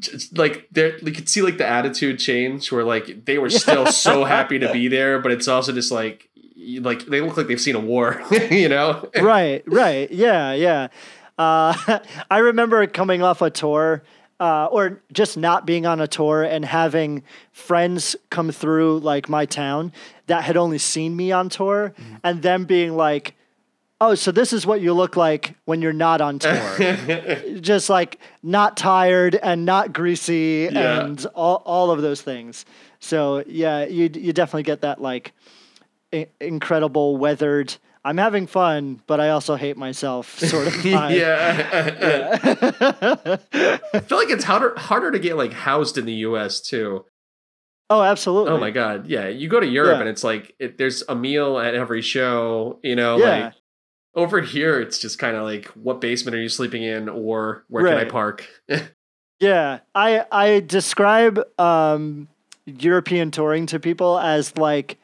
Just, 0.00 0.38
like 0.38 0.68
there, 0.70 0.96
you 0.98 1.10
could 1.10 1.28
see 1.28 1.42
like 1.42 1.58
the 1.58 1.66
attitude 1.66 2.20
change 2.20 2.70
where 2.70 2.84
like 2.84 3.24
they 3.24 3.36
were 3.36 3.50
still 3.50 3.86
so 3.90 4.22
happy 4.22 4.56
to 4.60 4.72
be 4.72 4.86
there, 4.86 5.18
but 5.18 5.32
it's 5.32 5.48
also 5.48 5.72
just 5.72 5.90
like 5.90 6.28
like 6.80 7.06
they 7.06 7.20
look 7.20 7.36
like 7.36 7.46
they've 7.46 7.60
seen 7.60 7.74
a 7.74 7.80
war, 7.80 8.22
you 8.50 8.68
know? 8.68 9.08
right, 9.20 9.64
right. 9.66 10.10
Yeah, 10.10 10.52
yeah. 10.52 10.88
Uh, 11.38 12.00
I 12.30 12.38
remember 12.38 12.86
coming 12.86 13.22
off 13.22 13.40
a 13.42 13.50
tour, 13.50 14.02
uh, 14.40 14.66
or 14.66 15.00
just 15.12 15.36
not 15.36 15.66
being 15.66 15.86
on 15.86 16.00
a 16.00 16.06
tour 16.06 16.42
and 16.42 16.64
having 16.64 17.22
friends 17.52 18.16
come 18.30 18.50
through 18.52 19.00
like 19.00 19.28
my 19.28 19.46
town 19.46 19.92
that 20.26 20.44
had 20.44 20.56
only 20.56 20.78
seen 20.78 21.14
me 21.16 21.32
on 21.32 21.48
tour, 21.48 21.94
and 22.22 22.42
them 22.42 22.64
being 22.64 22.96
like, 22.96 23.34
"Oh, 24.00 24.14
so 24.14 24.30
this 24.30 24.52
is 24.52 24.66
what 24.66 24.80
you 24.80 24.92
look 24.92 25.16
like 25.16 25.54
when 25.64 25.80
you're 25.82 25.92
not 25.92 26.20
on 26.20 26.38
tour." 26.38 26.76
just 27.60 27.88
like 27.90 28.18
not 28.42 28.76
tired 28.76 29.34
and 29.36 29.64
not 29.64 29.92
greasy 29.92 30.68
Yeah. 30.70 31.00
and 31.04 31.24
all, 31.34 31.62
all 31.64 31.90
of 31.90 32.02
those 32.02 32.20
things. 32.22 32.64
So 33.00 33.42
yeah, 33.46 33.86
you 33.86 34.10
you 34.12 34.32
definitely 34.32 34.64
get 34.64 34.80
that 34.82 35.00
like 35.00 35.32
i- 36.12 36.28
incredible 36.40 37.16
weathered 37.16 37.74
I'm 38.04 38.16
having 38.16 38.46
fun, 38.46 39.02
but 39.06 39.20
I 39.20 39.30
also 39.30 39.56
hate 39.56 39.76
myself, 39.76 40.38
sort 40.38 40.68
of. 40.68 40.72
vibe. 40.74 41.16
yeah. 41.18 42.68
I 43.92 44.00
feel 44.00 44.18
like 44.18 44.30
it's 44.30 44.44
harder 44.44 44.74
harder 44.78 45.10
to 45.10 45.18
get 45.18 45.36
like 45.36 45.52
housed 45.52 45.98
in 45.98 46.06
the 46.06 46.12
US 46.14 46.60
too. 46.60 47.04
oh, 47.90 48.02
absolutely. 48.02 48.52
Oh 48.52 48.58
my 48.58 48.70
god. 48.70 49.06
Yeah. 49.06 49.28
You 49.28 49.48
go 49.48 49.60
to 49.60 49.66
Europe 49.66 49.96
Yeah. 49.96 50.00
and 50.00 50.08
it's 50.08 50.24
like 50.24 50.54
it, 50.58 50.78
there's 50.78 51.02
a 51.08 51.14
meal 51.14 51.58
at 51.58 51.74
every 51.74 52.02
show, 52.02 52.78
you 52.82 52.96
know, 52.96 53.18
Yeah. 53.18 53.44
like 53.46 53.54
over 54.14 54.40
here 54.40 54.80
it's 54.80 54.98
just 54.98 55.18
kind 55.18 55.36
of 55.36 55.44
like 55.44 55.66
what 55.68 56.00
basement 56.00 56.34
are 56.36 56.40
you 56.40 56.48
sleeping 56.48 56.82
in 56.82 57.08
or 57.08 57.64
where 57.68 57.84
can 57.84 57.98
I 57.98 58.04
park? 58.04 58.46
Yeah, 59.40 59.78
I 59.94 60.24
I 60.32 60.58
describe 60.66 61.38
um, 61.60 62.26
European 62.66 63.30
touring 63.30 63.66
to 63.66 63.78
people 63.78 64.18
as 64.18 64.56
like 64.58 64.98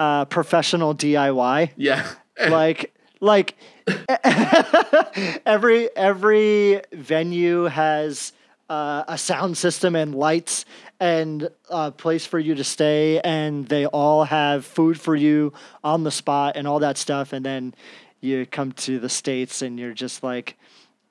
uh, 0.00 0.24
professional 0.24 0.94
DIY. 0.94 1.70
yeah. 1.76 2.10
like 2.48 2.92
like 3.20 3.54
every 5.44 5.94
every 5.94 6.80
venue 6.90 7.64
has 7.64 8.32
uh, 8.70 9.04
a 9.06 9.18
sound 9.18 9.58
system 9.58 9.94
and 9.94 10.14
lights 10.14 10.64
and 11.00 11.50
a 11.68 11.90
place 11.90 12.24
for 12.24 12.38
you 12.38 12.54
to 12.54 12.64
stay 12.64 13.20
and 13.20 13.68
they 13.68 13.84
all 13.84 14.24
have 14.24 14.64
food 14.64 14.98
for 14.98 15.14
you 15.14 15.52
on 15.84 16.02
the 16.04 16.10
spot 16.10 16.56
and 16.56 16.66
all 16.66 16.78
that 16.78 16.96
stuff 16.96 17.34
and 17.34 17.44
then 17.44 17.74
you 18.22 18.46
come 18.46 18.72
to 18.72 18.98
the 18.98 19.08
states 19.08 19.60
and 19.60 19.78
you're 19.78 19.92
just 19.92 20.22
like 20.22 20.56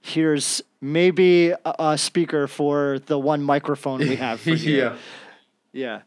here's 0.01 0.63
maybe 0.81 1.49
a, 1.51 1.75
a 1.77 1.97
speaker 1.97 2.47
for 2.47 2.97
the 3.05 3.19
one 3.19 3.43
microphone 3.43 3.99
we 3.99 4.15
have 4.15 4.39
for 4.39 4.49
you. 4.51 4.77
yeah. 4.77 4.95
yeah 5.73 6.01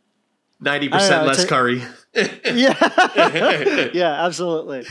Ninety 0.63 0.89
percent 0.89 1.27
less 1.27 1.45
curry. 1.45 1.83
yeah 2.15 3.91
yeah 3.93 4.25
absolutely 4.25 4.87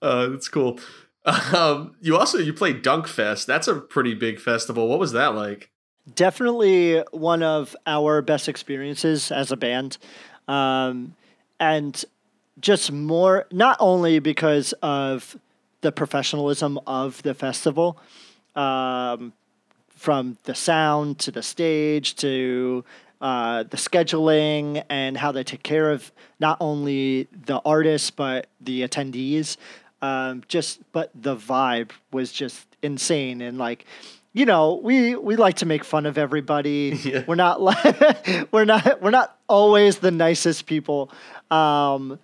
Uh, 0.00 0.28
that's 0.28 0.48
cool. 0.48 0.78
Um, 1.24 1.96
you 2.00 2.16
also 2.16 2.38
you 2.38 2.52
played 2.52 2.82
Dunk 2.82 3.06
Fest. 3.06 3.46
That's 3.46 3.68
a 3.68 3.74
pretty 3.74 4.14
big 4.14 4.40
festival. 4.40 4.88
What 4.88 4.98
was 4.98 5.12
that 5.12 5.34
like? 5.34 5.70
definitely 6.14 7.02
one 7.10 7.42
of 7.42 7.76
our 7.86 8.22
best 8.22 8.48
experiences 8.48 9.30
as 9.30 9.52
a 9.52 9.56
band 9.56 9.98
um, 10.46 11.14
and 11.60 12.04
just 12.60 12.90
more 12.90 13.46
not 13.52 13.76
only 13.80 14.18
because 14.18 14.72
of 14.82 15.36
the 15.80 15.92
professionalism 15.92 16.78
of 16.86 17.22
the 17.22 17.34
festival 17.34 17.98
um, 18.56 19.32
from 19.88 20.36
the 20.44 20.54
sound 20.54 21.18
to 21.18 21.30
the 21.30 21.42
stage 21.42 22.16
to 22.16 22.84
uh, 23.20 23.64
the 23.64 23.76
scheduling 23.76 24.84
and 24.88 25.16
how 25.16 25.32
they 25.32 25.42
take 25.44 25.62
care 25.62 25.90
of 25.90 26.12
not 26.38 26.56
only 26.60 27.28
the 27.32 27.60
artists 27.64 28.10
but 28.10 28.46
the 28.60 28.82
attendees. 28.82 29.56
Um, 30.00 30.44
just 30.46 30.80
but 30.92 31.10
the 31.14 31.34
vibe 31.34 31.90
was 32.12 32.30
just 32.30 32.66
insane. 32.82 33.40
And 33.40 33.58
like 33.58 33.84
you 34.32 34.46
know 34.46 34.80
we 34.82 35.16
we 35.16 35.36
like 35.36 35.56
to 35.56 35.66
make 35.66 35.84
fun 35.84 36.06
of 36.06 36.16
everybody. 36.18 36.98
Yeah. 37.04 37.24
we're 37.26 37.34
not 37.34 37.60
like 37.68 38.52
we're 38.52 38.64
not 38.64 39.02
we're 39.02 39.10
not 39.10 39.36
always 39.48 39.98
the 39.98 40.10
nicest 40.12 40.66
people. 40.66 41.10
Um 41.50 42.18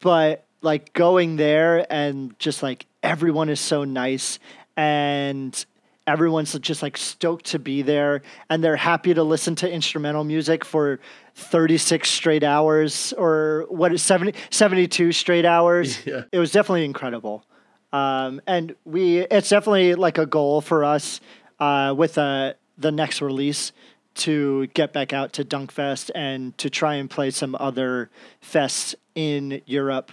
but 0.00 0.44
like 0.62 0.92
going 0.94 1.36
there 1.36 1.86
and 1.92 2.36
just 2.38 2.62
like 2.62 2.86
everyone 3.02 3.48
is 3.48 3.60
so 3.60 3.84
nice. 3.84 4.38
And 4.76 5.64
everyone's 6.06 6.52
just 6.58 6.82
like 6.82 6.96
stoked 6.96 7.46
to 7.46 7.58
be 7.58 7.82
there 7.82 8.22
and 8.50 8.62
they're 8.62 8.76
happy 8.76 9.14
to 9.14 9.22
listen 9.22 9.54
to 9.54 9.70
instrumental 9.70 10.24
music 10.24 10.64
for 10.64 11.00
36 11.34 12.08
straight 12.08 12.44
hours 12.44 13.12
or 13.16 13.64
what 13.68 13.92
is 13.92 14.02
70 14.02 14.34
72 14.50 15.12
straight 15.12 15.44
hours 15.46 16.04
Yeah. 16.06 16.22
it 16.30 16.38
was 16.38 16.52
definitely 16.52 16.84
incredible 16.84 17.44
um, 17.92 18.40
and 18.46 18.74
we 18.84 19.18
it's 19.20 19.48
definitely 19.48 19.94
like 19.94 20.18
a 20.18 20.26
goal 20.26 20.60
for 20.60 20.84
us 20.84 21.20
uh, 21.58 21.94
with 21.96 22.18
uh, 22.18 22.54
the 22.76 22.92
next 22.92 23.22
release 23.22 23.72
to 24.14 24.66
get 24.68 24.92
back 24.92 25.12
out 25.12 25.32
to 25.34 25.44
Dunkfest 25.44 26.10
and 26.14 26.56
to 26.58 26.70
try 26.70 26.94
and 26.96 27.08
play 27.10 27.30
some 27.30 27.56
other 27.58 28.10
fests 28.42 28.94
in 29.14 29.60
Europe 29.66 30.12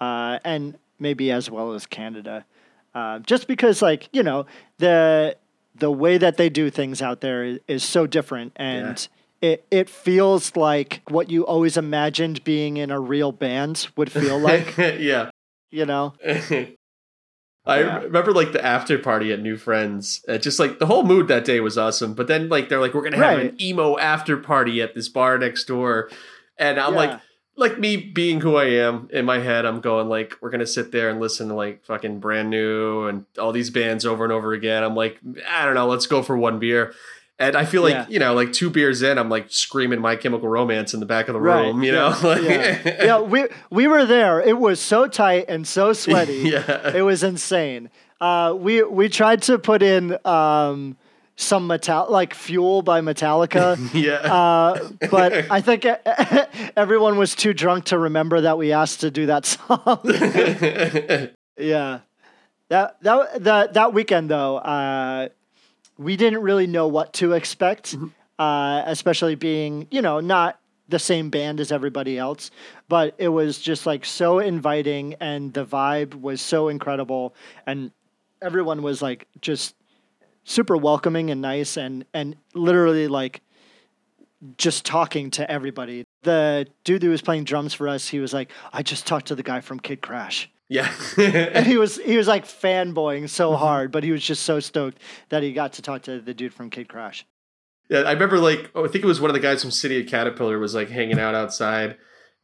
uh, 0.00 0.38
and 0.44 0.78
maybe 0.98 1.30
as 1.30 1.50
well 1.50 1.72
as 1.72 1.86
Canada. 1.86 2.44
Uh, 2.96 3.18
just 3.20 3.46
because, 3.46 3.82
like 3.82 4.08
you 4.12 4.22
know, 4.22 4.46
the 4.78 5.36
the 5.74 5.90
way 5.90 6.16
that 6.16 6.38
they 6.38 6.48
do 6.48 6.70
things 6.70 7.02
out 7.02 7.20
there 7.20 7.44
is, 7.44 7.58
is 7.68 7.84
so 7.84 8.06
different, 8.06 8.52
and 8.56 9.06
it 9.42 9.66
it 9.70 9.90
feels 9.90 10.56
like 10.56 11.02
what 11.08 11.28
you 11.30 11.44
always 11.44 11.76
imagined 11.76 12.42
being 12.42 12.78
in 12.78 12.90
a 12.90 12.98
real 12.98 13.32
band 13.32 13.88
would 13.96 14.10
feel 14.10 14.38
like. 14.50 14.74
yeah. 14.78 15.28
you 15.70 15.84
know, 15.84 16.14
I 17.66 17.80
Yeah. 17.80 17.98
remember 17.98 18.32
like 18.32 18.52
the 18.52 18.64
after 18.64 18.98
party 18.98 19.30
at 19.32 19.40
New 19.42 19.56
Friends. 19.58 20.24
Uh, 20.28 20.38
just 20.38 20.58
like 20.58 20.78
the 20.78 20.86
whole 20.86 21.02
mood 21.02 21.28
that 21.28 21.44
day 21.44 21.60
was 21.60 21.76
awesome. 21.76 22.14
But 22.14 22.28
then 22.28 22.48
like 22.48 22.68
they're 22.70 22.80
like, 22.80 22.94
we're 22.94 23.02
gonna 23.02 23.16
have 23.18 23.36
Right. 23.38 23.50
an 23.52 23.60
emo 23.60 23.98
after 23.98 24.36
party 24.38 24.80
at 24.80 24.94
this 24.94 25.08
bar 25.10 25.36
next 25.36 25.64
door, 25.66 26.08
and 26.58 26.78
I'm 26.80 26.92
Yeah. 26.94 26.98
like 26.98 27.20
me 27.78 27.96
being 27.96 28.40
who 28.40 28.56
I 28.56 28.64
am 28.66 29.08
in 29.12 29.24
my 29.24 29.38
head, 29.38 29.64
I'm 29.64 29.80
going 29.80 30.08
like, 30.08 30.34
we're 30.40 30.50
gonna 30.50 30.66
sit 30.66 30.92
there 30.92 31.08
and 31.10 31.20
listen 31.20 31.48
to 31.48 31.54
like 31.54 31.84
fucking 31.84 32.20
brand 32.20 32.50
new 32.50 33.06
and 33.06 33.24
all 33.38 33.52
these 33.52 33.70
bands 33.70 34.04
over 34.06 34.24
and 34.24 34.32
over 34.32 34.52
again. 34.52 34.82
I'm 34.82 34.94
like, 34.94 35.18
I 35.48 35.64
don't 35.64 35.74
know, 35.74 35.86
let's 35.86 36.06
go 36.06 36.22
for 36.22 36.36
one 36.36 36.58
beer. 36.58 36.92
And 37.38 37.54
I 37.54 37.66
feel 37.66 37.82
like 37.82 37.92
Yeah. 37.92 38.06
you 38.08 38.18
know, 38.18 38.32
like 38.34 38.52
two 38.54 38.70
beers 38.70 39.02
in, 39.02 39.18
I'm 39.18 39.28
like 39.28 39.46
screaming 39.50 40.00
"My 40.00 40.16
Chemical 40.16 40.48
Romance" 40.48 40.94
in 40.94 41.00
the 41.00 41.06
back 41.06 41.28
of 41.28 41.34
the 41.34 41.40
Right, 41.40 41.66
room. 41.66 41.82
You 41.82 41.92
yeah, 41.92 41.98
know, 41.98 42.20
like, 42.28 42.42
yeah. 42.42 43.04
yeah, 43.04 43.20
we 43.20 43.46
we 43.70 43.86
were 43.86 44.06
there. 44.06 44.40
It 44.40 44.58
was 44.58 44.80
so 44.80 45.06
tight 45.06 45.44
and 45.48 45.66
so 45.68 45.92
sweaty. 45.92 46.32
yeah. 46.50 46.92
It 46.96 47.02
was 47.02 47.22
insane. 47.22 47.90
Uh, 48.22 48.54
we 48.58 48.82
we 48.84 49.10
tried 49.10 49.42
to 49.42 49.58
put 49.58 49.82
in 49.82 50.16
um, 50.24 50.96
some 51.36 51.66
metal 51.66 52.06
like 52.08 52.34
fuel 52.34 52.82
by 52.82 53.00
Metallica. 53.00 53.78
yeah. 53.94 54.14
Uh, 54.14 54.90
but 55.10 55.50
I 55.50 55.60
think 55.60 55.84
everyone 56.76 57.18
was 57.18 57.34
too 57.34 57.52
drunk 57.52 57.84
to 57.86 57.98
remember 57.98 58.40
that 58.42 58.58
we 58.58 58.72
asked 58.72 59.00
to 59.02 59.10
do 59.10 59.26
that 59.26 59.44
song. 59.44 60.00
yeah, 61.58 62.00
that 62.68 62.96
that 63.02 63.44
that 63.44 63.74
that 63.74 63.92
weekend 63.92 64.30
though, 64.30 64.56
uh, 64.56 65.28
we 65.98 66.16
didn't 66.16 66.40
really 66.40 66.66
know 66.66 66.88
what 66.88 67.12
to 67.14 67.32
expect, 67.32 67.94
uh, 68.38 68.82
especially 68.86 69.34
being 69.34 69.86
you 69.90 70.00
know 70.02 70.20
not 70.20 70.58
the 70.88 70.98
same 70.98 71.30
band 71.30 71.60
as 71.60 71.70
everybody 71.72 72.16
else, 72.16 72.50
but 72.88 73.14
it 73.18 73.28
was 73.28 73.58
just 73.58 73.86
like 73.86 74.04
so 74.04 74.38
inviting, 74.38 75.14
and 75.20 75.52
the 75.52 75.66
vibe 75.66 76.14
was 76.14 76.40
so 76.40 76.68
incredible, 76.68 77.34
and 77.66 77.90
everyone 78.40 78.82
was 78.82 79.02
like 79.02 79.26
just 79.40 79.74
super 80.46 80.76
welcoming 80.76 81.30
and 81.30 81.42
nice, 81.42 81.76
and 81.76 82.06
and 82.14 82.36
literally 82.54 83.08
like 83.08 83.42
just 84.56 84.86
talking 84.86 85.30
to 85.32 85.50
everybody. 85.50 86.04
The 86.22 86.66
dude 86.84 87.02
who 87.02 87.10
was 87.10 87.20
playing 87.20 87.44
drums 87.44 87.74
for 87.74 87.88
us, 87.88 88.08
he 88.08 88.18
was 88.18 88.32
like, 88.32 88.50
"I 88.72 88.82
just 88.82 89.06
talked 89.06 89.26
to 89.26 89.34
the 89.34 89.42
guy 89.42 89.60
from 89.60 89.78
Kid 89.78 90.00
Crash." 90.00 90.50
yeah. 90.68 90.92
and 91.18 91.66
he 91.66 91.76
was 91.76 91.96
he 91.98 92.16
was 92.16 92.26
like 92.26 92.44
fanboying 92.44 93.28
so 93.28 93.50
mm-hmm. 93.50 93.60
hard, 93.60 93.92
but 93.92 94.04
he 94.04 94.12
was 94.12 94.22
just 94.22 94.42
so 94.42 94.60
stoked 94.60 94.98
that 95.28 95.42
he 95.42 95.52
got 95.52 95.74
to 95.74 95.82
talk 95.82 96.02
to 96.02 96.20
the 96.20 96.34
dude 96.34 96.54
from 96.54 96.70
Kid 96.70 96.88
Crash. 96.88 97.26
Yeah, 97.88 98.00
I 98.00 98.12
remember 98.12 98.38
like 98.38 98.70
oh, 98.74 98.84
I 98.84 98.88
think 98.88 99.04
it 99.04 99.06
was 99.06 99.20
one 99.20 99.30
of 99.30 99.34
the 99.34 99.40
guys 99.40 99.62
from 99.62 99.70
City 99.70 100.00
of 100.00 100.06
Caterpillar 100.06 100.58
was 100.58 100.74
like 100.74 100.88
hanging 100.88 101.18
out 101.18 101.34
outside 101.34 101.96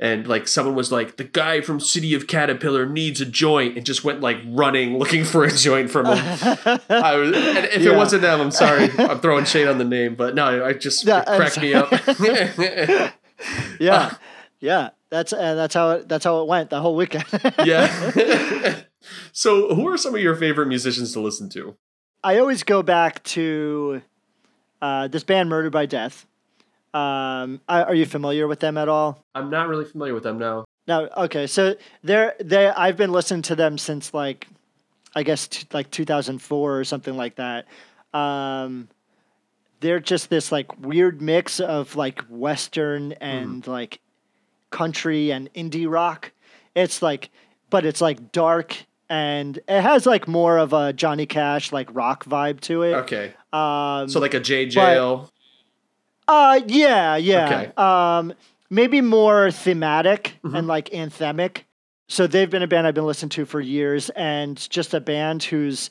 and 0.02 0.26
like 0.26 0.48
someone 0.48 0.74
was 0.74 0.90
like 0.90 1.16
the 1.16 1.22
guy 1.24 1.60
from 1.62 1.78
City 1.80 2.12
of 2.12 2.26
Caterpillar 2.26 2.84
needs 2.86 3.20
a 3.20 3.24
joint 3.24 3.76
and 3.76 3.86
just 3.86 4.02
went 4.04 4.20
like 4.20 4.38
running 4.46 4.98
looking 5.02 5.24
for 5.24 5.44
a 5.44 5.50
joint 5.50 5.90
from 5.90 6.06
him. 6.06 6.18
I 6.90 7.16
was, 7.16 7.28
and 7.34 7.64
if 7.66 7.82
Yeah. 7.82 7.92
it 7.92 7.96
wasn't 7.96 8.22
them, 8.22 8.40
I'm 8.40 8.50
sorry. 8.50 8.90
I'm 8.98 9.20
throwing 9.20 9.44
shade 9.44 9.68
on 9.68 9.78
the 9.78 9.84
name, 9.84 10.16
but 10.16 10.34
no, 10.34 10.64
I 10.64 10.72
just 10.72 11.04
Yeah, 11.06 11.22
cracked 11.24 11.60
me 11.62 11.72
up. 11.72 11.90
Yeah, 13.80 14.14
yeah, 14.60 14.90
that's 15.10 15.32
uh, 15.32 15.54
that's 15.54 15.74
how 15.74 15.90
it 15.92 16.08
that's 16.08 16.24
how 16.24 16.42
it 16.42 16.48
went 16.48 16.70
the 16.70 16.80
whole 16.80 16.94
weekend. 16.96 17.24
yeah. 17.64 18.82
so, 19.32 19.74
who 19.74 19.88
are 19.88 19.96
some 19.96 20.14
of 20.14 20.20
your 20.20 20.36
favorite 20.36 20.66
musicians 20.66 21.12
to 21.12 21.20
listen 21.20 21.48
to? 21.50 21.76
I 22.24 22.38
always 22.38 22.62
go 22.62 22.82
back 22.82 23.22
to 23.24 24.02
uh, 24.80 25.08
this 25.08 25.24
band, 25.24 25.48
Murder 25.48 25.70
by 25.70 25.86
Death. 25.86 26.26
Um, 26.94 27.60
are 27.68 27.94
you 27.94 28.04
familiar 28.06 28.46
with 28.46 28.60
them 28.60 28.76
at 28.76 28.88
all? 28.88 29.24
I'm 29.34 29.48
not 29.50 29.68
really 29.68 29.84
familiar 29.86 30.12
with 30.14 30.24
them 30.24 30.38
now. 30.38 30.64
No, 30.86 31.08
okay. 31.16 31.46
So 31.46 31.76
they're 32.02 32.34
they 32.40 32.66
I've 32.68 32.96
been 32.96 33.12
listening 33.12 33.42
to 33.42 33.56
them 33.56 33.78
since 33.78 34.12
like 34.12 34.46
I 35.14 35.22
guess 35.22 35.48
t- 35.48 35.66
like 35.72 35.90
2004 35.90 36.78
or 36.78 36.84
something 36.84 37.16
like 37.16 37.36
that. 37.36 37.66
Um 38.12 38.88
they're 39.80 40.00
just 40.00 40.30
this 40.30 40.52
like 40.52 40.78
weird 40.80 41.20
mix 41.22 41.60
of 41.60 41.96
like 41.96 42.22
western 42.28 43.12
and 43.12 43.66
like 43.66 44.00
country 44.70 45.32
and 45.32 45.52
indie 45.54 45.90
rock. 45.90 46.32
It's 46.74 47.00
like 47.00 47.30
but 47.70 47.86
it's 47.86 48.00
like 48.00 48.32
dark 48.32 48.76
and 49.08 49.58
it 49.68 49.80
has 49.82 50.04
like 50.04 50.26
more 50.26 50.58
of 50.58 50.72
a 50.72 50.92
Johnny 50.92 51.26
Cash 51.26 51.72
like 51.72 51.88
rock 51.94 52.24
vibe 52.24 52.60
to 52.62 52.82
it. 52.82 52.94
Okay. 52.94 53.32
Um 53.52 54.08
So 54.08 54.18
like 54.18 54.34
a 54.34 54.40
Jaye 54.40 54.66
Jayle. 54.70 55.28
Uh 56.28 56.60
yeah, 56.66 57.16
yeah. 57.16 57.46
Okay. 57.46 57.72
Um 57.76 58.34
maybe 58.70 59.00
more 59.00 59.50
thematic 59.50 60.36
Mhm. 60.44 60.58
and 60.58 60.66
like 60.66 60.90
anthemic. 60.90 61.62
so 62.08 62.26
they've 62.26 62.50
been 62.50 62.62
a 62.62 62.66
band 62.66 62.86
I've 62.86 62.94
been 62.94 63.06
listening 63.06 63.30
to 63.30 63.44
for 63.44 63.60
years, 63.60 64.10
and 64.10 64.56
just 64.70 64.92
a 64.94 65.00
band 65.00 65.42
whose 65.44 65.90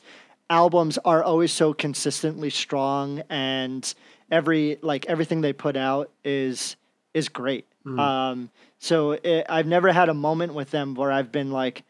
albums 0.50 0.98
are 1.04 1.22
always 1.22 1.52
so 1.52 1.72
consistently 1.72 2.50
strong, 2.50 3.22
and 3.30 3.92
every 4.30 4.78
like 4.82 5.06
everything 5.06 5.40
they 5.40 5.52
put 5.52 5.76
out 5.76 6.10
is 6.24 6.76
is 7.14 7.28
great. 7.28 7.66
Mm. 7.86 7.98
Um, 7.98 8.50
so 8.78 9.12
it, 9.12 9.46
I've 9.48 9.66
never 9.66 9.92
had 9.92 10.08
a 10.08 10.14
moment 10.14 10.54
with 10.54 10.70
them 10.70 10.94
where 10.94 11.10
I've 11.12 11.30
been 11.32 11.50
like, 11.50 11.82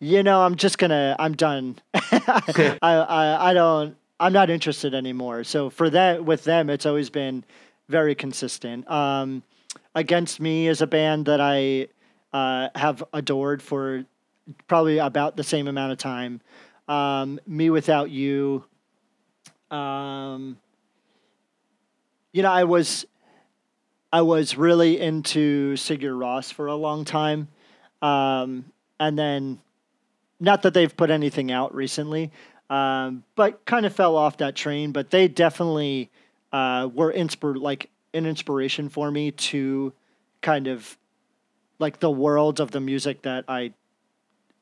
you 0.00 0.22
know, 0.22 0.42
I'm 0.42 0.56
just 0.56 0.76
gonna, 0.78 1.14
I'm 1.18 1.34
done. 1.34 1.76
I, 1.94 2.76
I, 2.82 3.50
I 3.50 3.54
don't, 3.54 3.96
I'm 4.20 4.32
not 4.32 4.50
interested 4.50 4.94
anymore. 4.94 5.44
So 5.44 5.70
for 5.70 5.90
that, 5.90 6.24
with 6.24 6.44
them, 6.44 6.70
it's 6.70 6.86
always 6.86 7.10
been 7.10 7.44
very 7.88 8.14
consistent. 8.14 8.88
Um, 8.90 9.42
Against 9.96 10.40
Me 10.40 10.66
is 10.66 10.82
a 10.82 10.88
band 10.88 11.26
that 11.26 11.40
I 11.40 11.86
uh, 12.32 12.68
have 12.74 13.04
adored 13.12 13.62
for 13.62 14.04
probably 14.66 14.98
about 14.98 15.36
the 15.36 15.44
same 15.44 15.68
amount 15.68 15.92
of 15.92 15.98
time. 15.98 16.40
Um, 16.88 17.38
mewithoutYou. 17.48 18.64
Um, 19.70 20.58
you 22.32 22.42
know, 22.42 22.50
I 22.50 22.64
was 22.64 23.06
I 24.12 24.22
was 24.22 24.56
really 24.56 25.00
into 25.00 25.74
Sigur 25.74 26.16
Rós 26.18 26.52
for 26.52 26.66
a 26.66 26.74
long 26.74 27.04
time, 27.04 27.48
um, 28.02 28.64
and 28.98 29.16
then 29.16 29.60
not 30.40 30.62
that 30.62 30.74
they've 30.74 30.94
put 30.96 31.10
anything 31.10 31.52
out 31.52 31.72
recently, 31.72 32.32
um, 32.70 33.24
but 33.36 33.64
kind 33.64 33.86
of 33.86 33.94
fell 33.94 34.16
off 34.16 34.38
that 34.38 34.54
train. 34.56 34.92
But 34.92 35.10
they 35.10 35.28
definitely 35.28 36.10
uh, 36.52 36.88
were 36.92 37.12
inspir 37.12 37.60
like 37.60 37.90
an 38.12 38.26
inspiration 38.26 38.88
for 38.88 39.10
me 39.10 39.30
to 39.32 39.92
kind 40.40 40.66
of 40.66 40.96
like 41.78 42.00
the 42.00 42.10
world 42.10 42.60
of 42.60 42.70
the 42.70 42.80
music 42.80 43.22
that 43.22 43.44
I 43.48 43.72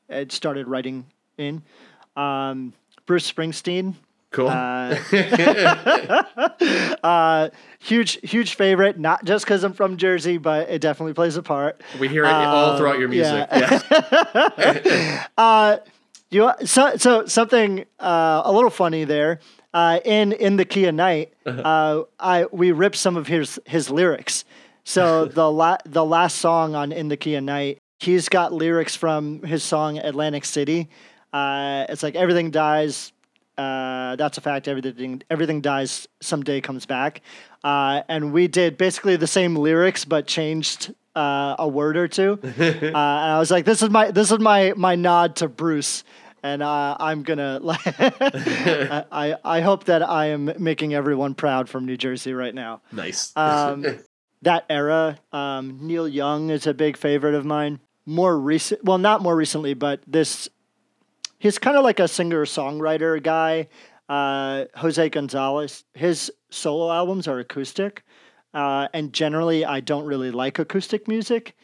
had 0.09 0.31
started 0.31 0.67
writing 0.67 1.05
in. 1.37 1.61
Um, 2.15 2.73
Bruce 3.05 3.29
Springsteen, 3.31 3.95
Cool. 4.31 4.47
uh, 4.47 4.95
uh, 7.03 7.49
huge, 7.79 8.19
huge 8.29 8.55
favorite. 8.55 8.97
Not 8.97 9.25
just 9.25 9.45
because 9.45 9.63
I'm 9.63 9.73
from 9.73 9.97
Jersey, 9.97 10.37
but 10.37 10.69
it 10.69 10.81
definitely 10.81 11.13
plays 11.13 11.37
a 11.37 11.43
part. 11.43 11.81
we 11.99 12.07
hear 12.07 12.25
it 12.25 12.31
all 12.31 12.71
um, 12.71 12.77
throughout 12.77 12.97
your 12.99 13.09
music. 13.09 13.47
yeah. 13.51 13.81
Yeah. 15.37 15.79
Uh, 16.33 16.53
you 16.59 16.65
so 16.67 16.95
so 16.97 17.25
something 17.25 17.85
uh, 17.99 18.41
a 18.45 18.51
little 18.51 18.69
funny 18.69 19.03
there. 19.03 19.39
Uh, 19.73 19.99
in 20.05 20.33
in 20.33 20.55
the 20.57 20.65
Kia 20.65 20.91
Night, 20.91 21.33
uh, 21.45 22.03
I 22.19 22.45
we 22.51 22.71
ripped 22.71 22.95
some 22.95 23.17
of 23.17 23.27
his 23.27 23.59
his 23.65 23.89
lyrics. 23.89 24.45
So 24.83 25.25
the 25.39 25.51
la- 25.51 25.77
the 25.85 26.05
last 26.05 26.37
song 26.37 26.75
on 26.75 26.91
In 26.91 27.07
the 27.07 27.17
Kia 27.17 27.41
Night, 27.41 27.79
he's 27.99 28.29
got 28.29 28.53
lyrics 28.53 28.95
from 28.95 29.41
his 29.43 29.63
song 29.63 29.97
Atlantic 29.97 30.45
City. 30.45 30.89
Uh, 31.31 31.85
it's 31.89 32.03
like 32.03 32.15
everything 32.15 32.51
dies. 32.51 33.11
Uh, 33.57 34.15
that's 34.15 34.37
a 34.37 34.41
fact. 34.41 34.67
Everything 34.67 35.21
everything 35.29 35.61
dies. 35.61 36.07
Someday 36.21 36.61
comes 36.61 36.85
back. 36.85 37.21
Uh, 37.63 38.01
and 38.07 38.33
we 38.33 38.47
did 38.47 38.77
basically 38.77 39.15
the 39.15 39.27
same 39.27 39.55
lyrics, 39.55 40.05
but 40.05 40.27
changed 40.27 40.93
uh, 41.15 41.55
a 41.59 41.67
word 41.67 41.97
or 41.97 42.07
two. 42.07 42.39
uh, 42.43 42.47
and 42.53 42.95
I 42.95 43.39
was 43.39 43.51
like, 43.51 43.65
"This 43.65 43.81
is 43.81 43.89
my 43.89 44.11
this 44.11 44.31
is 44.31 44.39
my 44.39 44.73
my 44.75 44.95
nod 44.95 45.35
to 45.37 45.47
Bruce." 45.47 46.03
And 46.43 46.61
uh, 46.61 46.97
I'm 46.99 47.23
gonna 47.23 47.61
I, 47.67 49.05
I 49.11 49.35
I 49.43 49.61
hope 49.61 49.85
that 49.85 50.07
I 50.07 50.27
am 50.27 50.51
making 50.59 50.93
everyone 50.93 51.33
proud 51.35 51.69
from 51.69 51.85
New 51.85 51.97
Jersey 51.97 52.33
right 52.33 52.53
now 52.53 52.81
nice. 52.91 53.31
um, 53.35 53.85
that 54.43 54.65
era. 54.69 55.17
Um, 55.31 55.79
Neil 55.81 56.07
Young 56.07 56.49
is 56.49 56.67
a 56.67 56.73
big 56.73 56.97
favorite 56.97 57.33
of 57.33 57.45
mine. 57.45 57.79
More 58.05 58.37
recent, 58.37 58.83
well, 58.83 58.97
not 58.97 59.21
more 59.21 59.35
recently, 59.35 59.73
but 59.73 60.01
this, 60.05 60.49
he's 61.39 61.57
kind 61.57 61.77
of 61.77 61.83
like 61.83 62.01
a 62.01 62.07
singer 62.07 62.45
songwriter 62.45 63.23
guy. 63.23 63.69
Uh, 64.09 64.65
Jose 64.75 65.09
Gonzalez. 65.09 65.85
His 65.93 66.29
solo 66.49 66.91
albums 66.91 67.27
are 67.29 67.39
acoustic, 67.39 68.03
uh, 68.53 68.89
and 68.93 69.13
generally, 69.13 69.63
I 69.63 69.79
don't 69.79 70.05
really 70.05 70.31
like 70.31 70.59
acoustic 70.59 71.07
music. 71.07 71.55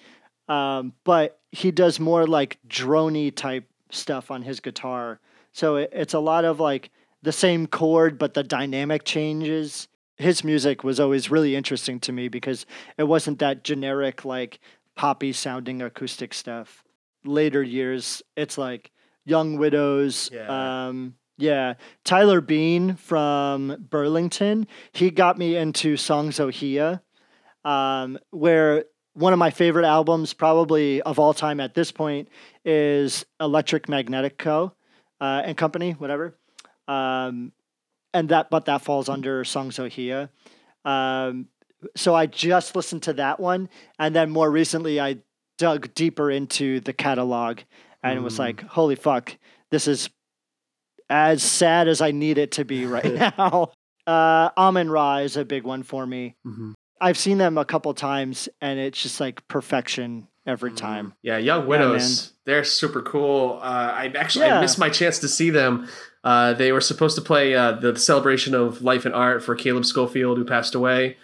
Um, 0.47 0.93
but 1.03 1.39
he 1.51 1.71
does 1.71 1.99
more 1.99 2.25
like 2.25 2.57
drony 2.67 3.35
type 3.35 3.68
stuff 3.91 4.31
on 4.31 4.41
his 4.41 4.59
guitar. 4.59 5.19
So 5.51 5.77
it, 5.77 5.89
it's 5.93 6.13
a 6.13 6.19
lot 6.19 6.45
of 6.45 6.59
like 6.59 6.91
the 7.21 7.31
same 7.31 7.67
chord, 7.67 8.17
but 8.17 8.33
the 8.33 8.43
dynamic 8.43 9.03
changes 9.03 9.87
his 10.19 10.43
music 10.43 10.83
was 10.83 10.99
always 10.99 11.31
really 11.31 11.55
interesting 11.55 11.99
to 12.01 12.11
me 12.11 12.27
because 12.27 12.65
it 12.97 13.03
wasn't 13.03 13.39
that 13.39 13.63
generic 13.63 14.25
like 14.25 14.59
poppy 14.95 15.31
sounding 15.31 15.81
acoustic 15.81 16.33
stuff. 16.33 16.83
Later 17.23 17.63
years, 17.63 18.21
it's 18.35 18.57
like 18.57 18.91
Young 19.25 19.57
Widows. 19.57 20.29
Yeah. 20.31 20.87
Um, 20.87 21.15
yeah, 21.37 21.75
Tyler 22.03 22.41
Bean 22.41 22.95
from 22.95 23.87
Burlington. 23.89 24.67
He 24.91 25.09
got 25.09 25.37
me 25.37 25.55
into 25.55 25.95
Songs 25.95 26.37
Ohia, 26.37 27.01
um, 27.63 28.19
where 28.31 28.83
one 29.19 29.33
of 29.33 29.39
my 29.39 29.49
favorite 29.51 29.85
albums, 29.85 30.33
probably 30.33 31.01
of 31.01 31.19
all 31.19 31.33
time 31.33 31.59
at 31.59 31.73
this 31.73 31.91
point, 31.91 32.29
is 32.65 33.25
Electric 33.39 33.89
Magnetic 33.89 34.37
Co. 34.37 34.73
Uh, 35.21 35.41
and 35.45 35.57
Company, 35.57 35.91
whatever. 35.91 36.35
Um, 36.87 37.51
and 38.13 38.29
that 38.29 38.49
but 38.49 38.65
that 38.65 38.81
falls 38.81 39.09
under 39.09 39.43
Songs 39.43 39.77
Ohia. 39.79 40.29
Um, 40.85 41.47
so 41.95 42.15
I 42.15 42.25
just 42.25 42.75
listened 42.75 43.03
to 43.03 43.13
that 43.13 43.39
one, 43.39 43.69
and 43.99 44.15
then 44.15 44.29
more 44.29 44.49
recently 44.49 44.99
I 44.99 45.17
dug 45.57 45.93
deeper 45.93 46.31
into 46.31 46.79
the 46.79 46.93
catalog 46.93 47.59
and 48.01 48.23
was 48.23 48.35
Mm. 48.35 48.39
like, 48.39 48.61
"Holy 48.63 48.95
fuck, 48.95 49.35
this 49.71 49.87
is 49.87 50.09
as 51.09 51.43
sad 51.43 51.87
as 51.87 52.01
I 52.01 52.11
need 52.11 52.37
it 52.37 52.51
to 52.53 52.65
be 52.65 52.85
right 52.85 53.03
now." 53.37 53.71
Uh, 54.07 54.49
Amenra 54.57 55.23
is 55.23 55.37
a 55.37 55.45
big 55.45 55.63
one 55.63 55.83
for 55.83 56.05
me. 56.07 56.35
Mhm. 56.47 56.73
I've 57.01 57.17
seen 57.17 57.37
them 57.37 57.57
a 57.57 57.65
couple 57.65 57.93
times, 57.93 58.49
and 58.61 58.79
it's 58.79 59.01
just 59.01 59.19
like 59.19 59.47
perfection 59.47 60.27
every 60.45 60.71
time. 60.71 61.13
Yeah, 61.21 61.37
Young 61.37 61.61
Yeah, 61.61 61.65
Widows. 61.67 62.33
they're 62.45 62.63
super 62.63 63.01
cool. 63.01 63.59
Uh, 63.61 63.65
I 63.95 64.11
actually 64.17 64.45
I 64.47 64.59
missed 64.61 64.79
my 64.79 64.89
chance 64.89 65.19
to 65.19 65.27
see 65.27 65.49
them. 65.49 65.87
Uh, 66.23 66.53
they 66.53 66.71
were 66.71 66.81
supposed 66.81 67.15
to 67.15 67.21
play 67.21 67.55
uh, 67.55 67.71
the 67.73 67.95
celebration 67.97 68.53
of 68.53 68.81
life 68.81 69.05
and 69.05 69.15
art 69.15 69.41
for 69.43 69.55
Caleb 69.55 69.85
Schofield, 69.85 70.37
who 70.37 70.43
passed 70.45 70.75
away. 70.75 71.17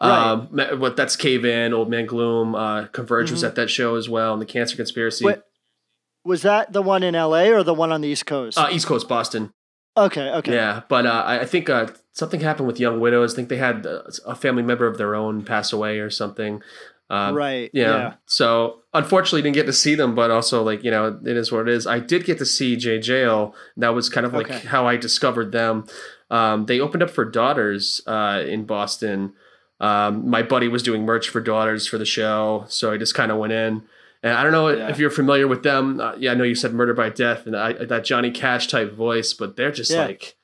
Um, 0.00 0.46
what 0.78 0.96
that's 0.96 1.16
Cave 1.16 1.44
In, 1.44 1.72
Old 1.74 1.90
Man 1.90 2.06
Gloom, 2.06 2.54
uh, 2.54 2.84
Converge 2.86 3.32
was 3.32 3.42
Mhm. 3.42 3.48
at 3.48 3.54
that 3.56 3.68
show 3.68 3.96
as 3.96 4.08
well, 4.08 4.32
and 4.32 4.40
the 4.40 4.46
Cancer 4.46 4.76
Conspiracy. 4.76 5.24
Wait, 5.24 5.38
was 6.24 6.42
that 6.42 6.72
the 6.72 6.82
one 6.82 7.02
in 7.02 7.16
L.A. 7.16 7.50
or 7.52 7.64
the 7.64 7.74
one 7.74 7.90
on 7.90 8.00
the 8.00 8.08
East 8.08 8.24
Coast? 8.26 8.56
Uh, 8.58 8.68
East 8.70 8.86
Coast, 8.86 9.08
Boston. 9.08 9.52
okay, 9.96 10.30
okay. 10.34 10.52
Yeah, 10.54 10.82
but 10.88 11.04
uh, 11.04 11.22
I, 11.26 11.40
I 11.40 11.44
think 11.46 11.68
uh, 11.68 11.88
something 12.18 12.40
happened 12.40 12.66
with 12.66 12.80
Young 12.80 12.98
Widows. 13.00 13.32
I 13.32 13.36
think 13.36 13.48
they 13.48 13.56
had 13.58 13.86
uh, 13.86 14.02
a 14.26 14.34
family 14.34 14.62
member 14.62 14.86
of 14.86 14.98
their 14.98 15.14
own 15.14 15.44
pass 15.44 15.72
away 15.72 15.98
or 16.00 16.10
something. 16.10 16.60
Um, 17.10 17.34
right. 17.34 17.70
Yeah. 17.72 17.84
yeah. 17.96 18.14
So 18.26 18.82
unfortunately, 18.92 19.40
didn't 19.42 19.54
get 19.54 19.66
to 19.66 19.72
see 19.72 19.94
them, 19.94 20.14
but 20.14 20.30
also 20.30 20.62
like 20.62 20.84
you 20.84 20.90
know, 20.90 21.18
it 21.24 21.36
is 21.36 21.50
what 21.52 21.62
it 21.62 21.68
is. 21.68 21.86
I 21.86 22.00
did 22.00 22.24
get 22.24 22.38
to 22.38 22.44
see 22.46 22.76
Jaye 22.76 22.98
Jayle. 22.98 23.54
That 23.78 23.94
was 23.94 24.08
kind 24.10 24.26
of 24.26 24.32
like 24.34 24.50
Okay. 24.50 24.66
how 24.66 24.86
I 24.86 24.96
discovered 24.96 25.52
them. 25.52 25.86
Um, 26.30 26.66
they 26.66 26.80
opened 26.80 27.02
up 27.02 27.10
for 27.10 27.24
Daughters 27.24 28.02
uh, 28.06 28.42
in 28.46 28.64
Boston. 28.66 29.32
Um, 29.80 30.28
my 30.28 30.42
buddy 30.42 30.68
was 30.68 30.82
doing 30.82 31.04
merch 31.04 31.28
for 31.30 31.40
Daughters 31.40 31.86
for 31.86 31.96
the 31.98 32.04
show, 32.04 32.64
so 32.68 32.92
I 32.92 32.98
just 32.98 33.14
kind 33.14 33.30
of 33.32 33.38
went 33.38 33.52
in. 33.54 33.82
And 34.22 34.32
I 34.34 34.42
don't 34.42 34.52
know 34.52 34.68
Yeah. 34.68 34.88
if 34.90 34.98
you're 34.98 35.10
familiar 35.10 35.46
with 35.46 35.62
them. 35.62 36.00
Uh, 36.00 36.14
yeah, 36.18 36.32
I 36.32 36.34
know 36.34 36.42
you 36.44 36.56
said 36.56 36.74
Murder 36.74 36.92
by 36.92 37.08
Death 37.10 37.46
and 37.46 37.56
I, 37.56 37.72
that 37.84 38.04
Johnny 38.04 38.32
Cash 38.32 38.66
type 38.66 38.92
voice, 38.92 39.32
but 39.32 39.56
they're 39.56 39.70
just 39.70 39.92
Yeah. 39.92 40.06
like, 40.06 40.34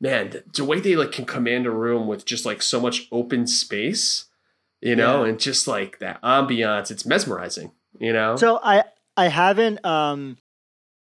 man, 0.00 0.42
the- 0.54 0.64
way 0.64 0.80
they 0.80 0.96
like 0.96 1.12
can 1.12 1.24
command 1.24 1.66
a 1.66 1.70
room 1.70 2.06
with 2.06 2.24
just 2.24 2.44
like 2.46 2.62
so 2.62 2.80
much 2.80 3.08
open 3.12 3.46
space, 3.46 4.26
you 4.80 4.94
know, 4.96 5.22
Yeah. 5.24 5.30
and 5.30 5.40
just 5.40 5.66
like 5.68 5.98
that 6.00 6.20
ambiance, 6.22 6.90
it's 6.90 7.06
mesmerizing, 7.06 7.72
you 7.98 8.12
know. 8.12 8.36
So 8.36 8.60
I 8.62 8.84
I 9.16 9.28
haven't 9.28 9.84
um 9.84 10.38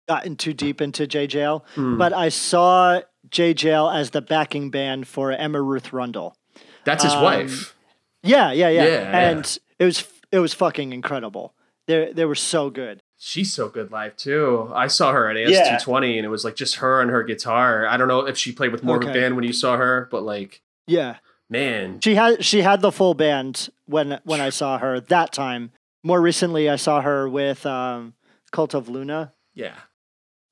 gotten 0.09 0.37
too 0.37 0.53
deep 0.55 0.81
into 0.81 1.07
Jaye 1.07 1.27
Jayle, 1.29 1.65
Mm. 1.75 1.99
but 1.99 2.13
I 2.13 2.29
saw 2.29 3.01
Jaye 3.29 3.55
Jayle 3.55 3.93
as 3.93 4.11
the 4.11 4.21
backing 4.21 4.71
band 4.71 5.09
for 5.09 5.33
Emma 5.33 5.61
Ruth 5.61 5.93
Rundle. 5.93 6.37
that's 6.85 7.03
his 7.03 7.13
um, 7.13 7.23
wife. 7.25 7.75
Yeah, 8.23 8.53
yeah, 8.53 8.69
yeah. 8.69 8.85
Yeah, 8.85 8.91
yeah. 8.91 9.31
and 9.31 9.59
it 9.79 9.85
was 9.85 10.05
it 10.31 10.39
was 10.39 10.55
fucking 10.55 10.93
incredible. 10.93 11.55
They 11.89 12.13
they 12.13 12.25
were 12.25 12.35
so 12.37 12.71
good. 12.71 13.03
She's 13.19 13.53
so 13.53 13.69
good 13.69 13.91
live 13.91 14.17
too. 14.17 14.71
I 14.75 14.89
saw 14.89 15.13
her 15.13 15.31
at 15.31 15.37
Yeah. 15.49 15.79
AS220 15.79 16.17
and 16.19 16.25
it 16.27 16.29
was 16.29 16.45
like 16.45 16.55
just 16.55 16.77
her 16.77 17.01
and 17.01 17.11
her 17.11 17.23
guitar. 17.23 17.87
I 17.87 17.97
don't 17.97 18.09
know 18.09 18.27
if 18.27 18.37
she 18.37 18.53
played 18.53 18.73
with 18.73 18.83
more 18.85 18.97
of 18.97 19.09
a 19.09 19.13
band 19.13 19.37
when 19.37 19.45
you 19.45 19.53
saw 19.55 19.77
her, 19.77 20.07
but 20.11 20.23
like, 20.23 20.61
Yeah. 20.87 21.17
man, 21.49 22.01
She 22.03 22.15
had 22.15 22.45
she 22.45 22.61
had 22.63 22.83
the 22.83 22.93
full 22.93 23.15
band 23.15 23.69
when 23.87 24.21
when 24.25 24.41
I 24.41 24.51
saw 24.51 24.79
her 24.79 25.01
that 25.01 25.33
time. 25.33 25.73
More 26.03 26.21
recently 26.21 26.69
I 26.69 26.77
saw 26.77 27.01
her 27.01 27.29
with 27.29 27.65
um 27.65 28.15
Cult 28.53 28.75
of 28.75 28.89
Luna 28.89 29.33
yeah. 29.55 29.75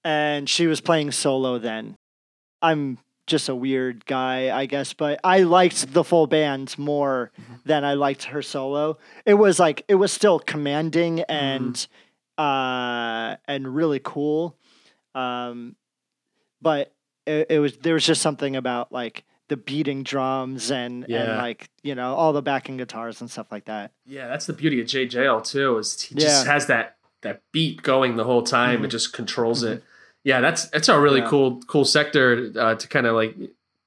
and 0.03 0.49
she 0.49 0.67
was 0.67 0.81
playing 0.81 1.13
solo 1.13 1.59
then. 1.59 1.97
I'm 2.63 2.99
just 3.27 3.49
a 3.49 3.55
weird 3.55 4.05
guy, 4.07 4.55
I 4.57 4.67
guess, 4.67 4.93
but 4.95 5.21
I 5.25 5.41
liked 5.43 5.93
the 5.93 6.05
full 6.05 6.27
band 6.27 6.77
more 6.79 7.31
than 7.65 7.85
I 7.85 7.95
liked 7.95 8.25
her 8.25 8.43
solo. 8.43 8.99
It 9.27 9.35
was 9.35 9.59
like 9.61 9.85
it 9.89 9.95
was 9.97 10.13
still 10.13 10.39
commanding 10.39 11.21
and 11.23 11.87
uh, 12.39 13.37
and 13.47 13.75
really 13.75 14.01
cool. 14.03 14.57
Um, 15.15 15.77
but 16.61 16.93
it, 17.27 17.47
it 17.51 17.59
was 17.59 17.77
there 17.79 17.95
was 17.95 18.05
just 18.07 18.23
something 18.23 18.57
about 18.57 18.93
like 18.93 19.25
the 19.49 19.57
beating 19.57 20.03
drums 20.03 20.71
and 20.71 21.05
and 21.11 21.39
like 21.39 21.69
you 21.83 21.95
know 21.95 22.15
all 22.15 22.33
the 22.33 22.43
backing 22.43 22.77
guitars 22.77 23.21
and 23.21 23.31
stuff 23.31 23.47
like 23.53 23.67
that. 23.67 23.93
Yeah, 24.07 24.27
that's 24.29 24.47
the 24.47 24.53
beauty 24.53 24.81
of 24.81 24.87
Jayle 24.87 25.45
too. 25.45 25.79
Is 25.79 26.01
he 26.01 26.15
just 26.15 26.47
Yeah. 26.47 26.53
has 26.53 26.67
that 26.67 26.97
that 27.23 27.43
beat 27.53 27.83
going 27.83 28.17
the 28.17 28.25
whole 28.25 28.43
time. 28.43 28.81
Mhm. 28.81 28.85
It 28.87 28.89
just 28.89 29.13
controls 29.13 29.63
it. 29.63 29.83
Yeah, 30.25 30.41
that's 30.41 30.69
that's 30.71 30.89
a 30.89 30.99
really 30.99 31.21
Yeah. 31.21 31.29
cool 31.29 31.61
cool 31.67 31.85
sector 31.85 32.51
uh, 32.59 32.75
to 32.75 32.89
kind 32.89 33.07
of 33.07 33.15
like 33.15 33.37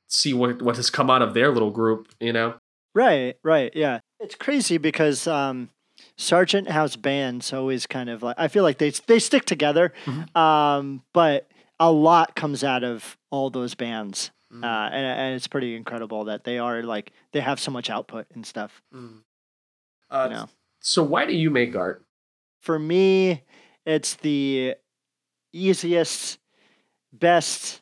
see 0.08 0.34
what 0.34 0.62
what 0.62 0.76
has 0.78 0.90
come 0.90 1.10
out 1.10 1.22
of 1.22 1.34
their 1.34 1.52
little 1.52 1.72
group. 1.72 2.08
You 2.20 2.34
know. 2.34 2.56
Right, 2.94 3.38
right, 3.44 3.72
yeah. 3.76 4.00
It's 4.20 4.34
crazy 4.34 4.78
because 4.80 5.28
um, 5.28 5.70
Sargent 6.18 6.70
House 6.70 6.96
bands 6.96 7.54
always 7.54 7.86
kind 7.86 8.10
of 8.10 8.24
like 8.24 8.36
I 8.40 8.48
feel 8.48 8.64
like 8.64 8.78
they 8.80 8.90
they 8.90 9.20
stick 9.20 9.46
together, 9.46 9.94
Mhm. 10.06 10.36
um, 10.36 11.04
but 11.14 11.48
a 11.80 11.92
lot 11.92 12.36
comes 12.36 12.64
out 12.64 12.84
of 12.84 13.18
all 13.30 13.50
those 13.50 13.76
bands, 13.76 14.32
Mm. 14.52 14.64
uh, 14.64 14.90
and 14.92 15.06
and 15.06 15.36
it's 15.36 15.48
pretty 15.48 15.76
incredible 15.76 16.26
that 16.26 16.44
they 16.44 16.58
are 16.58 16.82
like 16.84 17.12
they 17.34 17.42
have 17.42 17.60
so 17.60 17.70
much 17.72 17.90
output 17.90 18.26
and 18.34 18.46
stuff. 18.46 18.82
Mm. 18.94 19.22
Uh, 20.10 20.28
You 20.30 20.36
know, 20.36 20.50
So 20.80 21.04
why 21.04 21.26
do 21.26 21.34
you 21.34 21.50
make 21.50 21.76
art? 21.76 22.04
for 22.62 22.80
me, 22.80 23.44
it's 23.86 24.16
the 24.16 24.76
easiest, 25.54 26.40
best, 27.14 27.82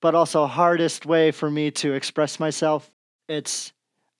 but 0.00 0.14
also 0.14 0.46
hardest 0.46 1.04
way 1.06 1.30
for 1.30 1.50
me 1.50 1.70
to 1.70 1.92
express 1.94 2.38
myself. 2.40 2.90
It's 3.28 3.72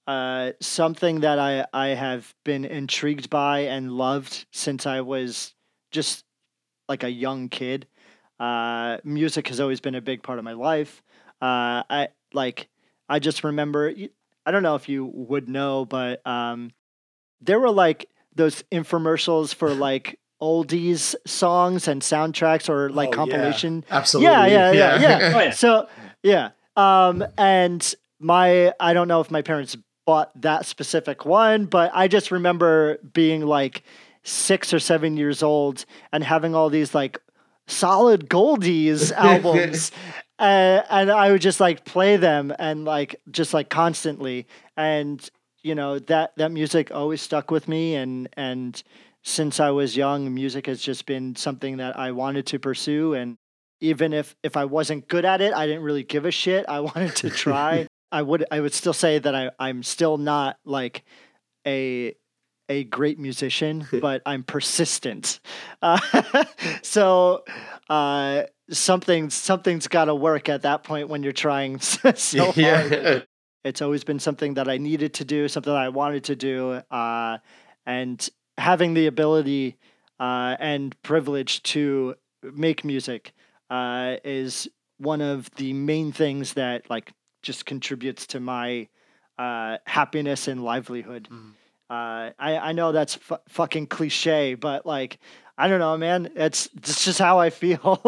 uh, 0.06 0.52
something 0.60 1.20
that 1.20 1.38
I, 1.38 1.66
I 1.72 1.88
have 1.88 2.34
been 2.44 2.64
intrigued 2.64 3.30
by 3.30 3.60
and 3.60 3.92
loved 3.92 4.46
since 4.52 4.86
I 4.86 5.00
was 5.02 5.54
just 5.90 6.24
like 6.88 7.04
a 7.04 7.10
young 7.10 7.48
kid. 7.48 7.86
Uh, 8.40 8.98
music 9.04 9.48
has 9.48 9.60
always 9.60 9.80
been 9.80 9.94
a 9.94 10.00
big 10.00 10.22
part 10.22 10.38
of 10.38 10.44
my 10.44 10.52
life. 10.54 11.02
Uh, 11.40 11.82
I 11.88 12.08
like 12.32 12.68
I 13.08 13.18
just 13.18 13.44
remember 13.44 13.92
I 14.44 14.50
don't 14.50 14.62
know 14.62 14.74
if 14.74 14.88
you 14.88 15.04
would 15.04 15.48
know, 15.48 15.84
but 15.84 16.26
um, 16.26 16.72
there 17.40 17.60
were 17.60 17.70
like 17.70 18.08
those 18.34 18.62
infomercials 18.72 19.54
for 19.54 19.74
like 19.74 20.18
oldies 20.40 21.14
songs 21.24 21.86
and 21.86 22.02
soundtracks 22.02 22.68
or 22.68 22.90
like 22.90 23.10
Oh, 23.10 23.12
yeah. 23.12 23.16
compilation 23.16 23.84
Absolutely. 23.88 24.32
yeah, 24.32 24.46
yeah, 24.46 24.72
yeah, 24.72 24.98
yeah. 25.00 25.32
Oh, 25.36 25.40
yeah. 25.40 25.50
so 25.50 25.88
yeah 26.24 26.48
um 26.76 27.24
and 27.38 27.94
my 28.18 28.72
i 28.80 28.92
don't 28.92 29.06
know 29.06 29.20
if 29.20 29.30
my 29.30 29.42
parents 29.42 29.76
bought 30.06 30.30
that 30.40 30.66
specific 30.66 31.24
one 31.24 31.66
but 31.66 31.90
i 31.94 32.08
just 32.08 32.30
remember 32.30 32.98
being 33.12 33.42
like 33.42 33.82
six 34.22 34.72
or 34.72 34.78
seven 34.78 35.16
years 35.16 35.42
old 35.42 35.84
and 36.12 36.24
having 36.24 36.54
all 36.54 36.70
these 36.70 36.94
like 36.94 37.20
solid 37.66 38.28
goldies 38.28 39.12
albums 39.16 39.92
uh, 40.38 40.82
and 40.90 41.10
i 41.10 41.30
would 41.30 41.40
just 41.40 41.60
like 41.60 41.84
play 41.84 42.16
them 42.16 42.52
and 42.58 42.84
like 42.84 43.16
just 43.30 43.54
like 43.54 43.68
constantly 43.68 44.46
and 44.76 45.30
you 45.62 45.74
know 45.74 45.98
that 45.98 46.32
that 46.36 46.50
music 46.50 46.90
always 46.92 47.20
stuck 47.20 47.50
with 47.50 47.68
me 47.68 47.94
and 47.94 48.28
and 48.36 48.82
since 49.22 49.60
i 49.60 49.70
was 49.70 49.96
young 49.96 50.32
music 50.34 50.66
has 50.66 50.80
just 50.80 51.06
been 51.06 51.36
something 51.36 51.76
that 51.76 51.96
i 51.96 52.10
wanted 52.10 52.44
to 52.44 52.58
pursue 52.58 53.14
and 53.14 53.36
even 53.82 54.12
if 54.12 54.34
if 54.42 54.56
I 54.56 54.64
wasn't 54.64 55.08
good 55.08 55.24
at 55.26 55.42
it, 55.42 55.52
I 55.52 55.66
didn't 55.66 55.82
really 55.82 56.04
give 56.04 56.24
a 56.24 56.30
shit. 56.30 56.64
I 56.68 56.80
wanted 56.88 57.14
to 57.16 57.30
try. 57.44 57.86
I 58.12 58.22
would 58.22 58.44
I 58.50 58.60
would 58.60 58.74
still 58.74 58.92
say 58.92 59.18
that 59.18 59.34
I 59.34 59.50
I'm 59.58 59.82
still 59.82 60.18
not 60.18 60.58
like 60.64 61.04
a 61.66 62.14
a 62.68 62.84
great 62.84 63.18
musician, 63.18 63.86
but 64.00 64.22
I'm 64.26 64.44
persistent. 64.44 65.40
Uh, 65.80 65.98
so 66.82 67.44
uh, 67.88 68.44
something 68.70 69.30
something's 69.30 69.88
got 69.88 70.06
to 70.06 70.14
work 70.14 70.48
at 70.48 70.62
that 70.62 70.84
point 70.84 71.08
when 71.08 71.22
you're 71.22 71.32
trying 71.32 71.80
so 71.80 72.44
hard. 72.44 72.56
yeah. 72.56 73.20
It's 73.64 73.80
always 73.80 74.02
been 74.02 74.18
something 74.18 74.54
that 74.54 74.68
I 74.68 74.78
needed 74.78 75.14
to 75.14 75.24
do, 75.24 75.46
something 75.46 75.72
that 75.72 75.78
I 75.78 75.88
wanted 75.88 76.24
to 76.24 76.36
do, 76.36 76.82
uh, 76.90 77.38
and 77.86 78.28
having 78.58 78.94
the 78.94 79.06
ability 79.06 79.76
uh, 80.18 80.56
and 80.58 81.00
privilege 81.02 81.62
to 81.62 82.16
make 82.42 82.84
music 82.84 83.32
uh, 83.70 84.16
is 84.24 84.68
one 84.98 85.20
of 85.20 85.48
the 85.56 85.72
main 85.72 86.10
things 86.10 86.54
that 86.54 86.90
like 86.90 87.12
just 87.42 87.66
contributes 87.66 88.26
to 88.28 88.40
my 88.40 88.88
uh, 89.38 89.78
happiness 89.86 90.48
and 90.48 90.62
livelihood. 90.64 91.28
Mm. 91.30 91.52
Uh, 91.90 92.32
I 92.38 92.58
I 92.58 92.72
know 92.72 92.92
that's 92.92 93.16
fu- 93.16 93.36
fucking 93.48 93.88
cliche, 93.88 94.54
but 94.54 94.86
like 94.86 95.18
I 95.58 95.68
don't 95.68 95.80
know, 95.80 95.96
man. 95.98 96.30
It's 96.34 96.68
it's 96.76 97.04
just 97.04 97.18
how 97.18 97.38
I 97.38 97.50
feel, 97.50 98.00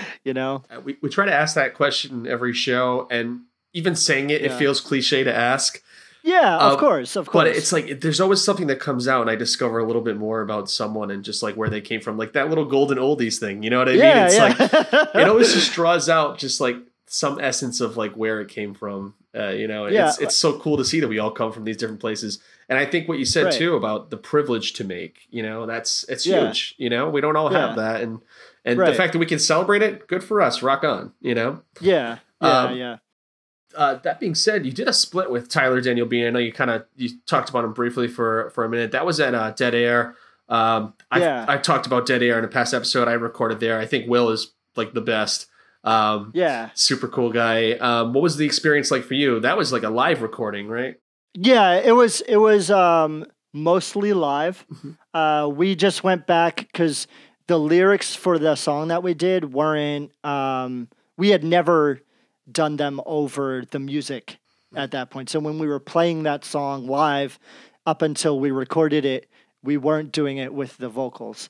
you 0.24 0.32
know. 0.34 0.62
Uh, 0.70 0.80
we, 0.80 0.96
we 1.02 1.08
try 1.08 1.26
to 1.26 1.34
ask 1.34 1.54
that 1.56 1.74
question 1.74 2.26
every 2.26 2.52
show 2.52 3.08
and 3.10 3.40
even 3.72 3.96
saying 3.96 4.30
it 4.30 4.42
it 4.42 4.52
feels 4.52 4.80
cliche 4.80 5.24
to 5.24 5.34
ask 5.34 5.82
Yeah, 6.22 6.56
of 6.58 6.72
Um, 6.74 6.78
course, 6.78 7.16
of 7.16 7.26
course. 7.26 7.32
but 7.44 7.56
it's 7.56 7.72
like 7.72 8.00
there's 8.00 8.20
always 8.20 8.42
something 8.44 8.66
that 8.68 8.78
comes 8.80 9.06
out 9.08 9.20
and 9.22 9.30
i 9.30 9.36
discover 9.36 9.78
a 9.78 9.84
little 9.86 10.02
bit 10.02 10.16
more 10.16 10.42
about 10.42 10.68
someone 10.68 11.10
and 11.10 11.24
just 11.24 11.42
like 11.42 11.54
where 11.56 11.70
they 11.70 11.80
came 11.80 12.00
from 12.00 12.18
like 12.18 12.32
that 12.34 12.48
little 12.48 12.64
golden 12.66 12.98
oldies 12.98 13.38
thing 13.38 13.62
you 13.62 13.70
know 13.70 13.78
what 13.78 13.88
i 13.88 13.92
yeah, 13.92 14.14
mean 14.14 14.24
it's 14.26 14.34
yeah. 14.36 14.44
like 14.44 15.14
it 15.14 15.28
always 15.28 15.54
just 15.54 15.72
draws 15.72 16.08
out 16.08 16.36
just 16.38 16.60
like 16.60 16.76
some 17.12 17.40
essence 17.40 17.80
of 17.80 17.96
like 17.96 18.12
where 18.12 18.40
it 18.40 18.48
came 18.48 18.72
from 18.72 19.14
uh, 19.36 19.48
you 19.48 19.66
know 19.66 19.86
Yeah. 19.86 20.08
it's 20.08 20.18
it's 20.20 20.36
so 20.36 20.58
cool 20.60 20.76
to 20.76 20.84
see 20.84 21.00
that 21.00 21.08
we 21.08 21.18
all 21.18 21.32
come 21.32 21.50
from 21.52 21.64
these 21.64 21.76
different 21.76 22.00
places 22.00 22.38
and 22.68 22.78
i 22.78 22.86
think 22.86 23.08
what 23.08 23.18
you 23.18 23.24
said 23.24 23.46
Right. 23.46 23.52
too 23.54 23.74
about 23.74 24.10
the 24.10 24.16
privilege 24.16 24.72
to 24.74 24.84
make 24.84 25.26
you 25.28 25.42
know 25.42 25.66
that's 25.66 26.04
it's 26.08 26.24
Yeah. 26.24 26.46
huge 26.46 26.76
you 26.78 26.88
know 26.88 27.10
we 27.10 27.20
don't 27.20 27.34
all 27.36 27.48
have 27.48 27.74
that 27.76 28.00
and 28.00 28.20
and 28.64 28.78
the 28.78 28.94
fact 28.94 29.12
that 29.14 29.18
we 29.18 29.26
can 29.26 29.40
celebrate 29.40 29.82
it 29.82 30.06
good 30.06 30.22
for 30.22 30.40
us 30.40 30.62
rock 30.62 30.84
on 30.84 31.12
you 31.20 31.34
know 31.34 31.62
yeah, 31.80 32.18
yeah, 32.40 32.48
Um, 32.60 32.76
yeah. 32.76 32.96
uh, 33.76 33.94
that 34.02 34.20
being 34.20 34.34
said, 34.34 34.64
you 34.66 34.72
did 34.72 34.86
a 34.88 34.92
split 34.92 35.30
with 35.30 35.48
Tyler 35.48 35.80
Daniel 35.80 36.06
Bean. 36.06 36.26
I 36.26 36.30
know 36.30 36.38
you 36.38 36.52
kind 36.52 36.70
of 36.70 36.84
you 36.96 37.08
talked 37.26 37.48
about 37.50 37.64
him 37.64 37.72
briefly 37.72 38.06
for 38.08 38.50
for 38.50 38.64
a 38.64 38.68
minute. 38.68 38.92
That 38.92 39.04
was 39.06 39.18
at 39.20 39.34
uh, 39.34 39.50
Dead 39.52 39.74
Air. 39.74 40.16
Um, 40.48 40.94
I've, 41.10 41.22
Yeah. 41.22 41.44
I've 41.48 41.62
talked 41.62 41.86
about 41.86 42.06
Dead 42.06 42.22
Air 42.22 42.38
in 42.38 42.44
a 42.44 42.48
past 42.48 42.74
episode. 42.74 43.08
I 43.08 43.12
recorded 43.12 43.60
there. 43.60 43.78
I 43.78 43.86
think 43.86 44.08
Will 44.08 44.30
is 44.30 44.52
like 44.76 44.92
the 44.94 45.00
best. 45.00 45.46
Um, 45.84 46.30
Yeah. 46.34 46.70
super 46.74 47.08
cool 47.08 47.30
guy. 47.32 47.72
Um, 47.72 48.12
what 48.12 48.22
was 48.22 48.36
the 48.36 48.46
experience 48.46 48.90
like 48.90 49.04
for 49.04 49.14
you? 49.14 49.40
That 49.40 49.56
was 49.56 49.72
like 49.72 49.82
a 49.82 49.90
live 49.90 50.22
recording, 50.22 50.68
right? 50.68 50.96
Yeah, 51.34 51.74
it 51.80 51.92
was 51.92 52.20
it 52.22 52.36
was 52.36 52.70
um 52.70 53.24
mostly 53.52 54.12
live. 54.12 54.64
Mhm. 54.72 54.96
Uh 55.14 55.48
we 55.48 55.74
just 55.76 56.02
went 56.04 56.26
back 56.26 56.68
cuz 56.72 57.06
the 57.46 57.58
lyrics 57.58 58.14
for 58.14 58.38
the 58.38 58.54
song 58.56 58.88
that 58.88 59.02
we 59.02 59.14
did 59.14 59.52
weren't 59.52 60.10
um 60.24 60.88
we 61.16 61.30
had 61.30 61.44
never 61.44 62.00
done 62.50 62.76
them 62.76 63.00
over 63.06 63.64
the 63.70 63.78
music 63.78 64.38
at 64.74 64.90
that 64.92 65.10
point. 65.10 65.30
So 65.30 65.38
when 65.40 65.58
we 65.58 65.66
were 65.68 65.80
playing 65.80 66.24
that 66.24 66.44
song 66.44 66.86
live 66.86 67.38
up 67.86 68.02
until 68.02 68.38
we 68.40 68.50
recorded 68.50 69.04
it, 69.04 69.28
we 69.62 69.76
weren't 69.76 70.12
doing 70.12 70.36
it 70.38 70.52
with 70.52 70.76
the 70.78 70.88
vocals. 70.88 71.48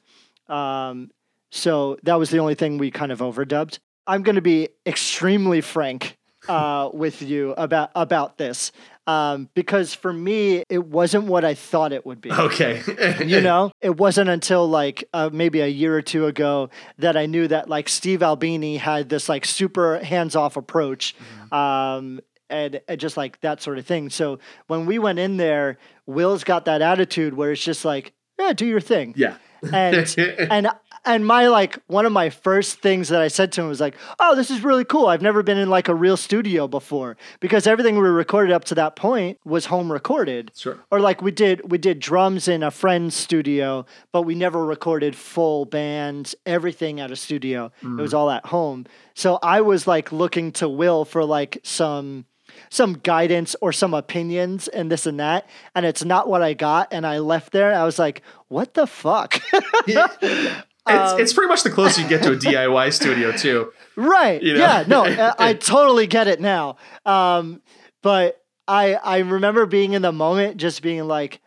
Um 0.49 1.11
so 1.51 1.97
that 2.05 2.15
was 2.19 2.31
the 2.31 2.39
only 2.39 2.55
thing 2.55 2.79
we 2.79 2.91
kind 2.91 3.11
of 3.13 3.21
overdubbed. 3.21 3.79
I'm 4.11 4.25
going 4.25 4.35
to 4.35 4.43
be 4.43 4.71
extremely 4.85 5.61
frank 5.61 6.19
uh, 6.49 6.91
with 6.93 7.23
you 7.23 7.53
about 7.53 7.91
about 7.95 8.39
this 8.39 8.73
um, 9.07 9.49
because 9.55 9.95
for 9.95 10.13
me 10.13 10.65
it 10.69 10.85
wasn't 10.85 11.27
what 11.27 11.45
I 11.45 11.55
thought 11.55 11.93
it 11.93 12.05
would 12.05 12.21
be. 12.21 12.33
Okay. 12.33 12.83
You 13.25 13.41
know, 13.41 13.71
it 13.81 13.97
wasn't 13.97 14.31
until 14.31 14.69
like 14.69 15.05
uh, 15.13 15.31
maybe 15.33 15.61
a 15.61 15.69
year 15.69 15.97
or 15.97 16.03
two 16.03 16.27
ago 16.27 16.71
that 16.99 17.17
I 17.17 17.27
knew 17.27 17.47
that 17.49 17.69
like 17.69 17.89
Steve 17.89 18.21
Albini 18.21 18.79
had 18.79 19.09
this 19.09 19.29
like 19.29 19.45
super 19.45 20.03
hands 20.03 20.35
off 20.35 20.57
approach, 20.57 21.15
um, 21.53 22.21
and, 22.49 22.81
and 22.89 22.99
just 22.99 23.17
like 23.17 23.41
that 23.43 23.63
sort 23.63 23.79
of 23.79 23.87
thing. 23.87 24.11
So 24.11 24.41
when 24.67 24.87
we 24.87 24.99
went 24.99 25.21
in 25.21 25.37
there, 25.37 25.79
Will's 26.07 26.43
got 26.43 26.65
that 26.65 26.83
attitude 26.83 27.35
where 27.35 27.53
it's 27.53 27.63
just 27.63 27.85
like, 27.85 28.13
yeah, 28.41 28.53
do 28.55 28.67
your 28.67 28.81
thing 28.81 29.15
yeah. 29.17 29.37
and 29.73 30.17
and 30.19 30.69
and 31.05 31.27
my 31.27 31.47
like 31.49 31.79
one 31.87 32.07
of 32.07 32.13
my 32.13 32.31
first 32.31 32.81
things 32.81 33.09
that 33.09 33.21
I 33.21 33.29
said 33.29 33.53
to 33.53 33.63
him 33.63 33.69
was 33.69 33.81
like, 33.81 33.97
"Oh, 34.19 34.35
this 34.35 34.51
is 34.51 34.63
really 34.63 34.85
cool. 34.85 35.07
I've 35.07 35.23
never 35.23 35.43
been 35.43 35.59
in 35.59 35.71
like 35.71 35.89
a 35.89 35.95
real 35.95 36.17
studio 36.17 36.69
before 36.69 37.17
because 37.41 37.67
everything 37.67 37.97
we 37.97 38.09
recorded 38.09 38.53
up 38.53 38.65
to 38.67 38.75
that 38.77 38.97
point 38.97 39.39
was 39.45 39.67
home 39.67 39.91
recorded." 39.91 40.53
sure. 40.55 40.79
Or 40.91 41.01
like 41.01 41.23
we 41.23 41.31
did 41.31 41.71
we 41.71 41.79
did 41.79 42.01
drums 42.01 42.49
in 42.49 42.63
a 42.63 42.71
friend's 42.71 43.15
studio, 43.15 43.87
but 44.13 44.23
we 44.23 44.35
never 44.35 44.65
recorded 44.65 45.17
full 45.17 45.65
bands, 45.65 46.35
everything 46.45 47.01
at 47.01 47.11
a 47.11 47.17
studio. 47.17 47.73
It 47.83 47.87
mm. 47.87 48.01
was 48.01 48.15
all 48.15 48.31
at 48.31 48.47
home. 48.47 48.87
So 49.15 49.39
I 49.43 49.61
was 49.61 49.87
like 49.87 50.13
looking 50.13 50.53
to 50.53 50.69
Will 50.69 51.05
for 51.05 51.25
like 51.25 51.59
some 51.63 52.27
some 52.69 52.95
guidance 52.95 53.57
or 53.61 53.73
some 53.73 53.95
opinions 53.95 54.69
and 54.69 54.91
this 54.91 55.07
and 55.07 55.21
that 55.21 55.49
and 55.75 55.87
it's 55.87 56.05
not 56.05 56.29
what 56.29 56.43
I 56.43 56.55
got 56.55 56.93
and 56.93 57.07
I 57.07 57.19
left 57.19 57.53
there 57.53 57.73
I 57.73 57.85
was 57.85 57.99
like 57.99 58.23
what 58.49 58.75
the 58.75 58.87
fuck 58.87 59.41
It's, 60.91 61.13
Um, 61.13 61.21
it's 61.21 61.33
pretty 61.33 61.49
much 61.49 61.63
the 61.63 61.71
closest 61.71 62.01
you 62.01 62.09
get 62.09 62.23
to 62.25 62.33
a 62.33 62.37
DIY 62.47 62.93
studio 62.93 63.33
too. 63.33 63.73
right 63.97 64.43
You 64.43 64.55
know? 64.55 64.61
yeah 64.61 64.85
no 64.87 65.05
I, 65.39 65.51
I 65.51 65.55
totally 65.55 66.07
get 66.07 66.29
it 66.29 66.41
now 66.41 66.77
um 67.07 67.63
but 68.03 68.43
I 68.69 68.95
I 68.95 69.19
remember 69.19 69.67
being 69.67 69.93
in 69.95 70.03
the 70.03 70.13
moment 70.13 70.57
just 70.59 70.83
being 70.83 71.05
like 71.07 71.41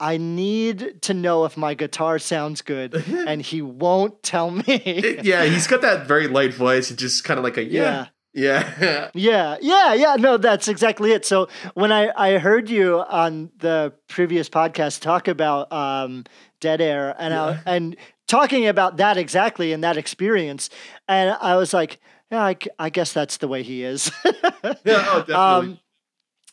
I 0.00 0.16
need 0.16 1.02
to 1.02 1.14
know 1.14 1.44
if 1.44 1.56
my 1.56 1.74
guitar 1.74 2.18
sounds 2.18 2.60
good, 2.60 2.92
and 3.28 3.40
he 3.40 3.62
won't 3.62 4.20
tell 4.24 4.50
me. 4.50 4.64
It- 4.66 5.24
yeah, 5.24 5.44
he's 5.44 5.68
got 5.68 5.80
that 5.82 6.08
very 6.08 6.26
light 6.26 6.52
voice. 6.54 6.90
It's 6.90 7.00
just 7.00 7.22
kind 7.22 7.38
of 7.38 7.44
like 7.44 7.56
a 7.56 7.62
yeah, 7.62 8.06
yeah. 8.34 9.10
Yeah, 9.14 9.58
yeah, 9.60 9.94
yeah. 9.94 10.16
No, 10.18 10.38
that's 10.38 10.66
exactly 10.66 11.12
it. 11.12 11.24
So 11.24 11.48
when 11.74 11.92
I, 11.92 12.10
I 12.16 12.38
heard 12.38 12.68
you 12.68 12.98
on 13.08 13.50
the 13.58 13.92
previous 14.08 14.48
podcast 14.48 15.02
talk 15.02 15.28
about 15.28 15.72
um, 15.72 16.24
Dead 16.60 16.80
Air 16.80 17.14
and 17.16 17.32
I, 17.32 17.60
and 17.64 17.96
talking 18.32 18.66
about 18.66 18.96
that 18.96 19.18
exactly 19.18 19.74
and 19.74 19.84
that 19.84 19.98
experience, 19.98 20.70
and 21.06 21.36
I 21.42 21.56
was 21.56 21.74
like, 21.74 22.00
yeah, 22.30 22.42
I, 22.42 22.56
I 22.78 22.88
guess 22.88 23.12
that's 23.12 23.36
the 23.36 23.46
way 23.46 23.62
he 23.62 23.84
is. 23.84 24.10
yeah, 24.24 24.30
oh, 24.64 25.18
definitely. 25.18 25.34
um, 25.34 25.78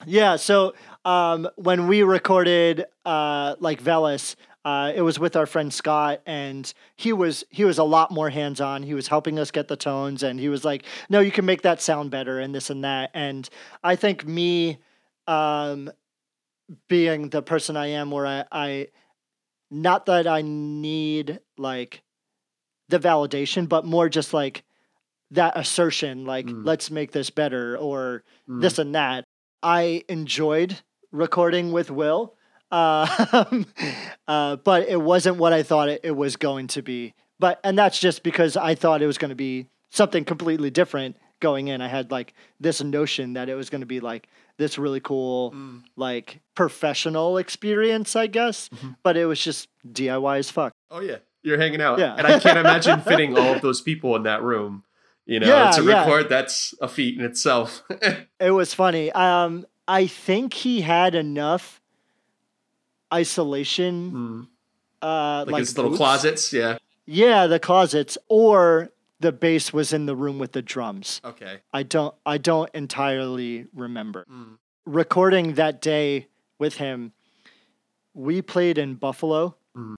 yeah. 0.06 0.36
So 0.36 0.74
um, 1.06 1.48
when 1.56 1.88
we 1.88 2.04
recorded 2.04 2.86
uh, 3.06 3.56
like 3.60 3.82
Veles, 3.82 4.36
uh, 4.66 4.92
it 4.94 5.02
was 5.02 5.20
with 5.20 5.38
our 5.38 5.46
friend 5.46 5.74
Scott, 5.74 6.22
and 6.26 6.72
he 6.98 7.14
was 7.14 7.46
he 7.50 7.64
was 7.64 7.78
a 7.78 7.86
lot 7.86 8.12
more 8.12 8.30
hands 8.30 8.60
on. 8.60 8.84
He 8.84 8.94
was 8.94 9.08
helping 9.08 9.40
us 9.40 9.50
get 9.50 9.70
the 9.70 9.78
tones, 9.78 10.22
and 10.22 10.38
he 10.38 10.50
was 10.50 10.66
like, 10.66 10.84
"No, 11.10 11.22
you 11.22 11.32
can 11.32 11.46
make 11.46 11.62
that 11.62 11.82
sound 11.82 12.12
better," 12.12 12.42
and 12.42 12.54
this 12.54 12.70
and 12.70 12.84
that. 12.84 13.12
And 13.14 13.50
I 13.82 13.96
think 13.96 14.28
me, 14.28 14.80
um, 15.28 15.90
being 16.90 17.30
the 17.30 17.42
person 17.42 17.78
I 17.78 17.88
am, 17.88 18.12
where 18.12 18.28
I, 18.28 18.44
I 18.52 18.88
not 19.72 20.08
that 20.08 20.28
I 20.28 20.42
need 20.42 21.40
like 21.60 22.02
the 22.90 23.00
validation, 23.00 23.68
but 23.70 23.86
more 23.86 24.10
just 24.10 24.34
like 24.34 24.64
that 25.32 25.56
assertion, 25.58 26.26
like 26.26 26.48
Mm. 26.48 26.66
let's 26.66 26.90
make 26.90 27.12
this 27.12 27.30
better 27.30 27.78
or 27.78 28.24
Mm. 28.50 28.62
this 28.62 28.80
and 28.80 28.96
that. 28.96 29.24
I 29.62 30.04
enjoyed 30.10 30.80
recording 31.12 31.72
with 31.72 31.92
Will, 31.92 32.36
uh, 32.72 33.46
uh, 34.28 34.56
but 34.58 34.88
it 34.88 35.02
wasn't 35.02 35.38
what 35.38 35.54
I 35.54 35.64
thought 35.64 35.90
it, 35.90 36.02
it 36.04 36.16
was 36.16 36.36
going 36.36 36.68
to 36.68 36.82
be. 36.82 37.14
But 37.40 37.60
and 37.64 37.78
that's 37.78 38.00
just 38.00 38.24
because 38.24 38.58
I 38.58 38.76
thought 38.76 39.02
it 39.02 39.08
was 39.08 39.18
going 39.18 39.30
to 39.30 39.36
be 39.36 39.68
something 39.92 40.26
completely 40.26 40.70
different 40.70 41.16
going 41.40 41.68
in. 41.70 41.82
I 41.82 41.88
had 41.88 42.12
like 42.12 42.34
this 42.60 42.82
notion 42.84 43.34
that 43.34 43.50
it 43.50 43.56
was 43.56 43.70
going 43.70 43.82
to 43.82 43.88
be 43.88 44.00
like 44.02 44.28
this 44.58 44.78
really 44.78 45.00
cool, 45.00 45.52
Mm. 45.52 45.84
like 45.96 46.42
professional 46.56 47.38
experience, 47.38 48.16
I 48.16 48.28
guess. 48.28 48.70
Mhm. 48.70 48.98
But 49.04 49.16
it 49.16 49.26
was 49.26 49.42
just 49.44 49.68
DIY 49.90 50.38
as 50.38 50.52
fuck. 50.52 50.74
Oh 50.92 51.00
yeah, 51.00 51.18
you're 51.44 51.58
hanging 51.58 51.82
out. 51.82 52.00
Yeah. 52.00 52.16
and 52.18 52.26
I 52.28 52.40
can't 52.40 52.58
imagine 52.58 53.02
fitting 53.12 53.38
all 53.38 53.54
of 53.56 53.62
those 53.62 53.82
people 53.82 54.16
in 54.16 54.24
that 54.24 54.44
room. 54.44 54.84
You 55.26 55.40
know, 55.40 55.48
Yeah, 55.48 55.72
to 55.72 55.84
yeah. 55.84 56.00
record 56.06 56.28
that's 56.30 56.74
a 56.82 56.88
feat 56.88 57.18
in 57.18 57.24
itself. 57.24 57.84
It 58.40 58.52
was 58.52 58.74
funny. 58.74 59.12
Um, 59.12 59.66
I 59.88 60.08
think 60.08 60.54
he 60.54 60.82
had 60.82 61.14
enough 61.14 61.82
isolation. 63.14 64.12
Mm. 64.12 64.48
Uh, 65.02 65.40
like, 65.46 65.52
like 65.54 65.60
his 65.60 65.78
little 65.78 65.96
closets. 65.96 66.52
Yeah. 66.54 66.78
Yeah, 67.06 67.48
the 67.48 67.60
closets, 67.60 68.18
or 68.28 68.90
the 69.20 69.32
bass 69.32 69.74
was 69.74 69.94
in 69.94 70.06
the 70.06 70.16
room 70.16 70.38
with 70.40 70.52
the 70.52 70.62
drums. 70.62 71.22
Okay. 71.26 71.60
I 71.74 71.84
don't. 71.84 72.14
I 72.26 72.38
don't 72.38 72.70
entirely 72.74 73.66
remember. 73.74 74.26
Mm. 74.32 74.58
Recording 74.86 75.54
that 75.56 75.82
day 75.82 76.28
with 76.60 76.76
him, 76.76 77.14
we 78.14 78.42
played 78.42 78.78
in 78.78 78.96
Buffalo 78.96 79.56
Mhm. 79.76 79.96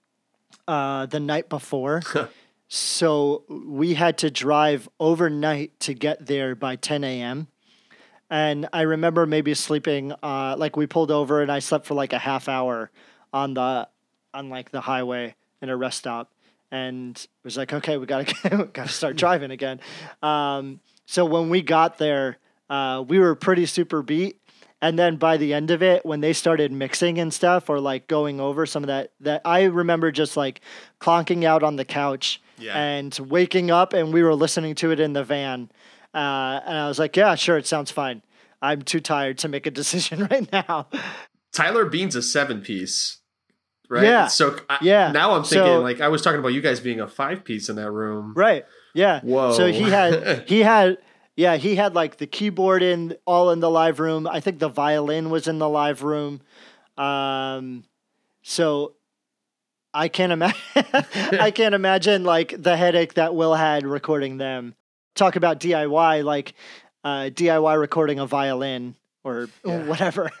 Uh, 0.68 1.06
the 1.06 1.20
night 1.20 1.48
before. 1.48 2.02
so 2.68 3.44
we 3.48 3.94
had 3.94 4.18
to 4.18 4.30
drive 4.30 4.88
overnight 4.98 5.78
to 5.80 5.94
get 5.94 6.26
there 6.26 6.54
by 6.54 6.76
10 6.76 7.04
a.m. 7.04 7.48
And 8.30 8.68
I 8.72 8.82
remember 8.82 9.26
maybe 9.26 9.52
sleeping, 9.54 10.12
uh, 10.22 10.56
like 10.56 10.76
we 10.76 10.86
pulled 10.86 11.10
over 11.10 11.42
and 11.42 11.52
I 11.52 11.58
slept 11.58 11.86
for 11.86 11.94
like 11.94 12.12
a 12.12 12.18
half 12.18 12.48
hour 12.48 12.90
on 13.32 13.54
the, 13.54 13.88
on 14.32 14.48
like 14.48 14.70
the 14.70 14.80
highway 14.80 15.34
in 15.62 15.68
a 15.68 15.76
rest 15.76 15.98
stop, 15.98 16.32
and 16.70 17.16
it 17.16 17.44
was 17.44 17.56
like, 17.56 17.72
okay, 17.72 17.96
we 17.96 18.06
gotta 18.06 18.34
we 18.56 18.64
gotta 18.64 18.88
start 18.88 19.16
driving 19.16 19.50
again. 19.50 19.80
Um, 20.22 20.80
so 21.06 21.24
when 21.24 21.48
we 21.48 21.62
got 21.62 21.98
there, 21.98 22.38
uh, 22.68 23.04
we 23.06 23.18
were 23.18 23.34
pretty 23.34 23.66
super 23.66 24.02
beat. 24.02 24.40
And 24.82 24.98
then 24.98 25.16
by 25.16 25.36
the 25.38 25.54
end 25.54 25.70
of 25.70 25.82
it, 25.82 26.04
when 26.04 26.20
they 26.20 26.32
started 26.34 26.72
mixing 26.72 27.18
and 27.18 27.32
stuff, 27.32 27.70
or 27.70 27.78
like 27.80 28.08
going 28.08 28.40
over 28.40 28.66
some 28.66 28.82
of 28.82 28.88
that, 28.88 29.12
that 29.20 29.40
I 29.44 29.62
remember 29.64 30.10
just 30.10 30.36
like 30.36 30.60
clonking 31.00 31.44
out 31.44 31.62
on 31.62 31.76
the 31.76 31.84
couch 31.84 32.42
Yeah. 32.58 32.76
and 32.76 33.16
waking 33.18 33.70
up, 33.70 33.92
and 33.94 34.12
we 34.12 34.22
were 34.24 34.34
listening 34.34 34.74
to 34.76 34.90
it 34.90 34.98
in 35.00 35.12
the 35.12 35.22
van. 35.24 35.70
Uh, 36.12 36.60
and 36.66 36.76
I 36.76 36.88
was 36.88 36.98
like, 36.98 37.16
yeah, 37.16 37.36
sure, 37.36 37.56
it 37.56 37.66
sounds 37.66 37.90
fine. 37.92 38.22
I'm 38.60 38.82
too 38.82 39.00
tired 39.00 39.38
to 39.38 39.48
make 39.48 39.66
a 39.66 39.70
decision 39.82 40.26
right 40.30 40.50
now. 40.52 40.88
Tyler 41.52 41.84
Bean's 41.86 42.16
a 42.16 42.22
seven 42.22 42.60
piece, 42.60 43.18
right? 43.88 44.02
Yeah. 44.04 44.26
So 44.26 44.56
I, 44.68 44.78
Yeah. 44.82 45.12
Now 45.12 45.32
I'm 45.34 45.44
thinking 45.44 45.66
So- 45.66 45.80
like 45.80 46.00
I 46.00 46.08
was 46.08 46.22
talking 46.22 46.40
about 46.40 46.48
you 46.54 46.60
guys 46.60 46.80
being 46.80 46.98
a 47.00 47.06
five 47.08 47.44
piece 47.44 47.68
in 47.68 47.76
that 47.76 47.90
room. 47.92 48.34
Right. 48.34 48.64
Yeah. 48.94 49.20
Whoa. 49.20 49.52
So 49.52 49.66
he 49.70 49.82
had 49.82 50.44
he 50.48 50.60
had 50.60 50.98
yeah, 51.42 51.56
he 51.56 51.74
had 51.74 51.94
like 51.94 52.18
the 52.18 52.26
keyboard 52.26 52.82
in 52.82 53.16
all 53.26 53.50
in 53.50 53.58
the 53.60 53.68
live 53.70 53.98
room. 53.98 54.26
I 54.28 54.38
think 54.40 54.58
the 54.60 54.68
violin 54.68 55.28
was 55.28 55.48
in 55.48 55.58
the 55.58 55.68
live 55.68 56.02
room. 56.02 56.40
Um 56.96 57.84
so 58.42 58.94
I 59.92 60.06
can't 60.08 60.32
imagine 60.32 60.60
I 61.48 61.50
can't 61.50 61.74
imagine 61.74 62.22
like 62.24 62.54
the 62.62 62.76
headache 62.76 63.14
that 63.14 63.34
Will 63.34 63.54
had 63.54 63.84
recording 63.86 64.38
them. 64.38 64.74
Talk 65.16 65.34
about 65.36 65.58
DIY 65.58 66.22
like 66.24 66.54
uh 67.02 67.30
DIY 67.40 67.78
recording 67.80 68.18
a 68.20 68.26
violin 68.26 68.94
or 69.24 69.48
Yeah. 69.64 69.82
whatever. 69.84 70.30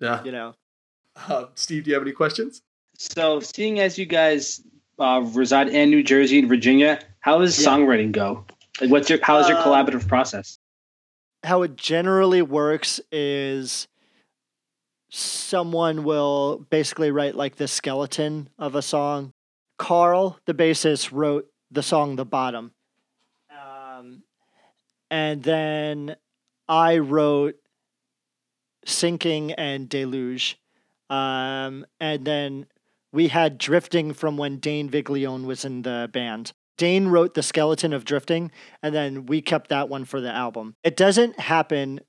Yeah. 0.00 0.24
you 0.24 0.32
know. 0.32 0.54
Uh, 1.28 1.44
Steve, 1.54 1.84
do 1.84 1.90
you 1.90 1.94
have 1.94 2.02
any 2.02 2.10
questions? 2.12 2.60
So, 2.98 3.38
seeing 3.38 3.78
as 3.78 3.98
you 3.98 4.04
guys 4.06 4.60
uh, 4.98 5.22
reside 5.32 5.68
in 5.68 5.90
New 5.90 6.02
Jersey 6.02 6.40
and 6.40 6.48
Virginia, 6.48 6.98
how 7.20 7.38
does 7.38 7.54
Yeah. 7.60 7.68
songwriting 7.68 8.10
go? 8.10 8.44
Like, 8.82 8.90
what's 8.90 9.08
your 9.08 9.20
how 9.22 9.38
is 9.38 9.48
your 9.48 9.58
Um, 9.58 9.64
collaborative 9.64 10.06
process? 10.08 10.58
how 11.44 11.62
it 11.62 11.74
generally 11.76 12.42
works 12.42 13.00
is 13.10 13.88
someone 15.10 16.04
will 16.04 16.64
basically 16.70 17.10
write 17.10 17.34
like 17.34 17.56
the 17.56 17.66
skeleton 17.68 18.48
of 18.58 18.74
a 18.74 18.82
song. 18.82 19.32
Carl, 19.78 20.38
the 20.46 20.54
bassist, 20.54 21.10
wrote 21.12 21.48
the 21.70 21.82
song 21.82 22.16
"The 22.16 22.24
Bottom," 22.24 22.72
um, 23.50 24.22
and 25.10 25.42
then 25.42 26.16
I 26.68 26.98
wrote 26.98 27.56
"Sinking" 28.84 29.52
and 29.52 29.88
"Deluge," 29.88 30.58
um, 31.10 31.86
and 32.00 32.24
then 32.24 32.66
we 33.12 33.28
had 33.28 33.58
"Drifting" 33.58 34.12
from 34.12 34.36
when 34.36 34.58
Dane 34.58 34.88
Viglione 34.90 35.44
was 35.44 35.64
in 35.64 35.82
the 35.82 36.08
band. 36.12 36.52
Dane 36.82 37.06
wrote 37.06 37.34
the 37.34 37.44
skeleton 37.44 37.92
of 37.92 38.04
"Drifting," 38.04 38.50
and 38.82 38.92
then 38.92 39.26
we 39.26 39.40
kept 39.40 39.68
that 39.68 39.88
one 39.88 40.04
for 40.04 40.20
the 40.20 40.32
album. 40.32 40.74
It 40.82 40.96
doesn't 40.96 41.38
happen 41.38 42.00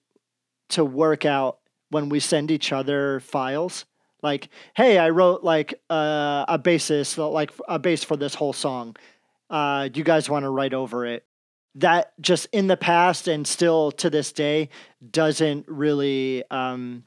to 0.69 0.83
work 0.83 1.25
out 1.25 1.59
when 1.91 2.09
we 2.09 2.19
send 2.19 2.49
each 2.49 2.71
other 2.71 3.19
files. 3.19 3.85
Like, 4.23 4.49
hey, 4.75 4.97
I 4.97 5.11
wrote 5.11 5.43
like 5.43 5.75
uh, 5.91 6.45
a 6.47 6.57
basis, 6.57 7.19
like 7.19 7.51
a 7.67 7.77
bass 7.77 8.03
for 8.03 8.17
this 8.17 8.33
whole 8.33 8.51
song. 8.51 8.95
Uh, 9.47 9.89
you 9.93 10.03
guys 10.03 10.27
want 10.27 10.41
to 10.41 10.49
write 10.49 10.73
over 10.73 11.05
it? 11.05 11.23
That 11.75 12.19
just 12.19 12.47
in 12.51 12.65
the 12.65 12.75
past 12.75 13.27
and 13.27 13.45
still 13.45 13.91
to 13.91 14.09
this 14.09 14.31
day 14.31 14.69
doesn't 15.07 15.67
really 15.67 16.45
um, 16.49 17.03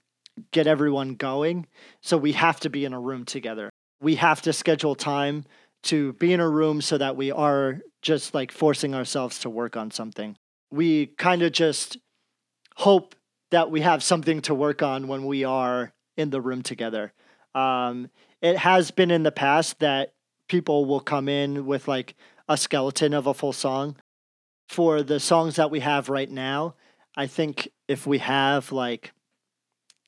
get 0.52 0.68
everyone 0.68 1.16
going. 1.16 1.66
So 2.00 2.16
we 2.16 2.30
have 2.30 2.60
to 2.60 2.70
be 2.70 2.84
in 2.84 2.92
a 2.92 3.00
room 3.00 3.24
together. 3.24 3.70
We 4.00 4.14
have 4.14 4.40
to 4.42 4.52
schedule 4.52 4.94
time 4.94 5.46
to 5.84 6.12
be 6.14 6.32
in 6.32 6.40
a 6.40 6.48
room 6.48 6.80
so 6.80 6.98
that 6.98 7.16
we 7.16 7.30
are 7.30 7.80
just 8.02 8.34
like 8.34 8.52
forcing 8.52 8.94
ourselves 8.94 9.38
to 9.40 9.50
work 9.50 9.76
on 9.76 9.90
something. 9.90 10.36
We 10.70 11.06
kind 11.06 11.42
of 11.42 11.52
just 11.52 11.96
hope 12.76 13.14
that 13.50 13.70
we 13.70 13.80
have 13.80 14.02
something 14.02 14.42
to 14.42 14.54
work 14.54 14.82
on 14.82 15.08
when 15.08 15.24
we 15.26 15.44
are 15.44 15.92
in 16.16 16.30
the 16.30 16.40
room 16.40 16.62
together. 16.62 17.12
Um, 17.54 18.10
it 18.42 18.58
has 18.58 18.90
been 18.90 19.10
in 19.10 19.22
the 19.22 19.32
past 19.32 19.78
that 19.78 20.12
people 20.48 20.84
will 20.84 21.00
come 21.00 21.28
in 21.28 21.66
with 21.66 21.88
like 21.88 22.14
a 22.48 22.56
skeleton 22.56 23.14
of 23.14 23.26
a 23.26 23.34
full 23.34 23.52
song. 23.52 23.96
For 24.68 25.02
the 25.02 25.20
songs 25.20 25.56
that 25.56 25.70
we 25.70 25.80
have 25.80 26.08
right 26.08 26.30
now, 26.30 26.74
I 27.16 27.28
think 27.28 27.68
if 27.86 28.06
we 28.06 28.18
have 28.18 28.72
like 28.72 29.12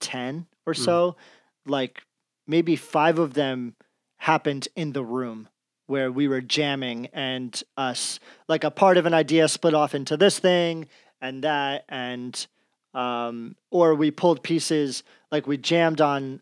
10 0.01 0.47
or 0.67 0.75
Mm. 0.75 0.85
so, 0.85 1.17
like 1.65 2.03
maybe 2.47 2.75
five 2.77 3.19
of 3.19 3.35
them 3.35 3.77
happened 4.19 4.67
in 4.75 4.93
the 4.93 5.05
room 5.05 5.49
where 5.89 6.13
we 6.13 6.29
were 6.29 6.41
jamming 6.41 7.07
and 7.13 7.63
us 7.77 8.21
like 8.47 8.63
a 8.63 8.71
part 8.71 8.97
of 8.97 9.07
an 9.07 9.15
idea 9.15 9.49
split 9.49 9.75
off 9.75 9.95
into 9.95 10.17
this 10.17 10.39
thing 10.39 10.87
and 11.21 11.43
that 11.43 11.85
and 11.89 12.47
um 12.95 13.57
or 13.71 13.95
we 13.95 14.11
pulled 14.11 14.43
pieces 14.43 15.03
like 15.33 15.47
we 15.47 15.57
jammed 15.57 16.01
on 16.01 16.41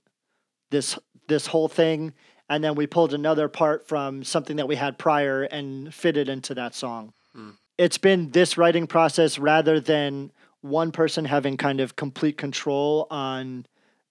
this 0.71 0.99
this 1.29 1.47
whole 1.47 1.69
thing 1.69 2.13
and 2.49 2.63
then 2.63 2.75
we 2.75 2.87
pulled 2.87 3.15
another 3.15 3.49
part 3.49 3.89
from 3.89 4.23
something 4.23 4.57
that 4.57 4.69
we 4.69 4.77
had 4.77 4.99
prior 4.99 5.43
and 5.45 5.95
fitted 5.95 6.29
into 6.29 6.55
that 6.55 6.75
song 6.75 7.13
Hmm. 7.35 7.51
it's 7.79 7.99
been 7.99 8.31
this 8.31 8.59
writing 8.59 8.87
process 8.87 9.39
rather 9.39 9.79
than 9.81 10.33
one 10.63 10.91
person 10.91 11.25
having 11.25 11.57
kind 11.57 11.81
of 11.81 11.95
complete 11.97 12.37
control 12.37 13.07
on 13.11 13.67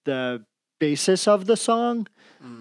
the 0.05 0.45
basis 0.79 1.27
of 1.27 1.45
the 1.45 1.57
song, 1.57 2.07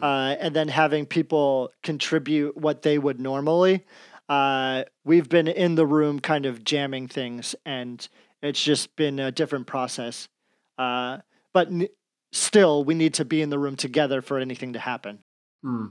uh, 0.02 0.36
and 0.40 0.54
then 0.56 0.68
having 0.68 1.04
people 1.06 1.70
contribute 1.82 2.56
what 2.56 2.82
they 2.82 2.98
would 2.98 3.20
normally. 3.20 3.84
Uh, 4.28 4.84
we've 5.04 5.28
been 5.28 5.48
in 5.48 5.74
the 5.74 5.86
room 5.86 6.20
kind 6.20 6.46
of 6.46 6.64
jamming 6.64 7.08
things, 7.08 7.54
and 7.66 8.08
it's 8.42 8.62
just 8.62 8.96
been 8.96 9.18
a 9.18 9.30
different 9.30 9.66
process. 9.66 10.28
Uh, 10.78 11.18
but 11.52 11.68
n- 11.68 11.88
still, 12.32 12.84
we 12.84 12.94
need 12.94 13.14
to 13.14 13.24
be 13.24 13.42
in 13.42 13.50
the 13.50 13.58
room 13.58 13.76
together 13.76 14.22
for 14.22 14.38
anything 14.38 14.72
to 14.72 14.78
happen. 14.78 15.18
Hmm. 15.62 15.86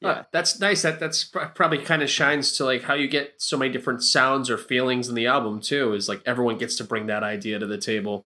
Yeah. 0.00 0.08
Uh, 0.10 0.22
that's 0.32 0.60
nice. 0.60 0.82
That 0.82 1.00
that's 1.00 1.24
pr- 1.24 1.46
probably 1.54 1.78
kind 1.78 2.02
of 2.02 2.10
shines 2.10 2.56
to 2.56 2.64
like 2.64 2.82
how 2.82 2.94
you 2.94 3.08
get 3.08 3.34
so 3.38 3.56
many 3.56 3.72
different 3.72 4.02
sounds 4.04 4.48
or 4.48 4.56
feelings 4.56 5.08
in 5.08 5.16
the 5.16 5.26
album 5.26 5.60
too. 5.60 5.92
Is 5.94 6.08
like 6.08 6.22
everyone 6.24 6.56
gets 6.56 6.76
to 6.76 6.84
bring 6.84 7.06
that 7.06 7.24
idea 7.24 7.58
to 7.58 7.66
the 7.66 7.78
table. 7.78 8.24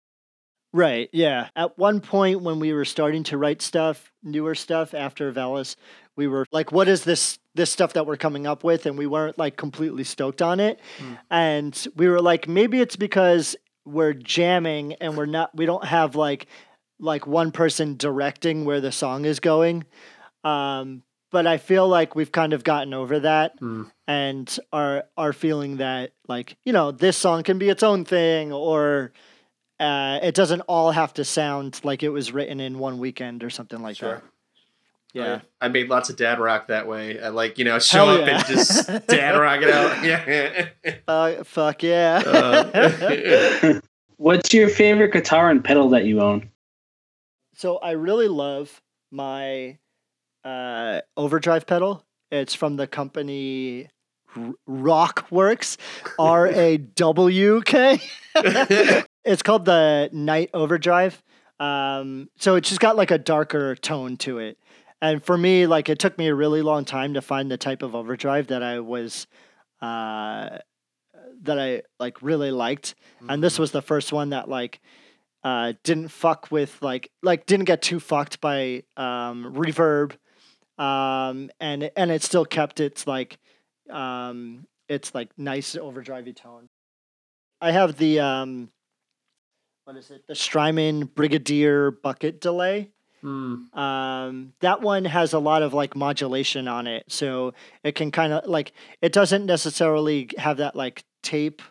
Right. 0.71 1.09
Yeah. 1.11 1.49
At 1.55 1.77
one 1.77 1.99
point 1.99 2.41
when 2.41 2.59
we 2.59 2.73
were 2.73 2.85
starting 2.85 3.23
to 3.23 3.37
write 3.37 3.61
stuff, 3.61 4.11
newer 4.23 4.53
stuff 4.55 4.93
after 4.93 5.31
Veles, 5.31 5.75
we 6.15 6.27
were 6.27 6.45
like, 6.51 6.71
what 6.71 6.87
is 6.87 7.03
this 7.03 7.39
this 7.55 7.71
stuff 7.71 7.93
that 7.93 8.05
we're 8.05 8.17
coming 8.17 8.45
up 8.45 8.63
with? 8.63 8.85
And 8.85 8.97
we 8.97 9.07
weren't 9.07 9.37
like 9.37 9.57
completely 9.57 10.03
stoked 10.03 10.41
on 10.41 10.59
it. 10.59 10.79
Hmm. 10.99 11.13
And 11.31 11.87
we 11.95 12.07
were 12.07 12.21
like, 12.21 12.47
maybe 12.47 12.81
it's 12.81 12.95
because 12.95 13.55
we're 13.85 14.13
jamming 14.13 14.93
and 14.93 15.17
we're 15.17 15.25
not 15.25 15.55
we 15.55 15.65
don't 15.65 15.85
have 15.85 16.15
like 16.15 16.45
like 16.99 17.25
one 17.25 17.51
person 17.51 17.95
directing 17.97 18.65
where 18.65 18.81
the 18.81 18.91
song 18.91 19.25
is 19.25 19.39
going. 19.39 19.85
Um, 20.43 21.03
but 21.31 21.47
I 21.47 21.57
feel 21.57 21.87
like 21.87 22.15
we've 22.15 22.31
kind 22.31 22.53
of 22.53 22.63
gotten 22.63 22.93
over 22.93 23.19
that 23.21 23.53
Hmm. 23.59 23.83
and 24.07 24.59
are 24.71 25.05
are 25.17 25.33
feeling 25.33 25.77
that 25.77 26.11
like, 26.27 26.57
you 26.63 26.73
know, 26.73 26.91
this 26.91 27.17
song 27.17 27.41
can 27.43 27.57
be 27.57 27.69
its 27.69 27.81
own 27.83 28.05
thing 28.05 28.51
or 28.53 29.13
uh, 29.79 30.19
it 30.21 30.35
doesn't 30.35 30.61
all 30.61 30.91
have 30.91 31.13
to 31.15 31.23
sound 31.25 31.79
like 31.83 32.03
it 32.03 32.09
was 32.09 32.31
written 32.31 32.59
in 32.59 32.79
one 32.79 32.99
weekend 32.99 33.43
or 33.43 33.49
something 33.49 33.81
like 33.81 33.95
Sure. 33.97 34.15
that. 34.15 34.23
Yeah. 35.13 35.41
I, 35.59 35.65
I 35.65 35.69
made 35.69 35.89
lots 35.89 36.09
of 36.11 36.17
dad 36.17 36.39
rock 36.39 36.67
that 36.67 36.87
way. 36.87 37.19
I 37.19 37.29
like 37.29 37.57
you 37.57 37.65
know 37.65 37.79
show 37.79 38.05
Hell 38.05 38.21
up 38.21 38.27
yeah. 38.27 38.37
and 38.37 38.45
just 38.45 38.87
dad 39.07 39.37
rock 39.39 39.61
it 39.63 39.69
out. 39.71 40.03
Yeah. 40.03 40.67
Uh, 41.07 41.43
fuck 41.43 41.81
yeah. 41.83 42.21
Uh, 42.25 43.79
What's 44.17 44.53
your 44.53 44.67
favorite 44.69 45.13
guitar 45.13 45.49
and 45.49 45.63
pedal 45.63 45.89
that 45.89 46.05
you 46.05 46.19
own? 46.21 46.49
so 47.55 47.77
I 47.77 47.91
really 47.91 48.27
love 48.27 48.81
my 49.11 49.77
uh, 50.45 51.01
overdrive 51.17 51.65
pedal. 51.65 52.05
It's 52.31 52.53
from 52.53 52.75
the 52.77 52.85
company 52.87 53.83
R- 53.83 53.89
Rawkworks, 54.67 55.77
R 56.17 56.47
A 56.47 56.77
W 56.77 57.61
K. 57.61 58.01
It's 59.25 59.43
called 59.43 59.65
the 59.65 60.09
Night 60.11 60.49
Overdrive. 60.53 61.21
Um, 61.59 62.29
so 62.39 62.55
it's 62.55 62.69
just 62.69 62.81
got 62.81 62.95
like 62.95 63.11
a 63.11 63.17
darker 63.17 63.75
tone 63.75 64.17
to 64.17 64.39
it. 64.39 64.57
And 65.01 65.23
for 65.23 65.37
me, 65.37 65.67
like 65.67 65.89
it 65.89 65.99
took 65.99 66.17
me 66.17 66.27
a 66.27 66.35
really 66.35 66.61
long 66.61 66.85
time 66.85 67.13
to 67.13 67.21
find 67.21 67.51
the 67.51 67.57
type 67.57 67.83
of 67.83 67.95
overdrive 67.95 68.47
that 68.47 68.63
I 68.63 68.79
was 68.79 69.27
uh 69.81 70.57
that 71.43 71.59
I 71.59 71.83
like 71.99 72.21
really 72.21 72.51
liked. 72.51 72.95
And 73.27 73.43
this 73.43 73.59
was 73.59 73.71
the 73.71 73.81
first 73.81 74.11
one 74.11 74.31
that 74.31 74.49
like 74.49 74.81
uh 75.43 75.73
didn't 75.83 76.09
fuck 76.09 76.49
with 76.49 76.81
like 76.81 77.11
like 77.21 77.45
didn't 77.45 77.65
get 77.65 77.81
too 77.81 77.99
fucked 77.99 78.41
by 78.41 78.83
um 78.97 79.53
reverb. 79.55 80.13
Um 80.77 81.49
and 81.59 81.91
and 81.95 82.09
it 82.09 82.23
still 82.23 82.45
kept 82.45 82.79
its 82.79 83.05
like 83.05 83.37
um 83.89 84.65
it's 84.87 85.13
like 85.13 85.29
nice 85.37 85.75
overdrivey 85.75 86.35
tone. 86.35 86.67
I 87.61 87.71
have 87.71 87.97
the 87.97 88.19
um 88.19 88.69
what 89.85 89.95
is 89.97 90.11
it? 90.11 90.23
The 90.27 90.35
Strymon 90.35 91.05
Brigadier 91.05 91.91
bucket 91.91 92.39
delay. 92.41 92.89
Hmm. 93.21 93.77
Um, 93.77 94.53
that 94.61 94.81
one 94.81 95.03
has 95.03 95.33
a 95.33 95.39
lot 95.39 95.61
of 95.61 95.73
like 95.73 95.95
modulation 95.95 96.67
on 96.69 96.87
it, 96.87 97.03
so 97.09 97.53
it 97.83 97.95
can 97.95 98.11
kind 98.11 98.31
of 98.31 98.45
like 98.47 98.71
it 99.01 99.11
doesn't 99.11 99.45
necessarily 99.45 100.29
have 100.37 100.57
that 100.57 100.75
like 100.75 101.03
tape 101.21 101.61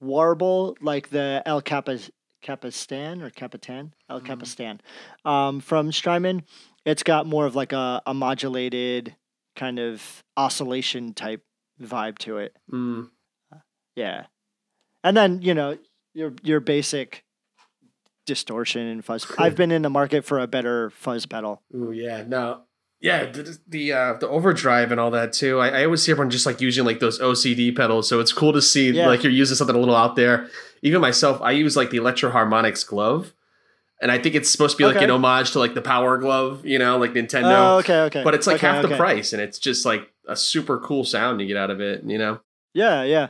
warble 0.00 0.76
like 0.80 1.10
the 1.10 1.42
El 1.46 1.60
Capas 1.62 2.10
Capistan 2.42 3.22
or 3.22 3.30
Capitan 3.30 3.94
El 4.10 4.20
Mhm. 4.20 4.26
Capistan 4.26 4.80
um, 5.24 5.60
from 5.60 5.92
Strymon. 5.92 6.42
It's 6.84 7.02
got 7.02 7.26
more 7.26 7.46
of 7.46 7.54
like 7.54 7.72
a, 7.72 8.02
a 8.04 8.12
modulated 8.12 9.14
kind 9.56 9.78
of 9.78 10.22
oscillation 10.36 11.14
type 11.14 11.42
vibe 11.82 12.18
to 12.18 12.38
it. 12.38 12.56
Hmm. 12.70 13.02
Yeah. 13.96 14.26
And 15.02 15.16
then, 15.16 15.42
you 15.42 15.54
know, 15.54 15.78
your 16.14 16.32
your 16.42 16.60
basic 16.60 17.24
distortion 18.26 18.86
and 18.86 19.04
fuzz. 19.04 19.26
I've 19.38 19.56
been 19.56 19.70
in 19.70 19.82
the 19.82 19.90
market 19.90 20.24
for 20.24 20.38
a 20.38 20.46
better 20.46 20.90
fuzz 20.90 21.26
pedal. 21.26 21.62
Oh 21.74 21.90
yeah, 21.90 22.24
no, 22.26 22.62
yeah, 23.00 23.26
the 23.26 23.58
the, 23.68 23.92
uh, 23.92 24.12
the 24.14 24.28
overdrive 24.28 24.90
and 24.90 25.00
all 25.00 25.10
that 25.10 25.32
too. 25.32 25.58
I, 25.60 25.80
I 25.80 25.84
always 25.84 26.02
see 26.02 26.12
everyone 26.12 26.30
just 26.30 26.46
like 26.46 26.60
using 26.60 26.84
like 26.84 27.00
those 27.00 27.20
OCD 27.20 27.76
pedals, 27.76 28.08
so 28.08 28.20
it's 28.20 28.32
cool 28.32 28.52
to 28.52 28.62
see 28.62 28.90
Yeah. 28.90 29.06
like 29.08 29.22
you're 29.22 29.32
using 29.32 29.56
something 29.56 29.76
a 29.76 29.78
little 29.78 29.96
out 29.96 30.16
there. 30.16 30.48
Even 30.82 31.00
myself, 31.00 31.40
I 31.42 31.52
use 31.52 31.76
like 31.76 31.90
the 31.90 31.96
Electro-Harmonix 31.98 32.86
glove, 32.86 33.34
and 34.02 34.10
I 34.10 34.18
think 34.18 34.34
it's 34.34 34.50
supposed 34.50 34.76
to 34.76 34.78
be 34.82 34.86
like 34.86 34.96
Okay. 34.96 35.04
an 35.04 35.10
homage 35.10 35.52
to 35.52 35.58
like 35.58 35.74
the 35.74 35.82
Power 35.82 36.18
Glove, 36.18 36.64
you 36.66 36.78
know, 36.78 36.98
like 36.98 37.12
Nintendo. 37.12 37.54
Oh, 37.74 37.78
okay, 37.78 38.00
okay. 38.02 38.22
But 38.24 38.34
it's 38.34 38.46
like 38.46 38.56
Okay, 38.56 38.66
half 38.66 38.82
the 38.82 38.88
okay. 38.88 38.96
price, 38.96 39.32
and 39.32 39.40
it's 39.40 39.58
just 39.58 39.84
like 39.86 40.12
a 40.28 40.36
super 40.36 40.78
cool 40.78 41.04
sound 41.04 41.40
you 41.40 41.46
get 41.46 41.56
out 41.56 41.70
of 41.70 41.80
it. 41.80 42.02
You 42.04 42.18
know, 42.18 42.40
Yeah, 42.74 43.02
yeah. 43.04 43.28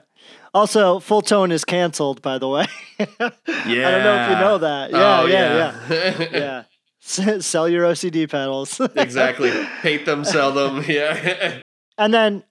Also, 0.54 1.00
Fulltone 1.00 1.50
is 1.50 1.64
canceled, 1.64 2.22
by 2.22 2.38
the 2.38 2.48
way. 2.48 2.66
Yeah. 2.98 3.06
I 3.18 3.90
don't 3.90 4.04
know 4.04 4.22
if 4.22 4.30
you 4.30 4.36
know 4.36 4.58
that. 4.58 4.90
Yeah, 4.92 5.20
Oh, 5.20 5.26
yeah, 5.26 5.80
yeah, 5.90 6.18
yeah. 6.28 6.28
Yeah. 6.32 7.38
Sell 7.40 7.68
your 7.68 7.84
OCD 7.84 8.30
pedals. 8.30 8.80
exactly. 8.96 9.50
Paint 9.82 10.06
them, 10.06 10.24
sell 10.24 10.52
them. 10.52 10.82
Yeah. 10.88 11.60
And 11.98 12.14
then 12.14 12.44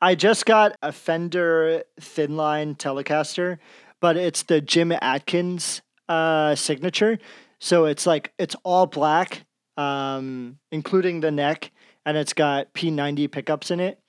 I 0.00 0.14
just 0.16 0.46
got 0.46 0.76
a 0.82 0.92
Fender 0.92 1.84
Thinline 2.00 2.76
Telecaster, 2.76 3.58
but 4.00 4.16
it's 4.16 4.42
the 4.42 4.60
Jim 4.60 4.92
Adkins 5.00 5.82
uh, 6.08 6.54
signature. 6.54 7.18
So 7.58 7.86
it's 7.86 8.06
like 8.06 8.32
it's 8.38 8.56
all 8.64 8.86
black, 8.86 9.44
um, 9.76 10.58
including 10.70 11.20
the 11.20 11.30
neck, 11.30 11.70
and 12.04 12.16
it's 12.16 12.32
got 12.32 12.72
P90 12.74 13.30
pickups 13.30 13.70
in 13.70 13.80
it. 13.80 14.00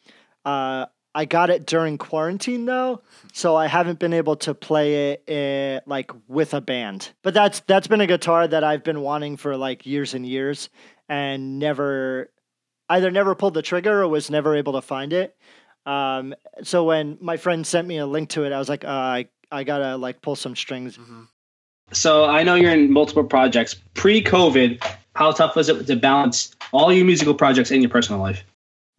Uh, 0.45 0.85
I 1.15 1.25
got 1.25 1.49
it 1.49 1.65
during 1.65 1.97
quarantine 1.97 2.65
though, 2.65 3.01
so 3.33 3.55
I 3.55 3.65
haven't 3.65 3.97
been 3.97 4.13
able 4.13 4.35
to 4.37 4.53
play 4.53 5.11
it 5.11 5.23
eh, 5.27 5.79
like 5.87 6.11
with 6.27 6.53
a 6.53 6.61
band. 6.61 7.09
But 7.23 7.33
that's 7.33 7.61
that's 7.61 7.87
been 7.87 8.01
a 8.01 8.07
guitar 8.07 8.47
that 8.47 8.63
I've 8.63 8.83
been 8.83 9.01
wanting 9.01 9.37
for 9.37 9.57
like 9.57 9.85
years 9.85 10.13
and 10.13 10.25
years, 10.25 10.69
and 11.09 11.57
never 11.57 12.29
either 12.89 13.09
never 13.09 13.33
pulled 13.33 13.55
the 13.55 13.61
trigger 13.63 14.03
or 14.03 14.07
was 14.07 14.29
never 14.29 14.55
able 14.55 14.73
to 14.73 14.81
find 14.81 15.11
it. 15.11 15.35
Um, 15.87 16.35
so 16.63 16.83
when 16.83 17.17
my 17.19 17.37
friend 17.37 17.65
sent 17.65 17.87
me 17.87 17.97
a 17.97 18.05
link 18.05 18.29
to 18.29 18.43
it, 18.43 18.51
I 18.51 18.59
was 18.59 18.69
like, 18.69 18.83
uh, 18.83 18.89
I 18.89 19.27
I 19.51 19.63
gotta 19.63 19.97
like 19.97 20.21
pull 20.21 20.35
some 20.35 20.55
strings. 20.55 20.99
So 21.91 22.25
I 22.25 22.43
know 22.43 22.55
you're 22.55 22.71
in 22.71 22.91
multiple 22.91 23.23
projects. 23.23 23.75
Pre-COVID, 23.93 24.83
how 25.15 25.31
tough 25.31 25.55
was 25.55 25.69
it 25.69 25.87
to 25.87 25.95
balance 25.95 26.55
all 26.71 26.91
your 26.91 27.05
musical 27.05 27.33
projects 27.33 27.71
and 27.71 27.81
your 27.81 27.89
personal 27.89 28.21
life? 28.21 28.43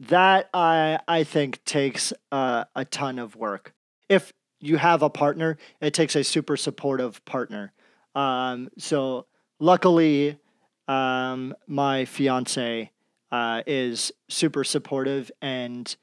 That 0.00 0.48
I 0.54 1.00
I 1.08 1.24
think 1.24 1.64
takes 1.64 2.12
uh, 2.32 2.64
a 2.74 2.84
ton 2.84 3.18
of 3.18 3.36
work. 3.36 3.74
If 4.08 4.32
you 4.60 4.76
have 4.76 5.02
a 5.02 5.10
partner, 5.10 5.58
it 5.80 5.92
takes 5.92 6.16
a 6.16 6.24
super 6.24 6.56
supportive 6.56 7.24
partner. 7.24 7.72
Um, 8.14 8.68
so 8.78 9.26
luckily, 9.60 10.38
um, 10.86 11.54
my 11.66 12.04
fiance 12.04 12.90
uh, 13.30 13.62
is 13.66 14.12
super 14.28 14.64
supportive 14.64 15.30
and 15.42 15.94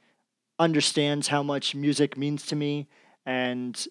understands 0.59 1.29
how 1.29 1.43
much 1.43 1.75
music 1.75 2.17
means 2.17 2.45
to 2.47 2.55
me, 2.55 2.87
and 3.25 3.87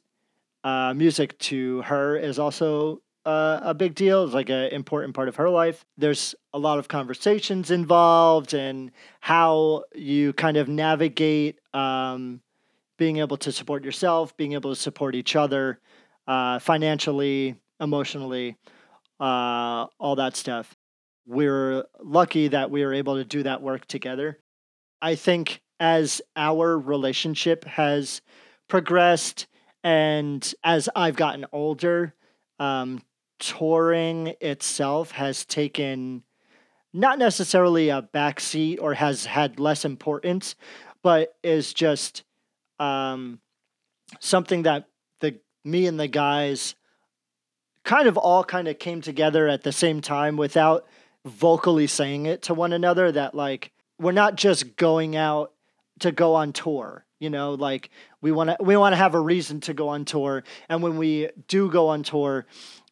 uh, 0.64 0.94
music 0.94 1.38
to 1.38 1.82
her 1.82 2.16
is 2.16 2.38
also 2.38 3.02
uh, 3.26 3.60
a 3.62 3.74
big 3.74 3.94
deal. 3.94 4.24
It's 4.24 4.34
like 4.34 4.48
an 4.48 4.70
important 4.72 5.14
part 5.14 5.28
of 5.28 5.36
her 5.36 5.48
life. 5.48 5.84
There's 5.96 6.34
a 6.52 6.58
lot 6.58 6.78
of 6.78 6.88
conversations 6.88 7.70
involved 7.70 8.54
and 8.54 8.90
how 9.20 9.84
you 9.94 10.32
kind 10.32 10.56
of 10.56 10.68
navigate 10.68 11.58
um, 11.72 12.40
being 12.98 13.18
able 13.18 13.36
to 13.38 13.52
support 13.52 13.84
yourself, 13.84 14.36
being 14.36 14.52
able 14.52 14.74
to 14.74 14.80
support 14.80 15.14
each 15.14 15.36
other 15.36 15.80
uh, 16.26 16.58
financially, 16.58 17.56
emotionally, 17.80 18.56
uh, 19.20 19.86
all 19.98 20.16
that 20.16 20.36
stuff. 20.36 20.74
We're 21.26 21.84
lucky 22.02 22.48
that 22.48 22.70
we 22.70 22.84
were 22.84 22.94
able 22.94 23.16
to 23.16 23.24
do 23.24 23.42
that 23.44 23.62
work 23.62 23.86
together. 23.86 24.38
I 25.00 25.14
think 25.14 25.62
as 25.80 26.22
our 26.36 26.78
relationship 26.78 27.64
has 27.64 28.22
progressed 28.68 29.46
and 29.84 30.54
as 30.64 30.88
I've 30.96 31.14
gotten 31.14 31.44
older, 31.52 32.14
um, 32.58 33.02
touring 33.38 34.34
itself 34.40 35.10
has 35.12 35.44
taken 35.44 36.22
not 36.94 37.18
necessarily 37.18 37.90
a 37.90 38.00
backseat 38.00 38.78
or 38.80 38.94
has 38.94 39.26
had 39.26 39.60
less 39.60 39.84
importance, 39.84 40.54
but 41.02 41.36
is 41.42 41.74
just 41.74 42.24
um, 42.78 43.40
something 44.20 44.62
that 44.62 44.88
the 45.20 45.38
me 45.64 45.86
and 45.86 46.00
the 46.00 46.08
guys 46.08 46.74
kind 47.84 48.08
of 48.08 48.16
all 48.16 48.42
kind 48.42 48.68
of 48.68 48.78
came 48.78 49.02
together 49.02 49.48
at 49.48 49.62
the 49.64 49.72
same 49.72 50.00
time 50.00 50.38
without 50.38 50.86
vocally 51.26 51.86
saying 51.86 52.24
it 52.24 52.42
to 52.42 52.54
one 52.54 52.72
another 52.72 53.12
that 53.12 53.34
like 53.34 53.70
we're 53.98 54.12
not 54.12 54.36
just 54.36 54.76
going 54.76 55.14
out 55.14 55.52
to 55.98 56.10
go 56.10 56.34
on 56.34 56.52
tour 56.52 57.04
you 57.24 57.30
know 57.30 57.54
like 57.54 57.90
we 58.20 58.30
want 58.30 58.50
to 58.50 58.56
we 58.60 58.76
want 58.76 58.92
to 58.92 58.96
have 58.96 59.14
a 59.14 59.20
reason 59.20 59.60
to 59.62 59.74
go 59.74 59.88
on 59.88 60.04
tour. 60.04 60.44
And 60.68 60.82
when 60.82 60.98
we 60.98 61.30
do 61.48 61.70
go 61.70 61.88
on 61.88 62.02
tour 62.02 62.46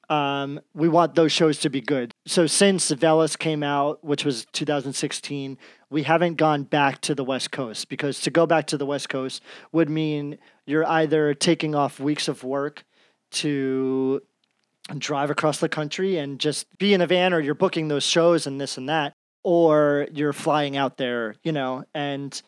um, 0.09 0.61
we 0.75 0.89
want 0.89 1.15
those 1.15 1.33
shows 1.33 1.61
to 1.61 1.71
be 1.71 1.81
good. 1.81 2.13
So 2.27 2.47
since 2.47 2.91
Veles 2.91 3.39
came 3.39 3.63
out 3.63 4.03
which 4.03 4.25
was 4.25 4.47
2016 4.53 5.59
we 5.91 6.05
haven't 6.05 6.37
gone 6.37 6.63
back 6.63 7.03
to 7.03 7.15
the 7.15 7.23
west 7.23 7.53
coast 7.53 7.91
because 7.91 8.21
to 8.23 8.31
go 8.31 8.47
back 8.47 8.67
to 8.69 8.79
the 8.79 8.87
west 8.87 9.11
coast 9.11 9.43
would 9.71 9.91
mean 9.91 10.39
you're 10.65 10.89
either 10.89 11.35
taking 11.35 11.75
off 11.75 12.01
weeks 12.01 12.29
of 12.29 12.43
work 12.43 12.85
to 13.31 14.23
drive 14.99 15.31
across 15.31 15.61
the 15.61 15.69
country 15.69 16.17
and 16.17 16.39
just 16.39 16.67
be 16.79 16.95
in 16.95 17.01
a 17.01 17.07
van 17.07 17.33
or 17.33 17.41
you're 17.41 17.55
booking 17.55 17.89
those 17.89 18.05
shows 18.05 18.47
and 18.47 18.61
this 18.61 18.77
and 18.79 18.89
that 18.89 19.15
or 19.45 20.09
you're 20.13 20.33
flying 20.33 20.77
out 20.77 20.97
there 20.97 21.37
you 21.43 21.53
know 21.53 21.85
and 21.95 22.43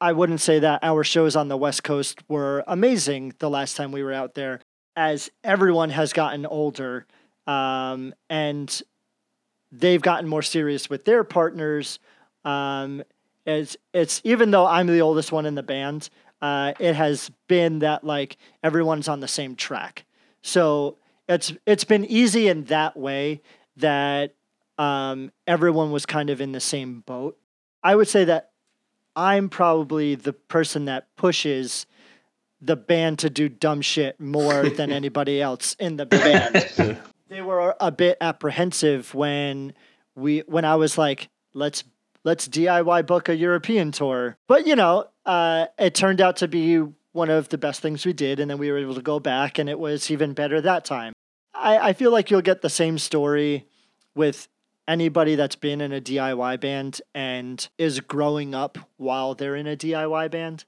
I 0.00 0.12
wouldn't 0.12 0.40
say 0.40 0.60
that 0.60 0.80
our 0.82 1.02
shows 1.02 1.34
on 1.34 1.48
the 1.48 1.56
West 1.56 1.82
Coast 1.82 2.22
were 2.28 2.62
amazing 2.66 3.34
the 3.38 3.50
last 3.50 3.76
time 3.76 3.90
we 3.90 4.02
were 4.02 4.12
out 4.12 4.34
there, 4.34 4.60
as 4.94 5.30
everyone 5.42 5.90
has 5.90 6.12
gotten 6.12 6.46
older 6.46 7.06
um, 7.46 8.14
and 8.28 8.82
they've 9.72 10.02
gotten 10.02 10.28
more 10.28 10.42
serious 10.42 10.88
with 10.88 11.04
their 11.04 11.24
partners. 11.24 11.98
Um, 12.44 13.02
it's, 13.44 13.76
it's 13.92 14.20
even 14.24 14.50
though 14.50 14.66
I'm 14.66 14.86
the 14.86 15.00
oldest 15.00 15.32
one 15.32 15.46
in 15.46 15.54
the 15.54 15.62
band, 15.62 16.10
uh, 16.40 16.74
it 16.78 16.94
has 16.94 17.30
been 17.48 17.80
that 17.80 18.04
like 18.04 18.36
everyone's 18.62 19.08
on 19.08 19.20
the 19.20 19.28
same 19.28 19.56
track. 19.56 20.04
So 20.42 20.98
it's 21.28 21.52
it's 21.66 21.84
been 21.84 22.04
easy 22.04 22.48
in 22.48 22.64
that 22.64 22.96
way 22.96 23.42
that 23.76 24.34
um, 24.78 25.32
everyone 25.46 25.90
was 25.90 26.06
kind 26.06 26.30
of 26.30 26.40
in 26.40 26.52
the 26.52 26.60
same 26.60 27.00
boat. 27.00 27.36
I 27.82 27.96
would 27.96 28.08
say 28.08 28.24
that 28.24 28.52
I'm 29.18 29.48
probably 29.48 30.14
the 30.14 30.32
person 30.32 30.84
that 30.84 31.08
pushes 31.16 31.86
the 32.60 32.76
band 32.76 33.18
to 33.18 33.28
do 33.28 33.48
dumb 33.48 33.80
shit 33.80 34.20
more 34.20 34.68
than 34.76 34.92
anybody 34.92 35.42
else 35.42 35.74
in 35.80 35.96
the 35.96 36.06
band. 36.06 37.00
they 37.28 37.42
were 37.42 37.74
a 37.80 37.90
bit 37.90 38.16
apprehensive 38.20 39.12
when 39.14 39.74
we 40.14 40.40
when 40.46 40.64
I 40.64 40.76
was 40.76 40.96
like, 40.96 41.30
let's 41.52 41.82
let's 42.22 42.46
DIY 42.46 43.06
book 43.06 43.28
a 43.28 43.34
European 43.34 43.90
tour. 43.90 44.36
But 44.46 44.68
you 44.68 44.76
know, 44.76 45.06
uh, 45.26 45.66
it 45.76 45.96
turned 45.96 46.20
out 46.20 46.36
to 46.36 46.46
be 46.46 46.78
one 47.10 47.28
of 47.28 47.48
the 47.48 47.58
best 47.58 47.80
things 47.80 48.06
we 48.06 48.12
did, 48.12 48.38
and 48.38 48.48
then 48.48 48.58
we 48.58 48.70
were 48.70 48.78
able 48.78 48.94
to 48.94 49.02
go 49.02 49.18
back, 49.18 49.58
and 49.58 49.68
it 49.68 49.80
was 49.80 50.12
even 50.12 50.32
better 50.32 50.60
that 50.60 50.84
time. 50.84 51.12
I, 51.52 51.88
I 51.88 51.92
feel 51.92 52.12
like 52.12 52.30
you'll 52.30 52.40
get 52.40 52.62
the 52.62 52.70
same 52.70 52.98
story 52.98 53.66
with 54.14 54.46
anybody 54.88 55.36
that's 55.36 55.54
been 55.54 55.80
in 55.82 55.92
a 55.92 56.00
DIY 56.00 56.58
band 56.60 57.02
and 57.14 57.68
is 57.76 58.00
growing 58.00 58.54
up 58.54 58.78
while 58.96 59.34
they're 59.34 59.54
in 59.54 59.66
a 59.66 59.76
DIY 59.76 60.30
band, 60.30 60.64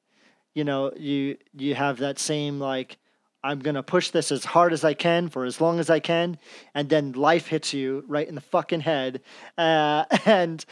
you 0.55 0.63
know, 0.63 0.93
you 0.97 1.39
you 1.57 1.75
have 1.75 1.99
that 1.99 2.19
same 2.19 2.61
like 2.61 2.99
I'm 3.43 3.61
going 3.61 3.75
to 3.77 3.83
push 3.83 4.11
this 4.11 4.31
as 4.31 4.45
hard 4.45 4.75
as 4.75 4.85
I 4.85 4.93
can 4.93 5.31
for 5.31 5.47
as 5.47 5.61
long 5.61 5.81
as 5.81 5.89
I 5.89 5.99
can 5.99 6.39
and 6.75 6.89
then 6.91 7.13
life 7.13 7.47
hits 7.47 7.73
you 7.73 8.05
right 8.07 8.29
in 8.29 8.35
the 8.35 8.41
fucking 8.43 8.81
head 8.81 9.23
uh, 9.57 10.05
and 10.27 10.65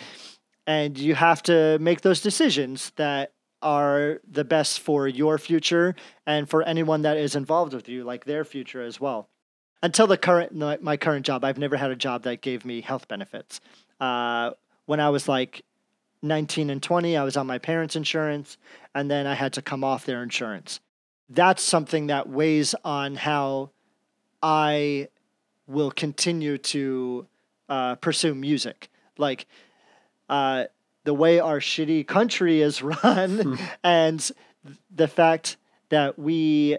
and 0.66 0.98
you 0.98 1.14
have 1.14 1.42
to 1.44 1.78
make 1.80 2.02
those 2.02 2.20
decisions 2.20 2.92
that 2.96 3.32
are 3.62 4.20
the 4.30 4.44
best 4.44 4.80
for 4.80 5.08
your 5.08 5.38
future 5.38 5.96
and 6.26 6.48
for 6.48 6.62
anyone 6.62 7.02
that 7.02 7.16
is 7.16 7.34
involved 7.34 7.72
with 7.72 7.88
you 7.88 8.04
like 8.04 8.24
their 8.24 8.44
future 8.44 8.82
as 8.82 9.00
well 9.00 9.30
until 9.82 10.06
the 10.06 10.16
current 10.16 10.54
my 10.82 10.96
current 10.96 11.24
job, 11.24 11.44
I've 11.44 11.58
never 11.58 11.76
had 11.76 11.90
a 11.90 11.96
job 11.96 12.22
that 12.24 12.40
gave 12.40 12.64
me 12.64 12.80
health 12.80 13.08
benefits. 13.08 13.60
Uh, 14.00 14.52
when 14.86 15.00
I 15.00 15.10
was 15.10 15.28
like 15.28 15.64
19 16.22 16.70
and 16.70 16.82
20, 16.82 17.16
I 17.16 17.22
was 17.22 17.36
on 17.36 17.46
my 17.46 17.58
parents' 17.58 17.96
insurance, 17.96 18.56
and 18.94 19.10
then 19.10 19.26
I 19.26 19.34
had 19.34 19.52
to 19.54 19.62
come 19.62 19.84
off 19.84 20.06
their 20.06 20.22
insurance. 20.22 20.80
That's 21.28 21.62
something 21.62 22.08
that 22.08 22.28
weighs 22.28 22.74
on 22.84 23.16
how 23.16 23.70
I 24.42 25.08
will 25.66 25.90
continue 25.90 26.58
to 26.58 27.26
uh, 27.68 27.94
pursue 27.96 28.34
music. 28.34 28.88
Like 29.18 29.46
uh, 30.28 30.64
the 31.04 31.14
way 31.14 31.38
our 31.38 31.60
shitty 31.60 32.06
country 32.06 32.62
is 32.62 32.82
run, 33.04 33.38
hmm. 33.40 33.54
and 33.84 34.30
the 34.94 35.08
fact 35.08 35.56
that 35.90 36.18
we 36.18 36.78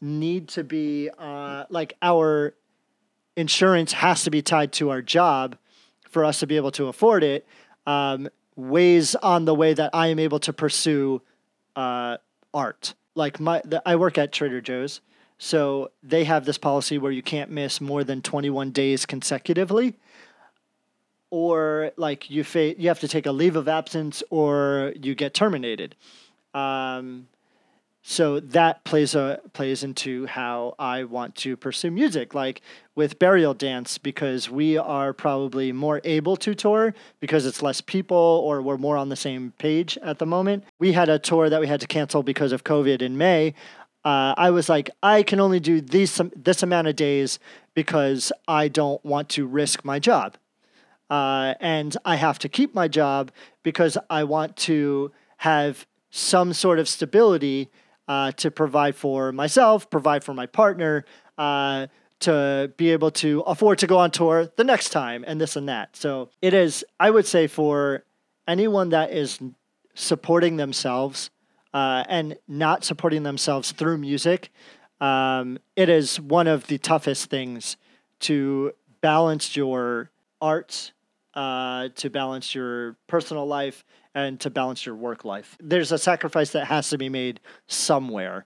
need 0.00 0.48
to 0.48 0.64
be 0.64 1.10
uh, 1.18 1.64
like 1.70 1.94
our 2.02 2.54
insurance 3.36 3.92
has 3.92 4.24
to 4.24 4.30
be 4.30 4.42
tied 4.42 4.72
to 4.72 4.90
our 4.90 5.02
job 5.02 5.56
for 6.08 6.24
us 6.24 6.40
to 6.40 6.46
be 6.46 6.56
able 6.56 6.70
to 6.72 6.86
afford 6.86 7.22
it 7.22 7.46
um, 7.86 8.28
weighs 8.56 9.14
on 9.16 9.44
the 9.44 9.54
way 9.54 9.72
that 9.72 9.90
I 9.94 10.08
am 10.08 10.18
able 10.18 10.40
to 10.40 10.52
pursue 10.52 11.22
uh, 11.76 12.18
art. 12.52 12.94
Like 13.14 13.40
my, 13.40 13.62
the, 13.64 13.82
I 13.86 13.96
work 13.96 14.18
at 14.18 14.32
Trader 14.32 14.60
Joe's, 14.60 15.00
so 15.38 15.90
they 16.02 16.24
have 16.24 16.44
this 16.44 16.58
policy 16.58 16.98
where 16.98 17.12
you 17.12 17.22
can't 17.22 17.50
miss 17.50 17.80
more 17.80 18.04
than 18.04 18.20
21 18.20 18.72
days 18.72 19.06
consecutively, 19.06 19.94
or 21.30 21.92
like 21.96 22.28
you 22.30 22.44
fa- 22.44 22.78
you 22.80 22.88
have 22.88 23.00
to 23.00 23.08
take 23.08 23.26
a 23.26 23.32
leave 23.32 23.56
of 23.56 23.68
absence 23.68 24.22
or 24.30 24.92
you 25.00 25.14
get 25.14 25.34
terminated. 25.34 25.94
Um, 26.54 27.28
so 28.10 28.40
that 28.40 28.84
plays 28.84 29.14
a 29.14 29.38
plays 29.52 29.84
into 29.84 30.24
how 30.24 30.74
I 30.78 31.04
want 31.04 31.34
to 31.36 31.58
pursue 31.58 31.90
music, 31.90 32.32
like 32.32 32.62
with 32.94 33.18
Burial 33.18 33.52
Dance, 33.52 33.98
because 33.98 34.48
we 34.48 34.78
are 34.78 35.12
probably 35.12 35.72
more 35.72 36.00
able 36.04 36.34
to 36.38 36.54
tour 36.54 36.94
because 37.20 37.44
it's 37.44 37.60
less 37.60 37.82
people 37.82 38.16
or 38.16 38.62
we're 38.62 38.78
more 38.78 38.96
on 38.96 39.10
the 39.10 39.14
same 39.14 39.52
page 39.58 39.98
at 39.98 40.18
the 40.20 40.24
moment. 40.24 40.64
We 40.78 40.92
had 40.92 41.10
a 41.10 41.18
tour 41.18 41.50
that 41.50 41.60
we 41.60 41.66
had 41.66 41.82
to 41.82 41.86
cancel 41.86 42.22
because 42.22 42.50
of 42.50 42.64
COVID 42.64 43.02
in 43.02 43.18
May. 43.18 43.52
Uh, 44.06 44.32
I 44.38 44.48
was 44.52 44.70
like, 44.70 44.88
I 45.02 45.22
can 45.22 45.38
only 45.38 45.60
do 45.60 45.82
these 45.82 46.18
this 46.34 46.62
amount 46.62 46.88
of 46.88 46.96
days 46.96 47.38
because 47.74 48.32
I 48.48 48.68
don't 48.68 49.04
want 49.04 49.28
to 49.30 49.46
risk 49.46 49.84
my 49.84 49.98
job, 49.98 50.38
uh, 51.10 51.52
and 51.60 51.94
I 52.06 52.16
have 52.16 52.38
to 52.38 52.48
keep 52.48 52.74
my 52.74 52.88
job 52.88 53.32
because 53.62 53.98
I 54.08 54.24
want 54.24 54.56
to 54.68 55.12
have 55.36 55.86
some 56.08 56.54
sort 56.54 56.78
of 56.78 56.88
stability 56.88 57.68
uh, 58.08 58.32
to 58.32 58.50
provide 58.50 58.96
for 58.96 59.32
myself, 59.32 59.90
provide 59.90 60.24
for 60.24 60.34
my 60.34 60.46
partner, 60.46 61.04
uh, 61.36 61.86
to 62.20 62.72
be 62.76 62.90
able 62.90 63.10
to 63.12 63.40
afford 63.42 63.78
to 63.78 63.86
go 63.86 63.98
on 63.98 64.10
tour 64.10 64.50
the 64.56 64.64
next 64.64 64.90
time, 64.90 65.24
and 65.26 65.40
this 65.40 65.54
and 65.54 65.68
that. 65.68 65.96
So 65.96 66.30
it 66.42 66.54
is, 66.54 66.84
I 66.98 67.10
would 67.10 67.26
say, 67.26 67.46
for 67.46 68.04
anyone 68.48 68.88
that 68.88 69.12
is 69.12 69.38
supporting 69.94 70.56
themselves 70.56 71.30
uh, 71.72 72.04
and 72.08 72.36
not 72.48 72.82
supporting 72.84 73.22
themselves 73.22 73.72
through 73.72 73.98
music, 73.98 74.50
um, 75.00 75.58
it 75.76 75.88
is 75.88 76.18
one 76.18 76.48
of 76.48 76.66
the 76.66 76.78
toughest 76.78 77.30
things 77.30 77.76
to 78.20 78.72
balance 79.00 79.54
your 79.54 80.10
arts, 80.40 80.92
uh, 81.34 81.88
to 81.94 82.10
balance 82.10 82.54
your 82.54 82.96
personal 83.06 83.46
life, 83.46 83.84
and 84.14 84.40
to 84.40 84.50
balance 84.50 84.84
your 84.86 84.94
work 84.94 85.24
life. 85.24 85.56
There's 85.60 85.92
a 85.92 85.98
sacrifice 85.98 86.50
that 86.50 86.66
has 86.66 86.90
to 86.90 86.98
be 86.98 87.08
made 87.08 87.40
somewhere. 87.66 88.46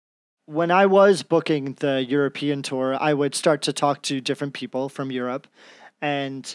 When 0.46 0.70
I 0.70 0.86
was 0.86 1.22
booking 1.22 1.74
the 1.80 2.04
European 2.04 2.62
tour, 2.62 2.96
I 3.00 3.14
would 3.14 3.34
start 3.34 3.62
to 3.62 3.72
talk 3.72 4.02
to 4.02 4.20
different 4.20 4.52
people 4.52 4.88
from 4.88 5.10
Europe 5.10 5.46
and 6.02 6.54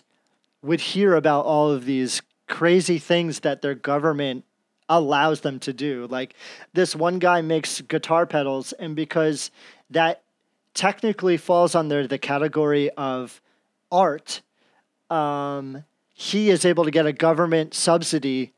would 0.61 0.81
hear 0.81 1.15
about 1.15 1.45
all 1.45 1.71
of 1.71 1.85
these 1.85 2.21
crazy 2.47 2.99
things 2.99 3.39
that 3.41 3.61
their 3.61 3.75
government 3.75 4.43
allows 4.89 5.41
them 5.41 5.59
to 5.59 5.71
do. 5.71 6.07
Like 6.09 6.35
this 6.73 6.95
one 6.95 7.19
guy 7.19 7.41
makes 7.41 7.81
guitar 7.81 8.25
pedals, 8.25 8.73
and 8.73 8.95
because 8.95 9.51
that 9.89 10.23
technically 10.73 11.37
falls 11.37 11.75
under 11.75 12.07
the 12.07 12.17
category 12.17 12.89
of 12.91 13.41
art, 13.91 14.41
um, 15.09 15.83
he 16.13 16.49
is 16.49 16.65
able 16.65 16.83
to 16.83 16.91
get 16.91 17.05
a 17.05 17.13
government 17.13 17.73
subsidy 17.73 18.53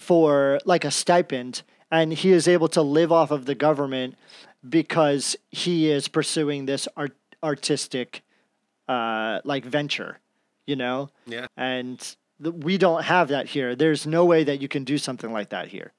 for 0.00 0.58
like 0.64 0.84
a 0.84 0.90
stipend 0.90 1.62
and 1.90 2.12
he 2.12 2.32
is 2.32 2.48
able 2.48 2.68
to 2.68 2.82
live 2.82 3.12
off 3.12 3.30
of 3.30 3.44
the 3.44 3.54
government 3.54 4.16
because 4.68 5.36
he 5.50 5.90
is 5.90 6.08
pursuing 6.08 6.66
this 6.66 6.88
art 6.96 7.14
artistic 7.42 8.22
uh 8.88 9.40
like 9.44 9.64
venture 9.64 10.18
you 10.70 10.76
know? 10.76 11.10
Yeah. 11.26 11.48
And 11.56 11.98
th- 12.40 12.54
we 12.54 12.78
don't 12.78 13.02
have 13.02 13.28
that 13.28 13.46
here. 13.48 13.74
There's 13.74 14.06
no 14.06 14.24
way 14.24 14.44
that 14.44 14.62
you 14.62 14.68
can 14.68 14.84
do 14.84 14.98
something 14.98 15.32
like 15.32 15.50
that 15.50 15.66
here 15.68 15.92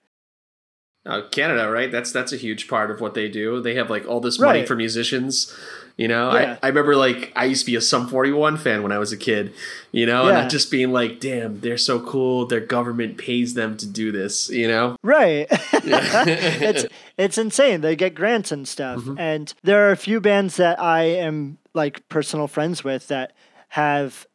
uh, 1.05 1.21
Canada, 1.31 1.69
right? 1.69 1.91
That's 1.91 2.11
that's 2.11 2.31
a 2.31 2.37
huge 2.37 2.67
part 2.67 2.91
of 2.91 3.01
what 3.01 3.13
they 3.13 3.27
do. 3.27 3.61
They 3.61 3.75
have 3.75 3.89
like 3.89 4.07
all 4.07 4.19
this 4.19 4.39
money 4.39 4.59
right. 4.59 4.67
for 4.67 4.75
musicians. 4.75 5.55
You 5.97 6.07
know, 6.07 6.33
yeah. 6.33 6.57
I, 6.63 6.67
I 6.67 6.69
remember 6.69 6.95
like 6.95 7.31
I 7.35 7.45
used 7.45 7.65
to 7.65 7.71
be 7.71 7.75
a 7.75 7.81
Sum 7.81 8.07
41 8.07 8.57
fan 8.57 8.81
when 8.81 8.91
I 8.91 8.97
was 8.97 9.11
a 9.11 9.17
kid, 9.17 9.53
you 9.91 10.05
know, 10.05 10.29
yeah. 10.29 10.41
and 10.41 10.49
just 10.49 10.71
being 10.71 10.91
like, 10.91 11.19
damn, 11.19 11.59
they're 11.59 11.77
so 11.77 11.99
cool. 11.99 12.45
Their 12.45 12.61
government 12.61 13.17
pays 13.17 13.53
them 13.53 13.77
to 13.77 13.85
do 13.85 14.11
this, 14.11 14.49
you 14.49 14.67
know? 14.67 14.95
Right. 15.03 15.47
it's 15.73 16.85
it's 17.17 17.37
insane. 17.37 17.81
They 17.81 17.95
get 17.95 18.15
grants 18.15 18.51
and 18.51 18.67
stuff. 18.67 19.01
Mm-hmm. 19.01 19.19
And 19.19 19.53
there 19.63 19.87
are 19.87 19.91
a 19.91 19.97
few 19.97 20.21
bands 20.21 20.57
that 20.57 20.79
I 20.79 21.03
am 21.03 21.57
like 21.73 22.07
personal 22.09 22.47
friends 22.47 22.83
with 22.83 23.07
that 23.09 23.33
have 23.69 24.25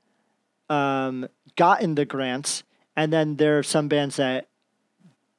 um, 0.68 1.26
gotten 1.56 1.94
the 1.94 2.04
grants, 2.04 2.64
and 2.96 3.12
then 3.12 3.36
there 3.36 3.58
are 3.58 3.62
some 3.62 3.88
bands 3.88 4.16
that 4.16 4.48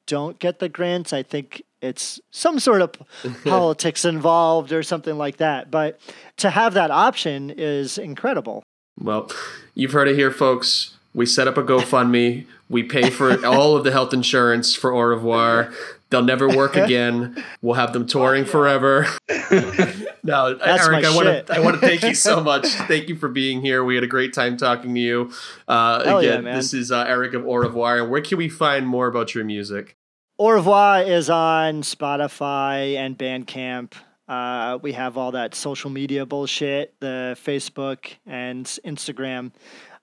don't 0.08 0.38
get 0.40 0.58
the 0.58 0.68
grants. 0.68 1.12
I 1.12 1.22
think 1.22 1.62
it's 1.80 2.20
some 2.32 2.58
sort 2.58 2.82
of 2.82 2.92
politics 3.44 4.04
involved 4.04 4.72
or 4.72 4.82
something 4.82 5.16
like 5.16 5.36
that. 5.36 5.70
But 5.70 6.00
to 6.38 6.50
have 6.50 6.74
that 6.74 6.90
option 6.90 7.52
is 7.56 7.98
incredible. 7.98 8.64
Well, 9.00 9.30
you've 9.74 9.92
heard 9.92 10.08
it 10.08 10.16
here, 10.16 10.32
folks. 10.32 10.96
We 11.14 11.26
set 11.26 11.46
up 11.46 11.56
a 11.56 11.62
GoFundMe. 11.62 12.46
We 12.68 12.82
pay 12.82 13.10
for 13.10 13.46
all 13.46 13.76
of 13.76 13.84
the 13.84 13.92
health 13.92 14.12
insurance 14.12 14.74
for 14.74 14.92
Au 14.92 15.00
revoir. 15.00 15.72
They'll 16.10 16.22
never 16.22 16.48
work 16.48 16.74
again. 16.84 17.44
We'll 17.60 17.74
have 17.74 17.92
them 17.92 18.06
touring 18.06 18.44
forever. 18.44 19.06
no, 19.28 20.54
That's 20.54 20.88
Eric, 20.88 21.04
I 21.04 21.14
want 21.14 21.46
to 21.46 21.54
I 21.54 21.60
want 21.60 21.80
to 21.80 21.86
thank 21.86 22.02
you 22.02 22.14
so 22.14 22.40
much. 22.40 22.66
Thank 22.66 23.08
you 23.08 23.16
for 23.16 23.28
being 23.28 23.60
here. 23.60 23.84
We 23.84 23.94
had 23.94 24.04
a 24.04 24.08
great 24.08 24.32
time 24.32 24.56
talking 24.56 24.94
to 24.94 25.00
you. 25.00 25.32
Uh, 25.66 26.02
yeah, 26.04 26.18
again, 26.18 26.44
man. 26.44 26.56
this 26.56 26.72
is 26.72 26.90
uh, 26.90 27.04
Eric 27.06 27.34
of 27.34 27.46
Au 27.46 27.56
revoir. 27.56 27.98
And 27.98 28.10
where 28.10 28.22
can 28.22 28.38
we 28.38 28.48
find 28.48 28.86
more 28.86 29.06
about 29.06 29.34
your 29.34 29.44
music? 29.44 29.97
Au 30.40 30.50
revoir 30.50 31.02
is 31.02 31.28
on 31.28 31.82
Spotify 31.82 32.94
and 32.94 33.18
Bandcamp. 33.18 33.94
Uh, 34.28 34.78
we 34.80 34.92
have 34.92 35.18
all 35.18 35.32
that 35.32 35.52
social 35.56 35.90
media 35.90 36.24
bullshit, 36.24 36.94
the 37.00 37.36
Facebook 37.44 38.06
and 38.24 38.64
Instagram. 38.84 39.50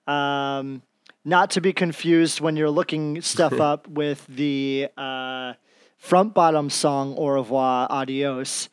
Um, 0.06 0.82
not 1.24 1.52
to 1.52 1.62
be 1.62 1.72
confused 1.72 2.42
when 2.42 2.54
you're 2.54 2.68
looking 2.68 3.22
stuff 3.22 3.54
up 3.60 3.88
with 3.88 4.26
the 4.26 4.88
uh, 4.98 5.54
Front 5.96 6.34
Bottoms 6.34 6.74
song 6.74 7.14
Au 7.16 7.28
revoir, 7.28 7.86
adios, 7.88 8.68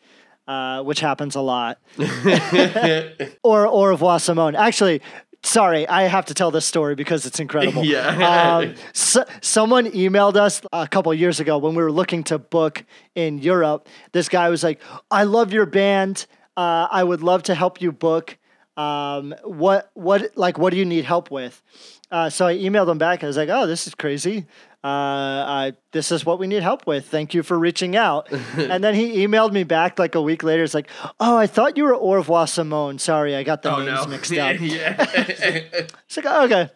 uh, 0.50 0.84
which 0.84 1.00
happens 1.00 1.36
a 1.36 1.42
lot. 1.42 1.80
or 3.42 3.68
Au 3.68 3.86
revoir, 3.86 4.20
Simone. 4.20 4.58
Actually, 4.58 5.02
sorry, 5.44 5.88
I 5.88 6.04
have 6.04 6.26
to 6.26 6.34
tell 6.34 6.52
this 6.52 6.66
story 6.66 6.96
because 6.96 7.26
it's 7.26 7.40
incredible. 7.40 7.84
Yeah. 7.94 8.58
Um, 8.58 8.76
so, 8.94 9.26
someone 9.42 9.86
emailed 9.92 10.36
us 10.36 10.62
a 10.72 10.88
couple 10.88 11.14
years 11.14 11.40
ago 11.40 11.58
when 11.58 11.76
we 11.76 11.84
were 11.84 11.92
looking 11.92 12.24
to 12.26 12.40
book 12.40 12.84
in 13.14 13.38
Europe. 13.40 13.88
This 14.14 14.30
guy 14.30 14.50
was 14.50 14.64
like, 14.64 14.82
"I 15.12 15.24
love 15.24 15.54
your 15.54 15.66
band. 15.66 16.26
Uh, 16.56 16.88
I 16.90 17.04
would 17.04 17.22
love 17.22 17.44
to 17.44 17.56
help 17.56 17.82
you 17.82 17.92
book. 17.92 18.38
Um, 18.78 19.36
what 19.44 19.92
what 19.94 20.36
like 20.36 20.58
what 20.58 20.72
do 20.72 20.78
you 20.78 20.86
need 20.86 21.06
help 21.06 21.30
with?" 21.30 21.62
Uh, 22.10 22.30
so 22.30 22.48
I 22.48 22.56
emailed 22.56 22.90
him 22.90 22.98
back. 22.98 23.24
I 23.24 23.28
was 23.28 23.38
like, 23.38 23.50
"Oh, 23.50 23.68
this 23.68 23.86
is 23.86 23.96
crazy. 23.96 24.46
Uh, 24.84 24.88
I, 24.88 25.74
this 25.94 26.12
is 26.12 26.26
what 26.26 26.40
we 26.40 26.48
need 26.48 26.62
help 26.62 26.86
with. 26.86 27.08
Thank 27.08 27.34
you 27.34 27.42
for 27.44 27.58
reaching 27.58 27.96
out." 27.96 28.30
and 28.58 28.84
then 28.84 28.96
he 28.96 29.26
emailed 29.26 29.54
me 29.54 29.64
back 29.64 29.98
like 29.98 30.16
a 30.16 30.22
week 30.22 30.44
later. 30.44 30.64
It's 30.64 30.74
like, 30.74 30.90
"Oh, 31.20 31.38
I 31.38 31.48
thought 31.48 31.78
you 31.78 31.84
were 31.86 31.96
Au 31.96 32.14
revoir 32.14 32.48
Simone. 32.48 33.00
Sorry, 33.00 33.36
I 33.36 33.44
got 33.44 33.62
the 33.62 33.74
oh 33.74 33.80
names 33.84 34.06
no. 34.06 34.08
mixed 34.08 34.34
up." 34.34 34.58
yeah. 34.60 34.96
It's 36.06 36.18
like, 36.18 36.26
oh, 36.28 36.46
okay, 36.46 36.70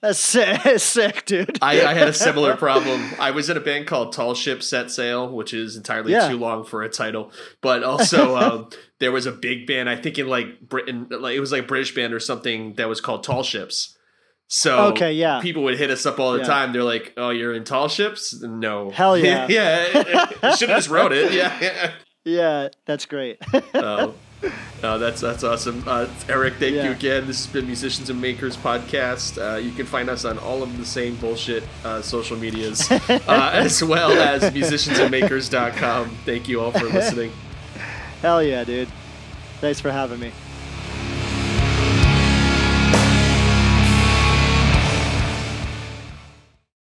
that's 0.00 0.20
sick, 0.20 0.78
sick 0.78 1.24
dude. 1.24 1.58
I, 1.62 1.84
I 1.84 1.94
had 1.94 2.08
a 2.08 2.12
similar 2.12 2.56
problem. 2.56 3.00
I 3.18 3.30
was 3.30 3.48
in 3.48 3.56
a 3.56 3.60
band 3.60 3.86
called 3.86 4.12
Tall 4.12 4.34
Ship 4.34 4.62
Set 4.62 4.90
Sail, 4.90 5.32
which 5.34 5.54
is 5.54 5.76
entirely 5.76 6.12
Yeah. 6.12 6.28
too 6.28 6.36
long 6.36 6.64
for 6.64 6.82
a 6.82 6.88
title. 6.90 7.32
But 7.62 7.82
also, 7.82 8.36
um, 8.36 8.68
there 9.00 9.10
was 9.10 9.24
a 9.26 9.32
big 9.32 9.66
band. 9.66 9.88
I 9.88 9.96
think 9.96 10.18
in 10.18 10.28
like 10.28 10.60
Britain, 10.60 11.06
like 11.10 11.34
it 11.34 11.40
was 11.40 11.52
like 11.52 11.62
a 11.64 11.66
British 11.66 11.94
band 11.94 12.12
or 12.12 12.20
something 12.20 12.74
that 12.74 12.88
was 12.88 13.00
called 13.00 13.24
Tall 13.24 13.42
Ships. 13.42 13.96
So 14.48 14.86
Okay, 14.88 15.12
yeah. 15.14 15.40
people 15.40 15.62
would 15.64 15.78
hit 15.78 15.90
us 15.90 16.06
up 16.06 16.20
all 16.20 16.32
the 16.32 16.38
Yeah. 16.40 16.44
time. 16.44 16.72
They're 16.72 16.84
like, 16.84 17.12
"Oh, 17.16 17.30
you're 17.30 17.54
in 17.54 17.64
Tall 17.64 17.88
Ships? 17.88 18.40
No, 18.42 18.90
Hell 18.90 19.16
yeah. 19.18 19.46
yeah." 19.50 19.86
Should 20.54 20.68
have 20.68 20.78
just 20.78 20.88
wrote 20.90 21.12
it. 21.12 21.32
Yeah. 21.32 21.92
Yeah, 22.24 22.68
that's 22.86 23.06
great. 23.06 23.38
Oh, 23.74 24.14
oh, 24.82 24.98
that's 24.98 25.20
that's 25.22 25.42
awesome, 25.42 25.82
uh, 25.86 26.06
Eric. 26.28 26.54
Thank 26.58 26.74
you 26.74 26.90
again. 26.90 27.26
This 27.26 27.44
has 27.44 27.52
been 27.52 27.66
Musicians 27.66 28.10
and 28.10 28.20
Makers 28.20 28.56
podcast. 28.58 29.38
Uh, 29.38 29.56
you 29.56 29.72
can 29.72 29.86
find 29.86 30.10
us 30.10 30.26
on 30.26 30.38
all 30.38 30.62
of 30.62 30.76
the 30.76 30.84
same 30.84 31.16
bullshit 31.16 31.62
uh, 31.84 32.02
social 32.02 32.36
medias, 32.36 32.90
uh, 32.90 33.50
as 33.54 33.82
well 33.82 34.12
as 34.12 34.42
musiciansandmakers.com. 34.52 36.10
Thank 36.26 36.48
you 36.48 36.60
all 36.60 36.72
for 36.72 36.84
listening. 36.84 37.32
Hell 38.20 38.42
yeah, 38.42 38.64
dude. 38.64 38.88
Thanks 39.60 39.80
for 39.80 39.90
having 39.90 40.20
me. 40.20 40.30